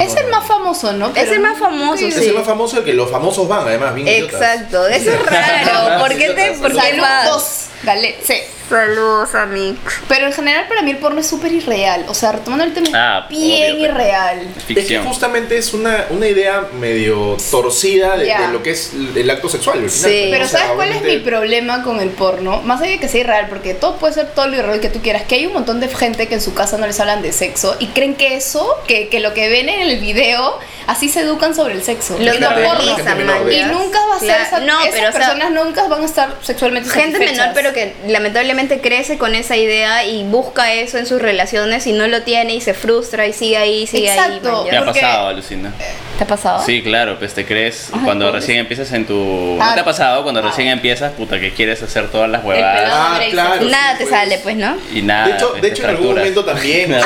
Es 0.01 0.17
el 0.17 0.29
más 0.29 0.47
famoso, 0.47 0.93
¿no? 0.93 1.13
Es 1.15 1.31
el 1.31 1.41
más 1.41 1.59
famoso. 1.59 2.07
Es 2.07 2.17
el 2.17 2.35
más 2.35 2.47
famoso, 2.47 2.79
el 2.79 2.85
que 2.85 2.93
los 2.93 3.11
famosos 3.11 3.49
van, 3.49 3.67
además, 3.67 3.95
bien 3.95 4.09
idiotas. 4.09 4.35
Exacto, 4.35 4.87
eso 4.87 5.11
es 5.11 5.27
raro. 5.27 6.01
¿Por 6.01 6.17
qué 6.17 6.31
te.? 6.31 6.53
¿Por 6.53 6.73
qué 6.73 7.01
vas? 7.01 7.23
Saludos, 7.25 7.65
Galet, 7.83 8.17
sí. 8.25 8.35
Saludos, 8.69 9.35
amigos. 9.35 9.79
Pero 10.09 10.27
en 10.27 10.33
general 10.33 10.67
para 10.69 10.83
mí 10.83 10.91
el 10.91 10.99
porno 10.99 11.21
es 11.21 11.27
súper 11.27 11.53
irreal. 11.53 12.05
O 12.09 12.15
sea, 12.15 12.33
retomando 12.33 12.65
el 12.65 12.75
tema, 12.75 12.89
Ah, 12.95 13.27
bien 13.31 13.77
obvio, 13.77 13.85
irreal. 13.87 14.41
Es 14.59 14.65
que 14.65 14.75
Ficción. 14.75 15.05
justamente 15.07 15.57
es 15.57 15.73
una, 15.73 16.07
una 16.11 16.27
idea 16.29 16.67
medio 16.79 17.37
torcida 17.51 18.17
de, 18.17 18.27
Ya. 18.27 18.43
de 18.43 18.53
lo 18.53 18.63
que 18.63 18.71
es 18.73 18.93
el 19.15 19.31
acto 19.31 19.49
sexual. 19.49 19.79
al 19.79 19.89
final, 19.91 20.11
Sí. 20.11 20.25
¿no? 20.27 20.31
Pero 20.33 20.45
O 20.45 20.49
sea, 20.49 20.61
¿sabes 20.61 20.75
cuál 20.77 20.89
es 20.89 20.95
mi 20.97 21.01
obviamente- 21.01 21.31
problema 21.31 21.83
con 21.83 22.01
el 22.01 22.11
porno? 22.11 22.61
Más 22.63 22.81
allá 22.83 22.91
de 22.91 23.01
que 23.01 23.09
sea 23.09 23.21
irreal, 23.21 23.47
porque 23.49 23.75
todo 23.75 23.97
puede 23.97 24.13
ser 24.15 24.29
todo 24.35 24.49
lo 24.49 24.57
irreal 24.57 24.81
que 24.81 24.91
tú 24.91 25.01
quieras, 25.01 25.23
que 25.23 25.37
hay 25.37 25.47
un 25.47 25.55
montón 25.55 25.81
de 25.81 25.89
gente 25.89 26.29
que 26.29 26.35
en 26.35 26.43
su 26.43 26.53
casa 26.55 26.77
no 26.77 26.87
les 26.87 27.01
hablan 27.01 27.23
de 27.23 27.33
sexo 27.33 27.77
y 27.79 27.87
creen 27.89 28.15
que 28.17 28.37
eso, 28.37 28.77
que, 28.87 29.09
que 29.09 29.21
lo 29.21 29.33
que 29.35 29.49
ven 29.49 29.69
en 29.69 29.81
el 29.89 29.99
video, 30.01 30.59
así 30.87 31.09
se 31.09 31.21
educan 31.21 31.55
sobre 31.55 31.75
el 31.75 31.83
sexo. 31.83 32.19
Lo 32.19 32.33
Claro, 32.37 32.61
normalizan. 32.61 33.19
Y 33.51 33.63
nunca 33.65 33.99
va 34.07 34.17
a 34.17 34.19
ser 34.19 34.29
Claro, 34.29 34.45
esa, 34.45 34.61
no, 34.61 34.81
esas 34.81 34.93
pero, 34.95 35.09
o 35.09 35.13
sea, 35.13 35.21
personas 35.21 35.53
nunca 35.53 35.89
van 35.89 36.03
a 36.03 36.07
estar 36.07 36.37
sexualmente 36.43 36.91
Gente 36.91 37.19
menor, 37.19 37.49
pero 37.55 37.73
que 37.73 37.95
lamentablemente 38.07 38.58
crece 38.67 39.17
con 39.19 39.35
esa 39.37 39.57
idea 39.57 40.05
y 40.05 40.25
busca 40.25 40.73
eso 40.73 40.99
en 40.99 41.07
sus 41.07 41.23
relaciones 41.23 41.87
y 41.87 41.93
no 41.93 42.09
lo 42.09 42.23
tiene 42.23 42.55
y 42.55 42.61
se 42.61 42.75
frustra 42.75 43.27
y 43.29 43.33
sigue 43.33 43.57
ahí, 43.57 43.87
sigue 43.87 44.09
Exacto. 44.13 44.49
ahí. 44.49 44.55
man, 44.55 44.65
¿Qué 44.65 44.71
¿ya? 44.73 44.81
ha 44.81 44.85
pasado, 44.85 45.33
Lucina? 45.35 45.73
¿Te 46.19 46.25
ha 46.25 46.27
pasado? 46.27 46.65
Sí, 46.67 46.83
claro, 46.83 47.17
pues 47.19 47.33
te 47.35 47.47
crees 47.47 47.91
Ay, 47.93 48.01
cuando 48.05 48.27
pobrecito. 48.27 48.41
recién 48.47 48.59
empiezas 48.59 48.93
en 48.93 49.07
tu... 49.07 49.57
Ah, 49.61 49.67
¿No 49.69 49.75
te 49.75 49.81
ha 49.81 49.85
pasado 49.85 50.23
cuando 50.25 50.41
ah. 50.41 50.45
recién 50.51 50.67
empiezas, 50.69 51.13
puta, 51.13 51.39
que 51.39 51.53
quieres 51.55 51.81
hacer 51.83 52.11
todas 52.11 52.29
las 52.29 52.43
huevadas 52.45 52.91
Ah, 52.93 53.21
claro. 53.31 53.65
Nada 53.67 53.93
sí, 53.93 53.99
te 53.99 54.05
pues. 54.07 54.11
sale, 54.19 54.39
pues, 54.43 54.57
¿no? 54.57 54.77
y 54.93 55.03
nada? 55.03 55.29
De 55.29 55.35
hecho, 55.35 55.51
pues, 55.51 55.63
de 55.63 55.69
hecho 55.69 55.83
en 55.85 55.91
algún 55.91 56.07
momento 56.09 56.45
también 56.45 56.91
me, 56.91 56.97
me- 56.97 57.05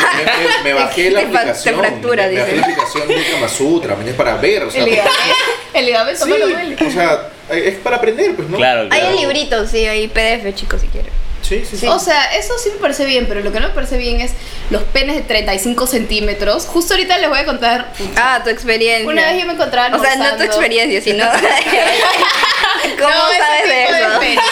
me 0.65 0.73
bajé 0.81 1.11
la 1.11 1.21
fa- 1.21 1.27
te 1.31 1.37
aplicación. 1.39 1.79
fractura, 1.79 2.27
me 2.29 2.39
bajé 2.39 2.53
dice. 2.53 2.57
la 2.57 2.63
aplicación 2.63 3.09
de 3.09 3.25
Kama 3.33 3.49
Sutra, 3.49 3.97
para 4.17 4.37
ver. 4.37 4.63
O 4.65 4.71
sea, 4.71 4.83
El 4.85 4.91
ligamento, 4.91 5.19
el 5.75 5.85
ligamento 5.87 6.25
sí, 6.25 6.31
no 6.31 6.39
lo 6.39 6.49
duele. 6.49 6.77
o 6.87 6.91
sea, 6.91 7.29
es 7.51 7.75
para 7.77 7.97
aprender, 7.97 8.35
pues, 8.35 8.49
¿no? 8.49 8.57
Claro, 8.57 8.83
Hay 8.83 8.89
claro. 8.89 9.09
el 9.09 9.17
librito, 9.17 9.67
sí, 9.67 9.85
hay 9.87 10.09
PDF, 10.09 10.55
chicos, 10.55 10.81
si 10.81 10.87
quieren. 10.87 11.13
Sí, 11.53 11.67
sí, 11.69 11.77
sí. 11.77 11.87
O 11.87 11.99
sea, 11.99 12.35
eso 12.35 12.55
sí 12.59 12.71
me 12.71 12.77
parece 12.79 13.05
bien, 13.05 13.27
pero 13.29 13.41
lo 13.41 13.53
que 13.53 13.61
no 13.61 13.69
me 13.69 13.75
parece 13.75 13.99
bien 13.99 14.21
es 14.21 14.33
los 14.71 14.83
penes 14.85 15.17
de 15.17 15.23
35 15.23 15.87
centímetros. 15.87 16.67
Justo 16.67 16.95
ahorita 16.95 17.19
les 17.19 17.29
voy 17.29 17.41
a 17.41 17.45
contar. 17.45 17.93
Ah, 18.17 18.41
tu 18.43 18.49
experiencia. 18.51 19.09
Una 19.09 19.27
vez 19.27 19.41
yo 19.41 19.47
me 19.47 19.53
encontraba 19.53 19.95
O 19.95 20.01
sea, 20.01 20.17
no 20.17 20.37
tu 20.37 20.45
experiencia, 20.45 21.01
sino... 21.03 21.27
¿Cómo 22.99 23.11
No, 23.11 23.29
ese 23.31 23.39
sabes 23.39 23.69
de 23.69 24.27
tipo 24.27 24.43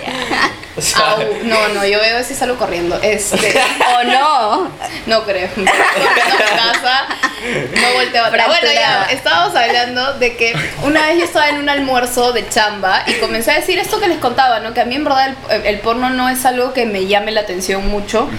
Au, 0.95 1.19
no, 1.43 1.67
no, 1.69 1.85
yo 1.85 1.99
veo 1.99 2.23
si 2.23 2.33
salgo 2.33 2.57
corriendo. 2.57 2.99
Este, 3.01 3.53
¿O 3.99 4.03
no? 4.03 4.71
no 5.07 5.23
creo. 5.25 5.49
Mi 5.55 5.65
casa, 5.65 7.07
no 7.41 7.93
volteo 7.93 8.25
atrás. 8.25 8.47
Bueno, 8.47 8.67
ya, 8.73 9.03
estábamos 9.11 9.55
hablando 9.55 10.13
de 10.13 10.35
que 10.35 10.53
una 10.83 11.07
vez 11.07 11.19
yo 11.19 11.25
estaba 11.25 11.49
en 11.49 11.57
un 11.57 11.69
almuerzo 11.69 12.33
de 12.33 12.47
chamba 12.49 13.03
y 13.07 13.13
comencé 13.13 13.51
a 13.51 13.55
decir 13.55 13.79
esto 13.79 13.99
que 13.99 14.07
les 14.07 14.19
contaba, 14.19 14.59
¿no? 14.59 14.73
Que 14.73 14.81
a 14.81 14.85
mí 14.85 14.95
en 14.95 15.03
verdad 15.03 15.35
el, 15.49 15.65
el 15.65 15.79
porno 15.79 16.09
no 16.09 16.29
es 16.29 16.45
algo 16.45 16.73
que 16.73 16.85
me 16.85 17.05
llame 17.07 17.31
la 17.31 17.41
atención 17.41 17.87
mucho. 17.87 18.29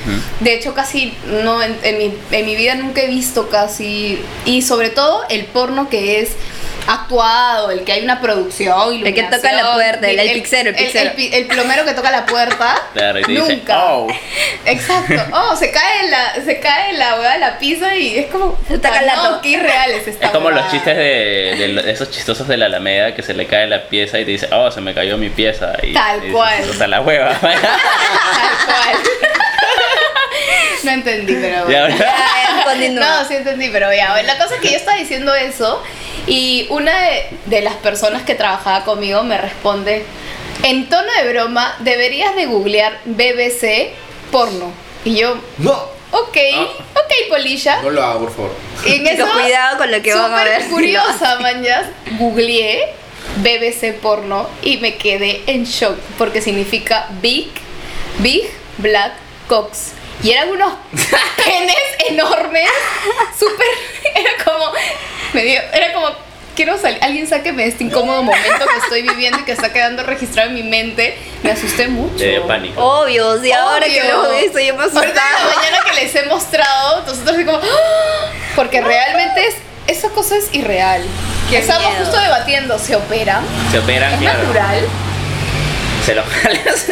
De 0.41 0.55
hecho, 0.55 0.75
casi 0.75 1.17
no, 1.27 1.63
en, 1.63 1.79
en 1.83 1.99
mi, 1.99 2.19
en 2.31 2.47
mi 2.47 2.57
vida 2.57 2.75
nunca 2.75 3.03
he 3.03 3.07
visto 3.07 3.49
casi, 3.49 4.23
y 4.45 4.63
sobre 4.63 4.91
todo 4.91 5.25
el 5.29 5.45
porno 5.47 5.89
que 5.89 6.21
es 6.21 6.31
actuado, 6.87 7.71
el 7.71 7.85
que 7.85 7.93
hay 7.93 8.03
una 8.05 8.21
producción, 8.21 9.07
El 9.07 9.15
que 9.15 9.23
toca 9.25 9.53
la 9.53 9.75
puerta, 9.75 10.09
el- 10.09 10.19
el 10.19 10.33
pixero, 10.33 10.71
el 10.71 10.75
pixero. 10.77 11.13
pi- 11.15 11.31
el 11.33 11.47
plomero 11.47 11.85
que 11.85 11.93
toca 11.95 12.11
la 12.11 12.27
puerta. 12.27 12.81
Claro, 12.95 13.19
y 13.21 13.23
te 13.23 13.33
dice, 13.33 13.57
nunca. 13.57 13.85
"Oh". 13.85 14.09
Exacto. 14.67 15.15
Oh, 15.33 15.57
se 15.57 15.71
cae 15.71 16.09
la, 16.09 16.35
se 16.45 16.61
cae 16.61 16.93
la 16.95 17.17
hueá 17.19 17.33
de 17.35 17.39
la 17.39 17.59
pizza 17.59 17.95
y 17.97 18.19
es 18.19 18.27
como. 18.27 18.59
Se 18.69 18.75
puta, 18.75 19.03
la 19.03 19.17
no, 19.17 19.41
qué 19.41 19.51
irreal 19.51 19.91
es 19.93 20.07
esta 20.09 20.27
Es 20.27 20.33
como 20.33 20.51
los 20.51 20.71
chistes 20.71 20.97
de, 20.97 21.55
de 21.59 21.69
lo- 21.69 21.81
esos 21.83 22.11
chistosos 22.11 22.47
de 22.49 22.57
la 22.57 22.67
Alameda 22.67 23.15
que 23.15 23.23
se 23.23 23.35
le 23.35 23.47
cae 23.47 23.67
la 23.67 23.83
pieza 23.89 24.19
y 24.19 24.25
te 24.25 24.31
dice, 24.33 24.49
oh, 24.53 24.71
se 24.71 24.81
me 24.81 24.95
cayó 24.95 25.17
mi 25.19 25.31
pieza. 25.31 25.73
Y, 25.83 25.93
Tal 25.95 26.25
y 26.29 26.33
cual. 26.33 26.69
O 26.71 26.75
sea, 26.75 26.87
la 26.87 27.01
hueva. 27.01 27.31
Tal 27.41 27.53
cual. 28.67 28.97
no 30.85 30.91
entendí, 30.91 31.35
pero 31.41 31.65
bueno. 31.65 31.89
Ya. 31.97 32.89
No, 32.91 33.25
sí 33.29 33.35
entendí, 33.37 33.69
pero 33.71 33.93
ya. 33.93 34.21
La 34.23 34.39
cosa 34.39 34.55
es 34.57 34.61
que 34.61 34.71
yo 34.71 34.77
estaba 34.77 34.97
diciendo 34.97 35.35
eso 35.35 35.83
y 36.27 36.67
una 36.71 36.97
de, 37.03 37.27
de 37.47 37.63
las 37.63 37.75
personas 37.77 38.23
que 38.23 38.35
trabajaba 38.35 38.85
conmigo 38.85 39.23
me 39.25 39.39
responde, 39.39 40.05
en 40.63 40.89
tono 40.89 41.09
de 41.23 41.33
broma, 41.33 41.77
deberías 41.81 42.37
de 42.37 42.47
googlear 42.47 42.99
BBC 43.05 43.91
porno. 44.31 44.73
Y 45.05 45.17
yo, 45.17 45.37
No, 45.59 45.73
ok, 46.13 46.37
Ah. 46.55 46.67
ok, 46.95 47.29
Polilla. 47.29 47.83
no 47.83 47.91
lo 47.91 48.03
hago, 48.03 48.21
por 48.27 48.35
favor. 48.35 48.55
Y 48.87 48.93
en 48.95 49.05
Chicos, 49.09 49.29
eso, 49.29 49.41
cuidado 49.41 49.79
con 49.79 49.91
lo 49.91 50.01
que 50.03 50.15
van 50.15 50.33
a 50.33 50.39
súper 50.39 50.59
ver. 50.61 50.69
curiosa, 50.71 51.39
mañas, 51.41 51.87
googleé 52.19 52.95
BBC 53.39 53.95
porno 54.01 54.49
y 54.63 54.77
me 54.79 54.97
quedé 54.97 55.43
en 55.47 55.65
shock 55.65 55.97
porque 56.19 56.41
significa 56.41 57.09
Big, 57.21 57.49
Big 58.19 58.45
Black 58.79 59.13
Cocks. 59.49 59.93
Y 60.23 60.31
eran 60.31 60.51
unos 60.51 60.75
penes 61.45 61.77
enormes, 62.09 62.71
súper, 63.39 63.67
era 64.15 64.31
como, 64.45 64.73
me 65.33 65.43
dio, 65.43 65.61
era 65.73 65.93
como, 65.93 66.09
quiero 66.55 66.79
salir, 66.79 66.99
alguien 67.03 67.27
sáqueme 67.27 67.65
de 67.65 67.69
este 67.71 67.85
incómodo 67.85 68.23
momento 68.23 68.67
que 68.67 68.79
estoy 68.79 69.03
viviendo 69.03 69.41
y 69.41 69.43
que 69.45 69.53
está 69.53 69.73
quedando 69.73 70.03
registrado 70.03 70.49
en 70.49 70.55
mi 70.55 70.63
mente. 70.63 71.19
Me 71.43 71.51
asusté 71.51 71.89
mucho. 71.89 72.19
Te 72.19 72.31
dio 72.31 72.47
pánico. 72.47 72.81
Obvio, 72.81 73.41
si 73.43 73.53
ahora 73.53 73.87
que 73.87 74.03
lo 74.05 74.31
visto 74.37 74.61
yo 74.61 74.77
me 74.77 74.85
Ahorita 74.85 75.01
en 75.01 75.49
la 75.49 75.57
mañana 75.57 75.79
que 75.85 76.05
les 76.05 76.15
he 76.15 76.27
mostrado, 76.27 77.03
nosotros 77.07 77.37
como, 77.45 77.59
¡ah! 77.59 78.31
porque 78.55 78.81
realmente 78.81 79.47
es, 79.47 79.57
esa 79.87 80.09
cosa 80.11 80.37
es 80.37 80.55
irreal. 80.55 81.03
Estamos 81.51 81.91
miedo. 81.91 82.05
justo 82.05 82.19
debatiendo, 82.19 82.79
¿se 82.79 82.97
operan? 82.97 83.45
Se 83.71 83.79
operan, 83.79 84.15
¿Es 84.15 84.21
claro. 84.21 84.39
natural? 84.45 84.89
Se 86.05 86.15
lo 86.17 86.23
jalas. 86.25 86.89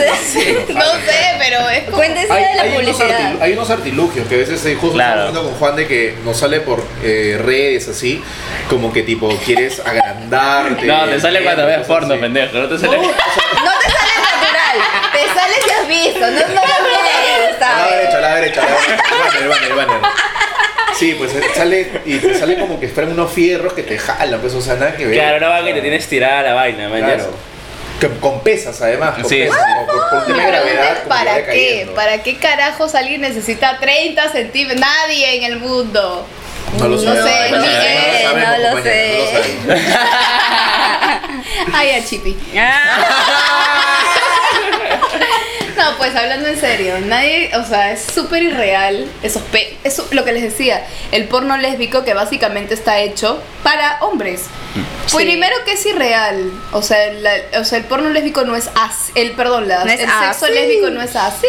No 0.68 0.84
sé, 0.84 1.34
pero 1.38 1.68
es 1.68 1.84
como... 1.84 1.96
Cuéntese 1.96 2.32
Hay, 2.32 2.44
de 2.44 2.54
la 2.54 2.62
hay 2.62 2.68
unos 2.76 2.96
publicidad. 2.96 3.20
artil- 3.20 3.38
hay 3.42 3.52
unos 3.54 3.70
artilugios 3.70 4.28
que 4.28 4.34
a 4.36 4.38
veces 4.38 4.64
eh, 4.66 4.74
justo 4.80 4.94
Claro. 4.94 5.10
estamos 5.26 5.28
hablando 5.28 5.50
con 5.50 5.58
Juan 5.58 5.76
de 5.76 5.86
que 5.88 6.14
nos 6.24 6.36
sale 6.38 6.60
por 6.60 6.84
eh, 7.02 7.36
redes 7.44 7.88
así, 7.88 8.22
como 8.68 8.92
que 8.92 9.02
tipo 9.02 9.28
quieres 9.44 9.80
agrandarte. 9.84 10.86
No, 10.86 11.06
te 11.06 11.20
sale 11.20 11.42
cuando 11.42 11.66
ves 11.66 11.86
porno, 11.86 12.14
así. 12.14 12.20
pendejo. 12.20 12.56
No 12.58 12.68
te 12.68 12.78
sale. 12.78 12.96
No 12.98 13.02
te 13.02 13.90
sale 13.90 14.12
natural, 14.22 14.76
te 15.12 15.40
sale 15.40 15.54
si 15.64 15.70
has 15.70 15.88
visto, 15.88 16.20
no, 16.20 16.54
no 16.54 16.54
lo 16.54 16.60
A 16.60 16.68
la 16.68 16.86
mires, 16.86 17.40
derecha, 17.40 17.66
a 17.66 17.78
¿sabes? 17.78 17.90
la 17.90 17.96
derecha, 17.96 18.16
a 18.16 18.20
la 18.20 18.34
derecha. 18.36 18.60
El 18.62 19.18
banner, 19.18 19.42
el 19.42 19.48
banner, 19.48 19.70
el 19.70 19.76
banner. 19.76 20.10
Sí, 20.96 21.14
pues 21.18 21.34
eh, 21.34 21.40
sale 21.56 21.90
y 22.04 22.18
te 22.18 22.38
sale 22.38 22.58
como 22.58 22.78
que 22.78 22.88
fueran 22.88 23.12
unos 23.12 23.32
fierros 23.32 23.72
que 23.72 23.82
te 23.82 23.98
jalan, 23.98 24.40
pues, 24.40 24.54
o 24.54 24.60
sea, 24.60 24.74
nada 24.74 24.94
que 24.96 25.06
ver. 25.06 25.14
Claro, 25.14 25.40
no 25.40 25.48
va 25.48 25.64
que 25.64 25.72
te 25.72 25.80
tienes 25.80 26.06
tirada 26.08 26.42
la 26.42 26.54
vaina, 26.54 26.88
man. 26.88 27.00
Claro. 27.02 27.49
Que- 28.00 28.08
con 28.18 28.40
pesas 28.40 28.80
además, 28.80 29.14
con 29.14 29.24
Sí, 29.28 29.36
pesas, 29.40 29.56
sí. 29.56 29.62
como 29.74 29.86
por, 29.86 30.08
por 30.08 30.18
un 30.18 30.24
tema 30.24 30.38
Mi 30.38 30.44
de 30.44 30.50
pregunta 30.50 30.72
gravedad. 30.72 30.92
es, 30.92 30.98
como 31.00 31.02
que 31.02 31.08
¿para 31.24 31.36
qué? 31.36 31.44
cayendo. 31.46 31.94
¿Para 31.94 32.22
qué 32.22 32.36
carajos 32.38 32.94
alguien 32.94 33.20
necesita 33.20 33.78
30 33.78 34.28
centímetros? 34.32 34.80
Nadie 34.80 35.36
en 35.36 35.42
el 35.44 35.58
mundo. 35.58 36.26
No 36.78 36.88
lo 36.88 36.96
No 36.96 36.98
sé, 37.00 37.50
no 37.50 37.56
lo 37.58 38.76
no 38.76 38.82
sé. 38.82 39.18
Ay, 41.74 41.90
a 41.92 42.04
Chipi. 42.04 42.36
No, 45.80 45.96
pues 45.96 46.14
hablando 46.14 46.46
en 46.48 46.60
serio, 46.60 46.98
nadie, 47.06 47.50
o 47.56 47.64
sea, 47.64 47.92
es 47.92 48.02
súper 48.02 48.42
irreal. 48.42 49.06
Esos 49.22 49.40
pe 49.44 49.78
eso, 49.82 50.06
lo 50.10 50.24
que 50.26 50.32
les 50.32 50.42
decía, 50.42 50.86
el 51.10 51.24
porno 51.26 51.56
lésbico 51.56 52.04
que 52.04 52.12
básicamente 52.12 52.74
está 52.74 53.00
hecho 53.00 53.42
para 53.62 53.96
hombres. 54.02 54.42
Pues 55.10 55.24
Sí. 55.24 55.30
primero 55.30 55.56
que 55.64 55.72
es 55.72 55.86
irreal, 55.86 56.52
o 56.72 56.82
sea, 56.82 57.12
la- 57.14 57.58
o 57.60 57.64
sea, 57.64 57.78
el 57.78 57.84
porno 57.84 58.10
lésbico 58.10 58.44
no 58.44 58.54
es 58.56 58.68
así, 58.76 59.10
el 59.14 59.32
perdón, 59.32 59.66
la- 59.68 59.84
No 59.84 59.90
el 59.90 59.98
sexo 59.98 60.12
así. 60.44 60.52
lésbico 60.52 60.90
no 60.90 61.00
es 61.02 61.16
así, 61.16 61.46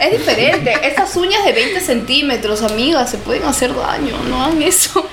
es 0.00 0.10
diferente. 0.18 0.74
Esas 0.82 1.14
uñas 1.16 1.44
de 1.44 1.52
20 1.52 1.80
centímetros, 1.80 2.62
amigas, 2.62 3.10
se 3.10 3.18
pueden 3.18 3.44
hacer 3.44 3.74
daño, 3.74 4.16
no 4.28 4.42
hagan 4.42 4.62
eso. 4.62 5.06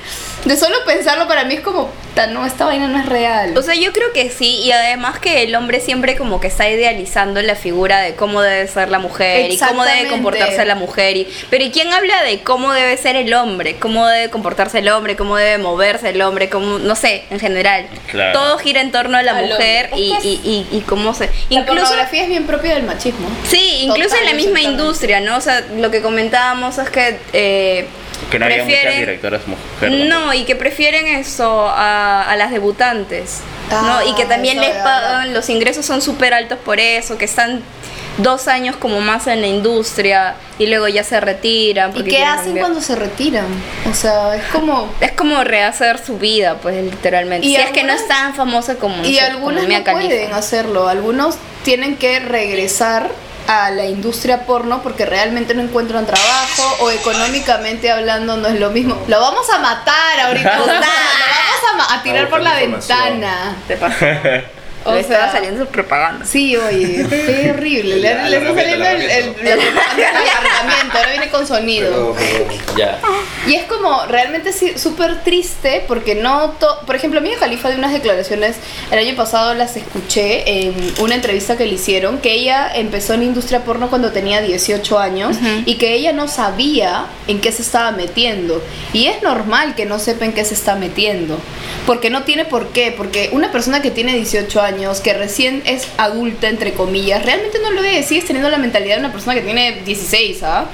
De 0.46 0.56
solo 0.58 0.76
pensarlo 0.86 1.28
para 1.28 1.44
mí 1.44 1.56
es 1.56 1.62
como, 1.62 1.90
"Ta, 2.14 2.28
no, 2.28 2.46
esta 2.46 2.66
vaina 2.66 2.88
no 2.88 3.00
es 3.00 3.08
real. 3.08 3.58
O 3.58 3.64
sea, 3.64 3.74
yo 3.74 3.92
creo 3.94 4.14
que 4.14 4.30
sí, 4.30 4.60
y 4.64 4.72
además 4.72 5.18
que 5.20 5.42
el 5.42 5.56
hombre 5.56 5.80
siempre 5.80 6.16
como 6.16 6.40
que 6.40 6.48
está 6.48 6.70
idealizando 6.70 7.42
la 7.42 7.56
figura 7.56 8.00
de 8.02 8.14
cómo 8.14 8.42
debe 8.42 8.68
ser 8.68 8.90
la 8.90 9.00
mujer 9.00 9.52
y 9.52 9.58
cómo 9.58 9.84
debe 9.84 10.08
comportarse 10.08 10.64
la 10.66 10.76
mujer. 10.76 11.18
Y, 11.18 11.28
pero 11.50 11.64
¿y 11.64 11.72
quién 11.72 11.92
habla 11.92 12.22
de 12.24 12.42
cómo 12.44 12.74
debe 12.74 12.96
ser 12.98 13.16
el 13.16 13.34
hombre? 13.34 13.78
¿Cómo 13.78 14.06
debe 14.06 14.30
comportarse 14.30 14.80
el 14.80 14.90
hombre? 14.90 15.16
¿Cómo 15.16 15.36
debe 15.36 15.58
moverse 15.58 16.10
el 16.10 16.22
hombre? 16.22 16.48
¿Cómo, 16.48 16.78
no 16.78 16.96
sé, 16.96 17.24
en 17.32 17.40
general. 17.40 17.88
Claro. 18.12 18.40
Todo 18.40 18.58
gira 18.60 18.82
en 18.82 18.92
torno 18.92 19.18
a 19.18 19.24
la 19.24 19.36
Al 19.38 19.48
mujer 19.48 19.90
y, 19.96 20.14
y, 20.24 20.68
y, 20.72 20.78
y 20.78 20.82
cómo 20.82 21.16
se... 21.16 21.26
la 21.26 21.32
Incluso... 21.50 21.82
pornografía 21.82 22.22
es 22.24 22.30
bien 22.30 22.46
propia 22.46 22.76
del 22.76 22.84
machismo. 22.84 23.28
Sí, 23.48 23.80
incluso 23.82 24.10
Total, 24.10 24.20
en 24.22 24.26
la 24.28 24.34
misma 24.34 24.62
industria, 24.62 25.22
¿no? 25.22 25.38
O 25.38 25.42
sea, 25.42 25.64
lo 25.76 25.90
que 25.90 26.02
comentábamos 26.04 26.78
es 26.78 26.90
que... 26.92 27.18
eh, 27.34 27.88
Que 28.36 28.40
no 28.40 28.46
había 28.46 28.64
muchas 28.64 28.80
prefieren- 28.80 29.00
directoras 29.00 29.42
mujeres. 29.48 30.06
no, 30.10 30.34
y 30.34 30.44
que 30.46 30.56
prefieren 30.56 31.08
eso 31.08 31.68
a, 31.70 32.30
a 32.30 32.36
las 32.36 32.52
debutantes. 32.52 33.42
Ah, 33.72 34.00
¿no? 34.04 34.12
Y 34.12 34.16
que 34.16 34.26
también 34.26 34.60
les 34.60 34.76
pagan, 34.78 35.34
los 35.34 35.50
ingresos 35.50 35.86
son 35.86 36.02
súper 36.02 36.34
altos 36.34 36.60
por 36.64 36.80
eso, 36.80 37.18
que 37.18 37.26
están 37.26 37.62
dos 38.18 38.48
años 38.48 38.76
como 38.78 39.02
más 39.02 39.28
en 39.28 39.42
la 39.42 39.48
industria 39.48 40.36
y 40.60 40.68
luego 40.68 40.88
ya 40.88 41.04
se 41.04 41.20
retiran. 41.20 41.92
¿Y 41.98 42.04
qué 42.04 42.24
hacen 42.24 42.46
cambiar. 42.46 42.66
cuando 42.66 42.82
se 42.82 42.96
retiran? 42.96 43.46
O 43.90 43.94
sea, 43.94 44.36
es 44.36 44.44
como... 44.54 44.90
Es 45.02 45.12
como 45.14 45.44
rehacer 45.44 45.98
su 45.98 46.18
vida, 46.18 46.58
pues 46.62 46.82
literalmente. 46.82 47.46
Y 47.48 47.56
si 47.56 47.62
es 47.62 47.72
que 47.72 47.84
no 47.84 47.92
es 47.94 48.08
tan 48.08 48.34
famosa 48.36 48.76
como 48.76 49.04
Y 49.04 49.18
algunos 49.20 49.68
no 49.68 49.84
pueden 49.84 50.32
hacerlo, 50.34 50.88
algunos 50.88 51.36
tienen 51.64 51.98
que 51.98 52.20
regresar 52.20 53.10
a 53.48 53.70
la 53.72 53.86
industria 53.86 54.46
porno 54.46 54.82
porque 54.82 55.06
realmente 55.06 55.54
no 55.54 55.62
encuentran 55.62 56.06
trabajo 56.06 56.64
o 56.82 56.92
económicamente 56.92 57.92
hablando 57.92 58.38
no 58.38 58.48
es 58.48 58.60
lo 58.60 58.72
mismo. 58.72 58.98
Lo 59.08 59.20
vamos 59.20 59.50
a 59.50 59.60
matar 59.60 60.20
ahorita, 60.20 60.60
lo 60.60 60.66
vamos 60.66 60.86
a, 61.90 61.94
a 61.96 62.04
tirar 62.04 62.26
A 62.26 62.30
por 62.30 62.42
la 62.42 62.56
ventana. 62.56 63.56
Te 63.68 63.78
pasó. 63.78 64.06
O 64.86 64.94
Le 64.94 65.00
estaba 65.02 65.24
sea- 65.24 65.32
saliendo 65.32 65.66
su 65.66 65.72
propaganda. 65.72 66.26
Sí, 66.26 66.56
oye, 66.56 67.06
qué 67.10 67.52
horrible. 67.56 67.96
Le, 67.98 68.02
Ya, 68.02 68.30
le 68.30 68.38
está 68.38 68.54
saliendo 68.54 68.86
el, 68.86 69.02
el, 69.02 69.30
propaganda 69.34 69.96
del 69.96 70.06
alargamiento, 70.06 70.98
ahora 70.98 71.10
viene 71.10 71.30
con 71.30 71.48
sonido. 71.48 72.14
Perdón, 72.14 72.16
perdón. 72.48 72.78
Ya. 72.78 73.00
Y 73.48 73.56
es 73.56 73.64
como 73.64 74.06
realmente 74.06 74.54
sí, 74.54 74.74
súper 74.78 75.24
triste 75.24 75.84
porque 75.88 76.16
no... 76.16 76.52
to- 76.60 76.82
Por 76.86 76.96
ejemplo, 76.96 77.20
Mia 77.22 77.38
Khalifa 77.40 77.70
de 77.70 77.76
unas 77.78 77.94
declaraciones, 77.94 78.58
el 78.92 79.00
año 79.00 79.16
pasado 79.16 79.54
las 79.56 79.76
escuché 79.78 80.68
en 80.68 80.76
una 81.00 81.16
entrevista 81.16 81.58
que 81.58 81.66
le 81.66 81.74
hicieron, 81.74 82.20
que 82.20 82.34
ella 82.34 82.72
empezó 82.74 83.14
en 83.14 83.24
industria 83.24 83.64
porno 83.64 83.90
cuando 83.90 84.12
tenía 84.12 84.42
18 84.42 85.00
años 85.00 85.38
Ujú. 85.38 85.64
y 85.66 85.76
que 85.76 85.94
ella 85.94 86.12
no 86.14 86.28
sabía 86.28 87.06
en 87.28 87.42
qué 87.42 87.52
se 87.52 87.62
estaba 87.62 87.92
metiendo. 87.92 88.62
Y 88.94 89.08
es 89.08 89.22
normal 89.24 89.74
que 89.76 89.86
no 89.86 89.98
sepa 90.00 90.26
en 90.26 90.34
qué 90.34 90.46
se 90.46 90.54
está 90.54 90.76
metiendo. 90.76 91.40
Porque 91.86 92.10
no 92.10 92.24
tiene 92.24 92.46
por 92.46 92.70
qué. 92.70 92.94
Porque 92.96 93.30
una 93.32 93.52
persona 93.52 93.82
que 93.82 93.92
tiene 93.92 94.14
18 94.16 94.62
años, 94.62 94.75
que 95.04 95.14
recién 95.14 95.64
es 95.66 95.88
adulta, 95.98 96.48
entre 96.50 96.74
comillas, 96.74 97.24
realmente 97.26 97.60
no 97.60 97.72
lo 97.72 97.84
es. 97.84 98.08
Sigues 98.08 98.26
teniendo 98.26 98.50
la 98.50 98.58
mentalidad 98.58 98.96
de 98.96 99.00
una 99.02 99.12
persona 99.12 99.34
que 99.36 99.42
tiene 99.42 99.82
16, 99.86 100.44
¿ah? 100.44 100.66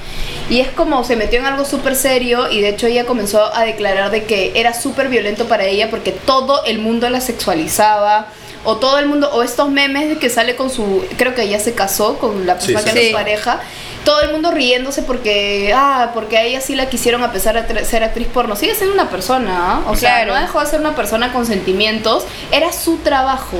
Y 0.50 0.60
es 0.60 0.68
como 0.68 1.04
se 1.04 1.16
metió 1.16 1.38
en 1.38 1.46
algo 1.46 1.64
súper 1.64 1.94
serio 1.96 2.50
y 2.50 2.60
de 2.60 2.70
hecho 2.70 2.86
ella 2.86 3.06
comenzó 3.06 3.54
a 3.54 3.64
declarar 3.64 4.10
de 4.10 4.24
que 4.24 4.52
era 4.54 4.74
súper 4.74 5.08
violento 5.08 5.46
para 5.46 5.64
ella 5.64 5.88
porque 5.90 6.10
todo 6.12 6.64
el 6.64 6.78
mundo 6.78 7.08
la 7.10 7.20
sexualizaba. 7.20 8.26
O 8.64 8.76
todo 8.76 9.00
el 9.00 9.06
mundo, 9.06 9.28
o 9.32 9.42
estos 9.42 9.70
memes 9.70 10.08
de 10.08 10.18
que 10.18 10.30
sale 10.30 10.54
con 10.54 10.70
su, 10.70 11.04
creo 11.16 11.34
que 11.34 11.42
ella 11.42 11.58
se 11.58 11.74
casó 11.74 12.18
con 12.18 12.46
la 12.46 12.54
persona 12.54 12.78
Sí, 12.78 12.84
que 12.84 12.90
sí. 12.92 12.98
Sí. 12.98 13.06
su 13.08 13.12
pareja, 13.12 13.60
todo 14.04 14.20
el 14.20 14.30
mundo 14.30 14.52
riéndose 14.52 15.02
porque, 15.02 15.72
ah, 15.74 16.12
porque 16.14 16.38
a 16.38 16.42
ella 16.44 16.60
sí 16.60 16.76
la 16.76 16.88
quisieron 16.88 17.24
a 17.24 17.32
pesar 17.32 17.66
de 17.66 17.84
ser 17.84 18.04
actriz 18.04 18.28
porno. 18.28 18.54
Sigue 18.54 18.76
siendo 18.76 18.94
una 18.94 19.10
persona, 19.10 19.50
¿ah? 19.52 19.90
o 19.90 19.96
sea, 19.96 20.18
Claro. 20.18 20.34
no 20.34 20.40
dejó 20.40 20.60
de 20.60 20.66
ser 20.66 20.78
una 20.78 20.94
persona 20.94 21.32
con 21.32 21.44
sentimientos, 21.44 22.24
era 22.52 22.72
su 22.72 22.98
trabajo. 22.98 23.56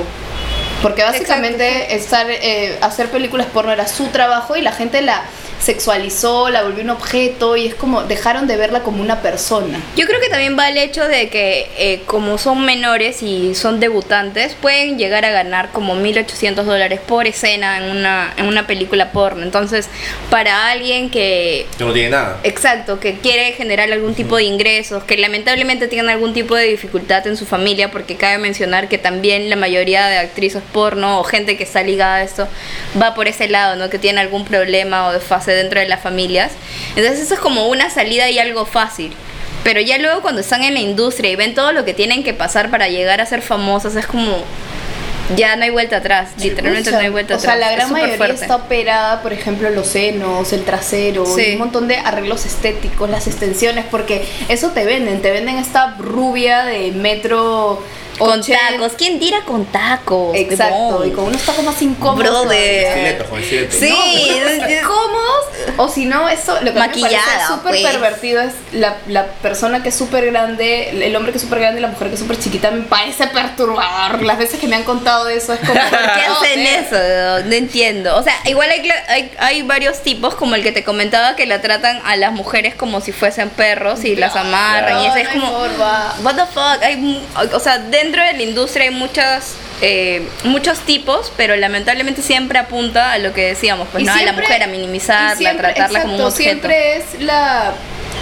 Porque 0.83 1.01
básicamente 1.01 1.95
estar, 1.95 2.29
eh, 2.29 2.77
hacer 2.81 3.09
películas 3.09 3.47
porno 3.47 3.71
era 3.71 3.87
su 3.87 4.07
trabajo 4.07 4.57
y 4.57 4.61
la 4.61 4.73
gente 4.73 5.01
la 5.01 5.23
sexualizó, 5.59 6.49
la 6.49 6.63
volvió 6.63 6.83
un 6.83 6.89
objeto 6.89 7.55
y 7.55 7.67
es 7.67 7.75
como 7.75 8.03
dejaron 8.03 8.47
de 8.47 8.57
verla 8.57 8.81
como 8.81 9.01
una 9.01 9.21
persona. 9.21 9.79
Yo 9.95 10.05
creo 10.05 10.19
que 10.19 10.29
también 10.29 10.57
va 10.57 10.69
el 10.69 10.77
hecho 10.77 11.07
de 11.07 11.29
que 11.29 11.69
eh, 11.77 12.01
como 12.05 12.37
son 12.37 12.65
menores 12.65 13.23
y 13.23 13.55
son 13.55 13.79
debutantes, 13.79 14.55
pueden 14.55 14.97
llegar 14.97 15.25
a 15.25 15.31
ganar 15.31 15.69
como 15.71 15.95
1.800 15.95 16.63
dólares 16.63 16.99
por 17.05 17.27
escena 17.27 17.77
en 17.77 17.95
una, 17.97 18.33
en 18.37 18.45
una 18.47 18.67
película 18.67 19.11
porno. 19.11 19.43
Entonces, 19.43 19.89
para 20.29 20.69
alguien 20.69 21.09
que... 21.09 21.67
Que 21.77 21.83
no 21.83 21.93
tiene 21.93 22.09
nada. 22.09 22.39
Exacto, 22.43 22.99
que 22.99 23.19
quiere 23.19 23.53
generar 23.53 23.91
algún 23.91 24.15
tipo 24.15 24.37
de 24.37 24.43
ingresos, 24.43 25.03
que 25.03 25.17
lamentablemente 25.17 25.87
tienen 25.87 26.09
algún 26.09 26.33
tipo 26.33 26.55
de 26.55 26.65
dificultad 26.65 27.25
en 27.27 27.37
su 27.37 27.45
familia, 27.45 27.91
porque 27.91 28.15
cabe 28.15 28.37
mencionar 28.37 28.89
que 28.89 28.97
también 28.97 29.49
la 29.49 29.55
mayoría 29.55 30.07
de 30.07 30.17
actrices 30.17 30.63
porno 30.71 31.19
o 31.19 31.23
gente 31.23 31.57
que 31.57 31.63
está 31.63 31.83
ligada 31.83 32.15
a 32.15 32.23
esto 32.23 32.47
va 33.01 33.13
por 33.13 33.27
ese 33.27 33.47
lado, 33.47 33.75
¿no? 33.75 33.89
Que 33.89 33.99
tiene 33.99 34.21
algún 34.21 34.45
problema 34.45 35.07
o 35.07 35.13
dentro 35.53 35.79
de 35.79 35.87
las 35.87 36.01
familias. 36.01 36.51
Entonces 36.95 37.19
eso 37.21 37.33
es 37.35 37.39
como 37.39 37.67
una 37.67 37.89
salida 37.89 38.29
y 38.29 38.39
algo 38.39 38.65
fácil. 38.65 39.13
Pero 39.63 39.79
ya 39.79 39.97
luego 39.97 40.21
cuando 40.21 40.41
están 40.41 40.63
en 40.63 40.73
la 40.73 40.81
industria 40.81 41.31
y 41.31 41.35
ven 41.35 41.53
todo 41.55 41.71
lo 41.71 41.85
que 41.85 41.93
tienen 41.93 42.23
que 42.23 42.33
pasar 42.33 42.69
para 42.69 42.89
llegar 42.89 43.21
a 43.21 43.25
ser 43.25 43.41
famosas, 43.41 43.95
es 43.95 44.05
como... 44.07 44.43
Ya 45.37 45.55
no 45.55 45.63
hay 45.63 45.69
vuelta 45.69 45.97
atrás, 45.97 46.31
literalmente 46.37 46.91
no 46.91 46.97
hay 46.99 47.07
vuelta 47.07 47.37
o 47.37 47.39
sea, 47.39 47.53
atrás. 47.53 47.59
la 47.65 47.71
Es 47.71 47.75
gran 47.77 47.87
súper 47.87 48.01
mayoría 48.03 48.17
fuerte. 48.17 48.41
está 48.41 48.55
operada, 48.57 49.21
por 49.21 49.31
ejemplo, 49.31 49.69
los 49.69 49.87
senos, 49.87 50.51
el 50.51 50.65
trasero, 50.65 51.25
Sí. 51.25 51.41
y 51.47 51.53
un 51.53 51.59
montón 51.59 51.87
de 51.87 51.95
arreglos 51.95 52.45
estéticos, 52.45 53.09
las 53.09 53.25
extensiones, 53.27 53.85
porque 53.89 54.27
eso 54.49 54.71
te 54.71 54.83
venden, 54.83 55.21
te 55.21 55.31
venden 55.31 55.57
esta 55.59 55.95
rubia 55.97 56.65
de 56.65 56.91
metro 56.91 57.81
Con 58.17 58.39
80. 58.39 58.59
tacos. 58.69 58.93
¿Quién 58.97 59.19
tira 59.19 59.41
con 59.41 59.65
tacos? 59.65 60.35
Exacto, 60.35 61.05
y 61.05 61.11
con 61.11 61.25
unos 61.25 61.41
tacos 61.41 61.63
más 61.63 61.81
incómodos. 61.81 62.43
Brother. 62.43 63.25
con. 63.27 63.41
Sí, 63.43 63.89
No, 64.41 64.87
cómodos 64.87 65.45
o 65.77 65.89
si 65.89 66.05
no 66.05 66.29
eso 66.29 66.59
lo 66.61 66.73
que 66.73 66.79
Maquillada, 66.79 67.23
parece 67.25 67.47
súper 67.47 67.71
pues. 67.71 67.83
pervertido 67.83 68.41
es 68.41 68.53
la, 68.73 68.97
la 69.07 69.25
persona 69.27 69.81
que 69.81 69.89
es 69.89 69.95
súper 69.95 70.25
grande 70.25 70.89
el 71.05 71.15
hombre 71.15 71.31
que 71.31 71.37
es 71.37 71.43
súper 71.43 71.59
grande 71.59 71.79
y 71.79 71.81
la 71.81 71.87
mujer 71.87 72.09
que 72.09 72.15
es 72.15 72.19
súper 72.19 72.37
chiquita 72.37 72.69
me 72.71 72.81
parece 72.81 73.27
perturbador 73.27 74.21
las 74.23 74.37
veces 74.37 74.59
que 74.59 74.67
me 74.67 74.75
han 74.75 74.83
contado 74.83 75.29
eso 75.29 75.53
es 75.53 75.59
como 75.61 75.73
¿Por 75.89 75.99
qué 75.99 76.21
hacen 76.47 76.59
eso? 76.59 77.45
No 77.45 77.53
entiendo. 77.53 78.17
O 78.17 78.23
sea, 78.23 78.35
igual 78.45 78.69
hay, 78.69 78.89
hay, 79.07 79.31
hay 79.37 79.61
varios 79.63 80.01
tipos, 80.01 80.35
como 80.35 80.55
el 80.55 80.63
que 80.63 80.71
te 80.71 80.83
comentaba, 80.83 81.35
que 81.35 81.45
la 81.45 81.61
tratan 81.61 82.01
a 82.05 82.15
las 82.15 82.31
mujeres 82.33 82.75
como 82.75 83.01
si 83.01 83.11
fuesen 83.11 83.49
perros 83.49 84.03
y 84.03 84.15
las 84.15 84.35
amarran. 84.35 85.03
y 85.03 85.07
eso 85.07 85.15
es 85.17 85.29
como. 85.29 85.47
forma. 85.51 86.15
What 86.23 86.35
the 86.35 86.45
fuck? 86.45 86.83
Hay, 86.83 87.25
o 87.53 87.59
sea, 87.59 87.79
dentro 88.03 88.23
de 88.23 88.33
la 88.33 88.43
industria 88.43 88.85
hay 88.85 88.91
muchas. 88.91 89.55
eh, 89.81 90.25
muchos 90.45 90.79
tipos, 90.79 91.33
pero 91.35 91.55
lamentablemente 91.57 92.21
siempre 92.21 92.57
apunta 92.59 93.11
a 93.11 93.17
lo 93.17 93.33
que 93.33 93.47
decíamos, 93.47 93.87
pues 93.91 94.03
Y 94.03 94.05
no 94.07 94.13
a 94.13 94.21
la 94.21 94.31
mujer, 94.31 94.63
a 94.63 94.67
minimizarla, 94.67 95.35
siempre- 95.35 95.67
a 95.67 95.73
tratarla 95.73 96.01
como 96.03 96.15
un 96.15 96.21
objeto. 96.21 96.37
siempre 96.37 96.97
es 96.97 97.21
la 97.21 97.73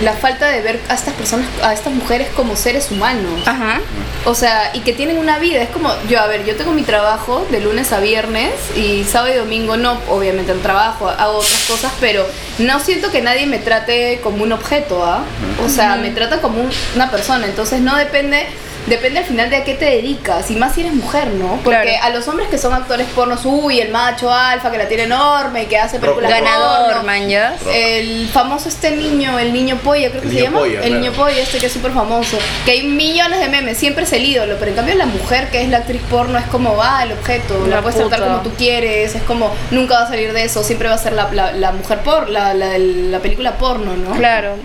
la 0.02 0.14
falta 0.14 0.48
de 0.48 0.62
ver 0.62 0.80
a 0.90 0.96
estas 0.96 1.14
personas 1.14 1.46
a 1.62 1.74
estas 1.74 1.94
mujeres 1.94 2.28
como 2.36 2.56
seres 2.56 2.90
humanos 2.90 3.46
Ajá. 3.46 3.80
O 4.26 4.34
sea, 4.34 4.72
y 4.74 4.80
que 4.80 4.94
tienen 4.94 5.20
una 5.20 5.38
vida. 5.38 5.62
Es 5.62 5.70
como, 5.70 5.94
yo, 6.10 6.20
a 6.20 6.26
ver, 6.26 6.44
yo 6.46 6.56
tengo 6.56 6.72
mi 6.72 6.82
trabajo 6.82 7.46
de 7.52 7.60
lunes 7.60 7.92
a 7.92 8.00
viernes 8.00 8.52
y 8.76 9.04
sábado 9.04 9.34
y 9.34 9.38
domingo 9.38 9.78
no, 9.78 10.00
obviamente 10.10 10.52
el 10.54 10.62
trabajo, 10.62 11.08
hago 11.10 11.38
otras 11.38 11.64
cosas, 11.68 11.92
pero 12.00 12.26
no 12.58 12.80
siento 12.80 13.12
que 13.12 13.22
nadie 13.22 13.46
me 13.46 13.60
trate 13.60 14.20
como 14.24 14.44
un 14.44 14.52
objeto, 14.54 15.06
¿ah? 15.06 15.24
O 15.64 15.70
sea, 15.70 15.98
me 15.98 16.10
trata 16.10 16.42
como 16.42 16.62
un- 16.62 16.72
una 16.96 17.12
persona. 17.12 17.46
Entonces 17.46 17.82
no 17.82 17.96
depende 17.96 18.48
depende 18.88 19.20
al 19.20 19.26
final 19.26 19.50
de 19.50 19.58
a 19.58 19.64
qué 19.64 19.76
te 19.76 19.86
dedicas, 19.86 20.50
y 20.52 20.56
más 20.56 20.74
si 20.76 20.82
eres 20.82 20.94
mujer, 20.94 21.28
¿no? 21.28 21.60
Porque 21.64 21.82
Claro. 21.82 22.04
a 22.04 22.10
los 22.10 22.28
hombres 22.28 22.48
que 22.50 22.58
son 22.58 22.74
actores 22.74 23.08
pornos, 23.16 23.42
uy, 23.46 23.80
el 23.80 23.90
macho 23.92 24.32
alfa 24.34 24.72
que 24.72 24.78
la 24.78 24.88
tiene 24.88 25.04
enorme, 25.04 25.68
que 25.68 25.78
hace 25.78 26.00
películas 26.00 26.30
Ganador, 26.32 26.88
porno. 26.94 27.04
man, 27.04 27.30
ya. 27.30 27.56
El 27.74 28.28
famoso 28.30 28.70
este 28.70 28.92
niño, 28.92 29.38
el 29.40 29.54
niño 29.54 29.78
polla, 29.84 30.10
creo 30.10 30.22
que 30.22 30.28
El 30.30 30.34
se 30.36 30.42
llama. 30.42 30.60
polla, 30.60 30.80
el 30.80 30.86
claro. 30.88 30.96
niño 31.00 31.12
polla, 31.14 31.42
este 31.42 31.58
que 31.60 31.66
es 31.68 31.72
súper 31.74 31.92
famoso. 31.92 32.38
Que 32.66 32.72
hay 32.72 32.84
millones 32.84 33.40
de 33.40 33.50
memes, 33.50 33.78
siempre 33.78 34.04
es 34.04 34.14
el 34.14 34.26
ídolo, 34.26 34.56
pero 34.60 34.72
en 34.72 34.76
cambio 34.78 34.96
la 34.96 35.06
mujer 35.06 35.50
que 35.52 35.62
es 35.62 35.70
la 35.70 35.78
actriz 35.78 36.02
porno 36.10 36.38
es 36.38 36.46
como, 36.46 36.76
va, 36.76 37.04
el 37.04 37.12
objeto, 37.14 37.66
la, 37.68 37.78
La 37.78 37.82
puedes 37.82 37.98
tratar 37.98 38.20
como 38.22 38.42
tú 38.42 38.52
quieres, 38.58 39.16
es 39.16 39.22
como, 39.24 39.54
nunca 39.72 39.96
va 39.96 40.02
a 40.04 40.08
salir 40.08 40.34
de 40.34 40.44
eso, 40.44 40.64
siempre 40.64 40.88
va 40.90 40.96
a 40.96 40.98
ser 40.98 41.14
la, 41.14 41.32
la, 41.32 41.52
la 41.54 41.72
mujer 41.72 42.00
por, 42.00 42.30
la, 42.30 42.54
la, 42.54 42.78
la 42.78 43.20
película 43.20 43.58
porno, 43.58 43.96
¿no? 43.96 44.16
Claro. 44.16 44.56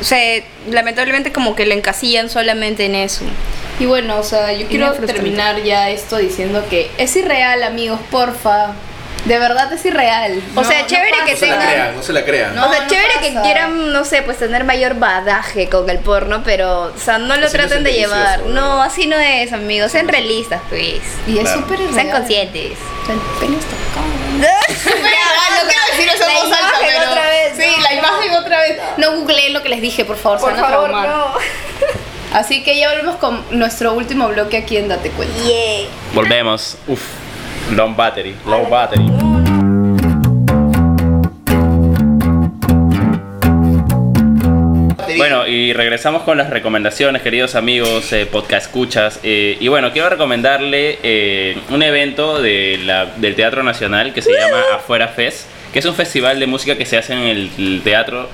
O 0.00 0.04
sea, 0.04 0.42
lamentablemente 0.70 1.32
como 1.32 1.54
que 1.56 1.64
le 1.64 1.74
encasillan 1.74 2.28
solamente 2.28 2.84
en 2.84 2.94
eso. 2.94 3.24
Y 3.78 3.86
bueno, 3.86 4.18
o 4.18 4.22
sea, 4.22 4.52
yo 4.52 4.66
quiero 4.68 4.92
terminar 4.92 5.62
ya 5.62 5.90
esto 5.90 6.16
diciendo 6.16 6.64
que 6.70 6.90
es 6.98 7.14
irreal, 7.16 7.62
amigos, 7.62 8.00
porfa. 8.10 8.72
De 9.26 9.40
verdad 9.40 9.72
es 9.72 9.84
irreal. 9.84 10.40
O 10.54 10.62
sea, 10.62 10.82
No- 10.82 10.86
chévere 10.86 11.18
no 11.18 11.24
que 11.26 11.32
No 11.32 11.36
se 11.38 11.46
la 11.48 11.56
crean, 11.58 11.96
no 11.96 12.02
se 12.04 12.12
la 12.12 12.24
crean. 12.24 12.54
No, 12.54 12.68
o 12.68 12.72
sea, 12.72 12.86
chévere 12.86 13.14
que 13.20 13.34
quieran, 13.42 13.92
no 13.92 14.04
sé, 14.04 14.22
pues 14.22 14.38
tener 14.38 14.62
mayor 14.62 14.94
badaje 15.00 15.68
con 15.68 15.90
el 15.90 15.98
porno, 15.98 16.42
pero, 16.44 16.92
o 16.94 16.98
sea, 16.98 17.18
no 17.18 17.26
lo 17.26 17.32
Así 17.34 17.40
no 17.40 17.46
es 17.46 17.52
traten 17.68 17.82
de 17.84 17.92
llevar. 17.92 18.38
¿verdad? 18.38 18.54
No, 18.54 18.80
así 18.82 19.06
no 19.08 19.18
es, 19.18 19.52
amigos. 19.52 19.90
Sean 19.90 20.06
realistas, 20.06 20.60
pues. 20.68 21.00
Y 21.26 21.38
es 21.38 21.40
Claro. 21.44 21.60
súper 21.60 21.80
irreal. 21.80 21.94
Sean 21.94 22.10
conscientes. 22.10 22.78
O 23.02 23.06
sea, 23.06 23.14
el 23.16 23.20
pene 23.40 23.56
está 23.58 23.76
no 24.36 25.68
quiero 25.68 25.82
decir 25.90 26.08
eso 26.14 26.24
en 26.28 26.34
La 26.34 26.40
voz 26.40 26.52
alta, 26.52 26.68
imagen 26.68 26.86
pero... 26.98 27.10
otra 27.10 27.24
vez, 27.26 27.52
Sí, 27.56 27.72
no. 27.76 27.82
la 27.82 27.94
imagen 27.94 28.34
otra 28.34 28.60
vez. 28.60 28.78
No 28.98 29.12
googleen 29.16 29.52
lo 29.52 29.62
que 29.62 29.68
les 29.70 29.80
dije, 29.80 30.04
por 30.04 30.16
favor, 30.16 30.38
Por 30.38 30.50
se 30.54 30.60
van 30.60 30.64
a 30.64 30.68
favor, 30.68 30.88
traumar. 30.90 31.08
no. 31.08 31.34
Así 32.36 32.62
que 32.62 32.76
ya 32.78 32.90
volvemos 32.90 33.16
con 33.16 33.42
nuestro 33.50 33.94
último 33.94 34.28
bloque 34.28 34.58
aquí 34.58 34.76
en 34.76 34.88
Date 34.88 35.08
Cuenta. 35.08 35.34
Yeah. 35.42 35.88
Volvemos. 36.14 36.76
Uf. 36.86 37.00
Long 37.74 37.96
battery. 37.96 38.34
Low 38.44 38.68
battery. 38.68 39.06
Bueno, 45.16 45.46
y 45.46 45.72
regresamos 45.72 46.22
con 46.22 46.36
las 46.36 46.50
recomendaciones, 46.50 47.22
queridos 47.22 47.54
amigos, 47.54 48.12
eh, 48.12 48.26
podcast 48.26 48.66
escuchas. 48.66 49.20
eh, 49.22 49.56
y 49.60 49.68
bueno, 49.68 49.92
quiero 49.92 50.10
recomendarle 50.10 50.98
eh, 51.02 51.56
un 51.70 51.82
evento 51.82 52.40
de 52.42 52.78
la- 52.84 53.06
del 53.16 53.34
Teatro 53.34 53.62
Nacional 53.62 54.12
que 54.12 54.20
se 54.20 54.32
llama 54.32 54.62
Afuera 54.74 55.08
Fest, 55.08 55.46
que 55.72 55.78
es 55.78 55.84
un 55.86 55.94
festival 55.94 56.38
de 56.38 56.46
música 56.46 56.76
que 56.76 56.84
se 56.84 56.98
hace 56.98 57.14
en 57.14 57.20
el, 57.20 57.50
el 57.58 57.80
teatro, 57.82 58.28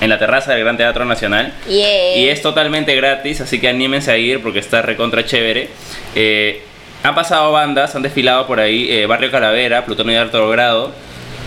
en 0.00 0.08
la 0.08 0.18
terraza 0.18 0.52
del 0.52 0.62
Gran 0.64 0.76
Teatro 0.76 1.04
Nacional. 1.04 1.52
Yeah. 1.68 2.16
Y 2.16 2.28
es 2.28 2.40
totalmente 2.42 2.94
gratis, 2.96 3.40
así 3.40 3.60
que 3.60 3.68
anímense 3.68 4.10
a 4.10 4.16
ir 4.16 4.40
porque 4.42 4.58
está 4.58 4.82
recontra 4.82 5.24
chévere. 5.24 5.68
Eh, 6.14 6.62
han 7.02 7.14
pasado 7.14 7.52
bandas, 7.52 7.94
han 7.94 8.02
desfilado 8.02 8.46
por 8.46 8.60
ahí 8.60 8.90
eh, 8.90 9.06
Barrio 9.06 9.30
Calavera, 9.30 9.84
Plutonio 9.84 10.12
de 10.14 10.18
Alto 10.20 10.48
Grado, 10.48 10.92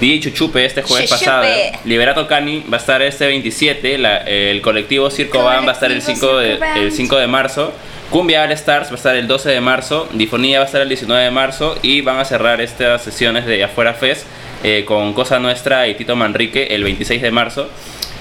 DJ 0.02 0.20
Chuchupe 0.22 0.66
este 0.66 0.82
jueves 0.82 1.10
Chuchupe. 1.10 1.26
pasado, 1.26 1.46
Liberato 1.86 2.28
Cani 2.28 2.64
va 2.72 2.78
a 2.78 2.80
estar 2.80 3.02
este 3.02 3.28
27, 3.28 3.98
la- 4.00 4.18
el 4.18 4.62
colectivo 4.62 5.10
Circo 5.12 5.44
Van 5.44 5.66
va 5.66 5.70
a 5.72 5.74
estar 5.74 5.92
el 5.92 6.02
5, 6.02 6.38
de, 6.38 6.58
Colectivo 6.58 6.66
Circo 6.66 6.76
el 6.80 6.84
Band. 6.90 6.92
5 6.96 7.18
de 7.18 7.28
marzo. 7.28 7.74
Cumbia 8.10 8.44
All 8.44 8.52
Stars 8.52 8.90
va 8.90 8.94
a 8.94 8.96
estar 8.96 9.16
el 9.16 9.28
12 9.28 9.50
de 9.50 9.62
marzo, 9.62 10.08
Difonía 10.14 10.60
va 10.60 10.64
a 10.64 10.68
estar 10.68 10.82
el 10.82 10.88
19 10.90 11.24
de 11.24 11.32
marzo 11.32 11.76
y 11.82 12.02
van 12.02 12.20
a 12.20 12.26
cerrar 12.26 12.62
estas 12.62 13.02
sesiones 13.04 13.46
de 13.48 13.64
Afuera 13.64 13.94
Fest 13.96 14.28
eh, 14.64 14.84
con 14.86 15.14
Cosa 15.14 15.40
Nuestra 15.40 15.88
y 15.88 15.96
Tito 15.96 16.16
Manrique 16.16 16.68
el 16.72 16.84
26 16.84 17.22
de 17.24 17.32
marzo. 17.32 17.70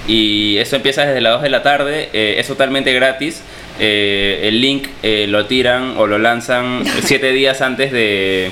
Y 0.09 0.59
eso 0.59 0.76
empieza 0.76 1.07
desde 1.07 1.20
las 1.20 1.34
2 1.34 1.42
de 1.42 1.50
la 1.50 1.62
tarde, 1.62 2.09
eh, 2.12 2.36
es 2.38 2.46
totalmente 2.48 2.92
gratis. 2.92 3.42
eh, 3.78 4.40
el 4.44 4.61
link 4.61 4.88
eh, 5.03 5.26
lo 5.28 5.46
tiran 5.46 5.94
o 5.96 6.07
lo 6.07 6.18
lanzan 6.18 6.84
7 7.05 7.32
días 7.32 7.61
antes 7.62 7.90
de, 7.92 8.50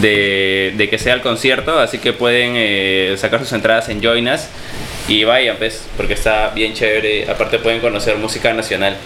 de, 0.00 0.72
de 0.76 0.88
que 0.88 0.98
sea 0.98 1.14
el 1.14 1.20
concierto, 1.22 1.78
así 1.78 1.98
que 1.98 2.12
pueden 2.12 2.52
eh, 2.56 3.14
sacar 3.18 3.40
sus 3.40 3.52
entradas 3.52 3.88
en 3.88 4.02
Join 4.02 4.28
Us 4.28 4.42
y 5.08 5.24
vayan, 5.24 5.56
pues, 5.56 5.86
porque 5.96 6.14
está 6.14 6.50
bien 6.54 6.72
chévere. 6.74 7.28
Aparte, 7.30 7.58
pueden 7.58 7.80
conocer 7.80 8.16
música 8.16 8.52
nacional 8.52 8.96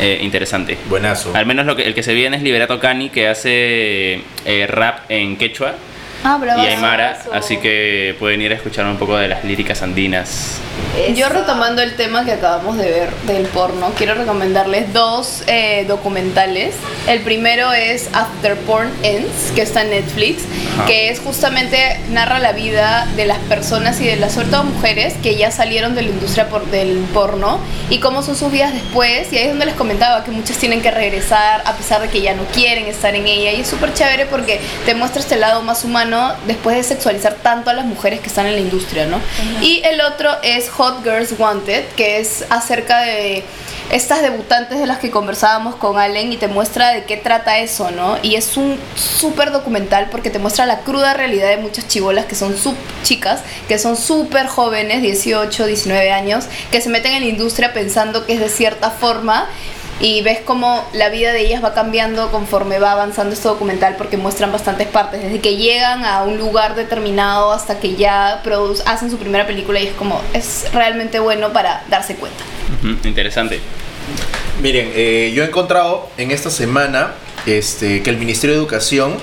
eh, 0.00 0.18
interesante. 0.22 0.76
Buenazo. 0.88 1.32
Al 1.34 1.46
menos 1.46 1.66
lo 1.66 1.74
que, 1.76 1.82
el 1.82 1.94
que 1.94 2.02
se 2.02 2.14
viene 2.14 2.36
es 2.36 2.42
Liberato 2.42 2.78
Cani, 2.78 3.08
que 3.10 3.28
hace 3.28 4.20
eh, 4.44 4.66
rap 4.68 5.10
en 5.10 5.36
quechua 5.36 5.74
Ah, 6.24 6.38
bravo. 6.40 6.62
y 6.62 6.66
aymara, 6.66 7.18
así 7.32 7.58
que 7.58 8.16
pueden 8.18 8.42
ir 8.42 8.52
a 8.52 8.56
escuchar 8.56 8.86
un 8.86 8.96
poco 8.96 9.16
de 9.16 9.28
las 9.28 9.44
líricas 9.44 9.82
andinas. 9.82 10.60
Yo 11.14 11.28
retomando 11.28 11.82
el 11.82 11.94
tema 11.94 12.24
que 12.24 12.32
acabamos 12.32 12.78
de 12.78 12.90
ver 12.90 13.10
del 13.26 13.46
porno, 13.46 13.92
quiero 13.96 14.14
recomendarles 14.14 14.92
dos 14.92 15.42
eh, 15.46 15.84
documentales. 15.86 16.74
El 17.06 17.20
primero 17.20 17.72
es 17.72 18.08
After 18.14 18.56
Porn 18.56 18.90
Ends, 19.02 19.52
que 19.54 19.62
está 19.62 19.82
en 19.82 19.90
Netflix, 19.90 20.42
Ajá. 20.74 20.86
que 20.86 21.10
es 21.10 21.20
justamente 21.20 22.00
narra 22.10 22.38
la 22.38 22.52
vida 22.52 23.06
de 23.14 23.26
las 23.26 23.38
personas 23.40 24.00
y 24.00 24.06
de 24.06 24.16
las 24.16 24.32
sobre 24.32 24.48
todo 24.48 24.64
mujeres 24.64 25.14
que 25.22 25.36
ya 25.36 25.50
salieron 25.50 25.94
de 25.94 26.02
la 26.02 26.08
industria 26.08 26.48
por, 26.48 26.66
del 26.66 26.98
porno 27.12 27.60
y 27.90 27.98
cómo 28.00 28.22
son 28.22 28.36
sus 28.36 28.50
vidas 28.50 28.72
después. 28.72 29.32
Y 29.32 29.38
ahí 29.38 29.44
es 29.44 29.50
donde 29.50 29.66
les 29.66 29.74
comentaba 29.74 30.24
que 30.24 30.30
muchas 30.30 30.56
tienen 30.56 30.80
que 30.80 30.90
regresar 30.90 31.62
a 31.66 31.74
pesar 31.74 32.00
de 32.00 32.08
que 32.08 32.22
ya 32.22 32.34
no 32.34 32.44
quieren 32.46 32.86
estar 32.86 33.14
en 33.14 33.26
ella. 33.26 33.52
Y 33.52 33.60
es 33.60 33.68
súper 33.68 33.92
chévere 33.92 34.26
porque 34.26 34.60
te 34.86 34.94
muestra 34.94 35.20
este 35.20 35.36
lado 35.36 35.62
más 35.62 35.84
humano 35.84 36.05
después 36.46 36.76
de 36.76 36.82
sexualizar 36.82 37.34
tanto 37.42 37.70
a 37.70 37.74
las 37.74 37.84
mujeres 37.84 38.20
que 38.20 38.26
están 38.26 38.46
en 38.46 38.54
la 38.54 38.60
industria, 38.60 39.06
¿no? 39.06 39.20
Y 39.60 39.82
el 39.84 40.00
otro 40.00 40.30
es 40.42 40.68
Hot 40.70 41.02
Girls 41.02 41.34
Wanted, 41.38 41.84
que 41.96 42.20
es 42.20 42.44
acerca 42.50 43.00
de 43.00 43.44
estas 43.90 44.20
debutantes 44.20 44.80
de 44.80 44.86
las 44.86 44.98
que 44.98 45.10
conversábamos 45.10 45.76
con 45.76 45.98
Allen 45.98 46.32
y 46.32 46.36
te 46.36 46.48
muestra 46.48 46.92
de 46.92 47.04
qué 47.04 47.16
trata 47.16 47.58
eso, 47.58 47.90
¿no? 47.92 48.18
Y 48.22 48.34
es 48.34 48.56
un 48.56 48.78
súper 48.96 49.52
documental 49.52 50.08
porque 50.10 50.28
te 50.30 50.38
muestra 50.38 50.66
la 50.66 50.80
cruda 50.80 51.14
realidad 51.14 51.50
de 51.50 51.58
muchas 51.58 51.86
chibolas 51.86 52.26
que 52.26 52.34
son 52.34 52.56
sub 52.56 52.74
chicas, 53.04 53.42
que 53.68 53.78
son 53.78 53.96
súper 53.96 54.46
jóvenes, 54.48 55.02
18, 55.02 55.66
19 55.66 56.10
años, 56.10 56.46
que 56.72 56.80
se 56.80 56.88
meten 56.88 57.12
en 57.12 57.22
la 57.22 57.28
industria 57.28 57.72
pensando 57.72 58.26
que 58.26 58.34
es 58.34 58.40
de 58.40 58.48
cierta 58.48 58.90
forma 58.90 59.48
y 59.98 60.20
ves 60.22 60.40
cómo 60.44 60.86
la 60.92 61.08
vida 61.08 61.32
de 61.32 61.40
ellas 61.40 61.64
va 61.64 61.72
cambiando 61.72 62.30
conforme 62.30 62.78
va 62.78 62.92
avanzando 62.92 63.32
este 63.34 63.48
documental 63.48 63.94
porque 63.96 64.16
muestran 64.18 64.52
bastantes 64.52 64.86
partes, 64.88 65.22
desde 65.22 65.40
que 65.40 65.56
llegan 65.56 66.04
a 66.04 66.22
un 66.24 66.36
lugar 66.36 66.74
determinado 66.74 67.50
hasta 67.52 67.78
que 67.80 67.94
ya 67.96 68.42
hacen 68.84 69.10
su 69.10 69.16
primera 69.16 69.46
película 69.46 69.80
y 69.80 69.86
es 69.86 69.94
como, 69.94 70.20
es 70.34 70.66
realmente 70.72 71.18
bueno 71.18 71.52
para 71.52 71.82
darse 71.88 72.16
cuenta. 72.16 72.44
Interesante. 73.04 73.60
Miren, 74.60 74.92
eh, 74.94 75.32
yo 75.34 75.42
he 75.42 75.46
encontrado 75.46 76.08
en 76.16 76.30
esta 76.30 76.50
semana 76.50 77.12
este, 77.46 78.02
que 78.02 78.10
el 78.10 78.16
Ministerio 78.18 78.54
de 78.54 78.60
Educación 78.60 79.16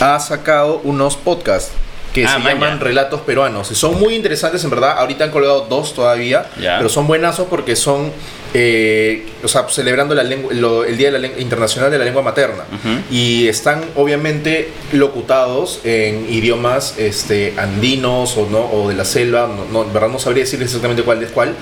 ha 0.00 0.18
sacado 0.20 0.80
unos 0.84 1.16
podcasts 1.16 1.72
que 2.12 2.24
Ah, 2.24 2.32
se 2.34 2.38
man, 2.40 2.54
llaman. 2.54 2.80
Relatos 2.80 3.20
Peruanos. 3.20 3.70
Y 3.70 3.76
son 3.76 3.98
muy 4.00 4.14
interesantes, 4.16 4.64
en 4.64 4.70
verdad. 4.70 4.98
Ahorita 4.98 5.24
han 5.24 5.30
colgado 5.30 5.66
dos 5.68 5.94
todavía, 5.94 6.46
Ya. 6.60 6.76
pero 6.78 6.88
son 6.88 7.06
buenazos 7.06 7.46
porque 7.48 7.76
son, 7.76 8.12
eh, 8.54 9.26
o 9.42 9.48
sea, 9.48 9.68
celebrando 9.68 10.14
la 10.14 10.22
lengua, 10.24 10.52
lo- 10.52 10.84
el 10.84 10.96
Día 10.96 11.10
de 11.10 11.18
la 11.18 11.26
Internacional 11.40 11.90
de 11.90 11.98
la 11.98 12.04
Lengua 12.04 12.22
Materna. 12.22 12.64
Y 13.10 13.46
están 13.48 13.84
obviamente 13.96 14.70
locutados 14.92 15.80
en 15.84 16.26
idiomas 16.32 16.94
este, 16.98 17.54
andinos 17.56 18.36
o, 18.36 18.46
no, 18.50 18.60
o 18.72 18.88
de 18.88 18.94
la 18.94 19.04
selva. 19.04 19.46
No, 19.48 19.64
no, 19.72 19.86
en 19.86 19.92
verdad 19.92 20.08
no 20.08 20.18
sabría 20.18 20.44
decir 20.44 20.60
exactamente 20.62 21.02
cuál 21.02 21.22
es 21.22 21.30
cuál 21.30 21.56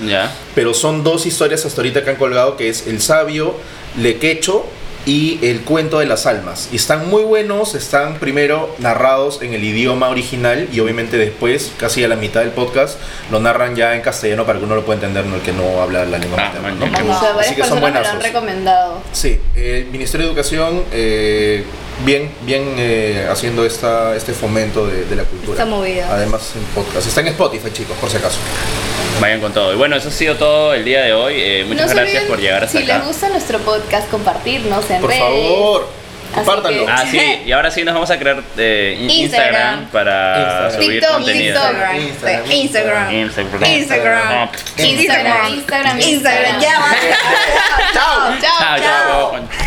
pero 0.55 0.72
son 0.74 1.05
dos 1.05 1.26
historias 1.26 1.64
hasta 1.66 1.80
ahorita 1.80 2.05
que 2.05 2.11
han 2.11 2.16
colgado, 2.16 2.57
que 2.57 2.68
es 2.68 2.86
El 2.86 3.01
Sabio, 3.01 3.55
Lequecho 3.97 4.66
y 5.07 5.38
El 5.42 5.61
Cuento 5.62 5.99
de 6.01 6.07
las 6.07 6.26
Almas. 6.26 6.68
Y 6.72 6.76
están 6.76 7.09
muy 7.09 7.22
buenos, 7.22 7.74
están 7.74 8.16
primero 8.16 8.74
narrados 8.78 9.40
en 9.42 9.55
el 9.55 9.64
idioma 9.64 10.09
original 10.09 10.68
y 10.72 10.80
obviamente 10.80 11.16
después, 11.16 11.72
casi 11.78 12.05
a 12.05 12.09
la 12.09 12.16
mitad 12.16 12.40
del 12.40 12.51
podcast, 12.51 12.99
lo 13.30 13.40
narran 13.40 13.74
ya 13.76 13.94
en 13.94 14.03
castellano 14.03 14.44
para 14.44 14.59
que 14.59 14.64
uno 14.66 14.74
lo 14.74 14.84
pueda 14.84 14.96
entender, 14.99 15.24
no 15.26 15.36
el 15.36 15.42
que 15.42 15.53
no 15.53 15.80
habla 15.80 16.05
la 16.05 16.18
lengua 16.18 16.38
Ah, 16.40 16.53
materna. 16.62 16.86
¿no? 17.05 17.36
O 17.36 17.40
Así 17.40 17.55
que 17.55 17.62
son 17.64 17.70
personas 17.70 17.74
me 17.74 17.80
lo 17.80 17.86
han 17.86 17.92
buenazos. 17.92 18.22
recomendado. 18.22 19.03
Sí, 19.12 19.40
el 19.57 19.86
Ministerio 19.86 20.26
de 20.26 20.32
Educación 20.32 20.84
eh, 20.92 21.64
bien, 22.05 22.30
bien 22.42 22.74
eh, 22.78 23.26
haciendo 23.30 23.64
esta, 23.64 24.14
este 24.16 24.32
fomento 24.32 24.86
de, 24.86 25.05
de 25.05 25.16
la 25.16 25.24
cultura. 25.24 25.53
Esta 25.53 25.64
movida. 25.66 26.07
Además 26.11 26.53
en 26.57 26.62
podcast. 26.74 27.07
Está 27.07 27.20
en 27.20 27.28
Spotify, 27.28 27.70
chicos, 27.72 27.96
por 27.99 28.11
si 28.11 28.16
acaso. 28.16 28.38
Vayan 29.20 29.40
con 29.40 29.53
todo. 29.53 29.72
Y 29.72 29.76
bueno, 29.76 29.96
eso 29.96 30.09
ha 30.09 30.12
sido 30.12 30.36
todo 30.36 30.74
el 30.74 30.84
día 30.84 31.03
de 31.03 31.12
hoy. 31.12 31.34
Eh, 31.36 31.64
muchas 31.66 31.86
No 31.88 31.94
gracias 31.94 32.14
olviden, 32.22 32.28
por 32.28 32.38
llegar 32.40 32.64
hasta 32.64 32.78
Si 32.78 32.84
acá. 32.84 32.99
les 32.99 33.07
gusta 33.07 33.28
nuestro 33.30 33.59
podcast, 33.61 34.09
compartirnos 34.11 34.88
en 34.90 35.01
Por 35.01 35.11
redes. 35.11 35.22
favor, 35.22 35.88
compártanlo. 36.34 36.86
que- 36.86 36.92
Ah, 36.92 37.05
sí, 37.11 37.20
y 37.46 37.53
ahora 37.53 37.70
sí 37.72 37.82
nos 37.82 37.94
vamos 37.94 38.11
a 38.12 38.18
crear 38.18 38.40
eh, 38.57 38.96
in- 39.01 39.11
Instagram. 39.11 39.80
Instagram 39.80 39.90
para 39.90 40.38
Instagram. 40.38 40.72
subir 40.74 41.01
TikTok, 41.01 41.12
contenido. 41.16 41.55
Instagram. 41.57 41.96
Instagram. 42.01 42.51
Instagram. 42.53 43.12
Instagram. 43.14 43.14
Instagram. 43.14 43.72
Instagram. 43.74 44.49
Instagram, 44.78 45.49
Instagram, 45.53 46.01
Instagram. 46.01 46.61
Ya, 46.61 46.78
Chao, 47.92 48.34
chao. 48.40 48.78
chao. 48.78 49.59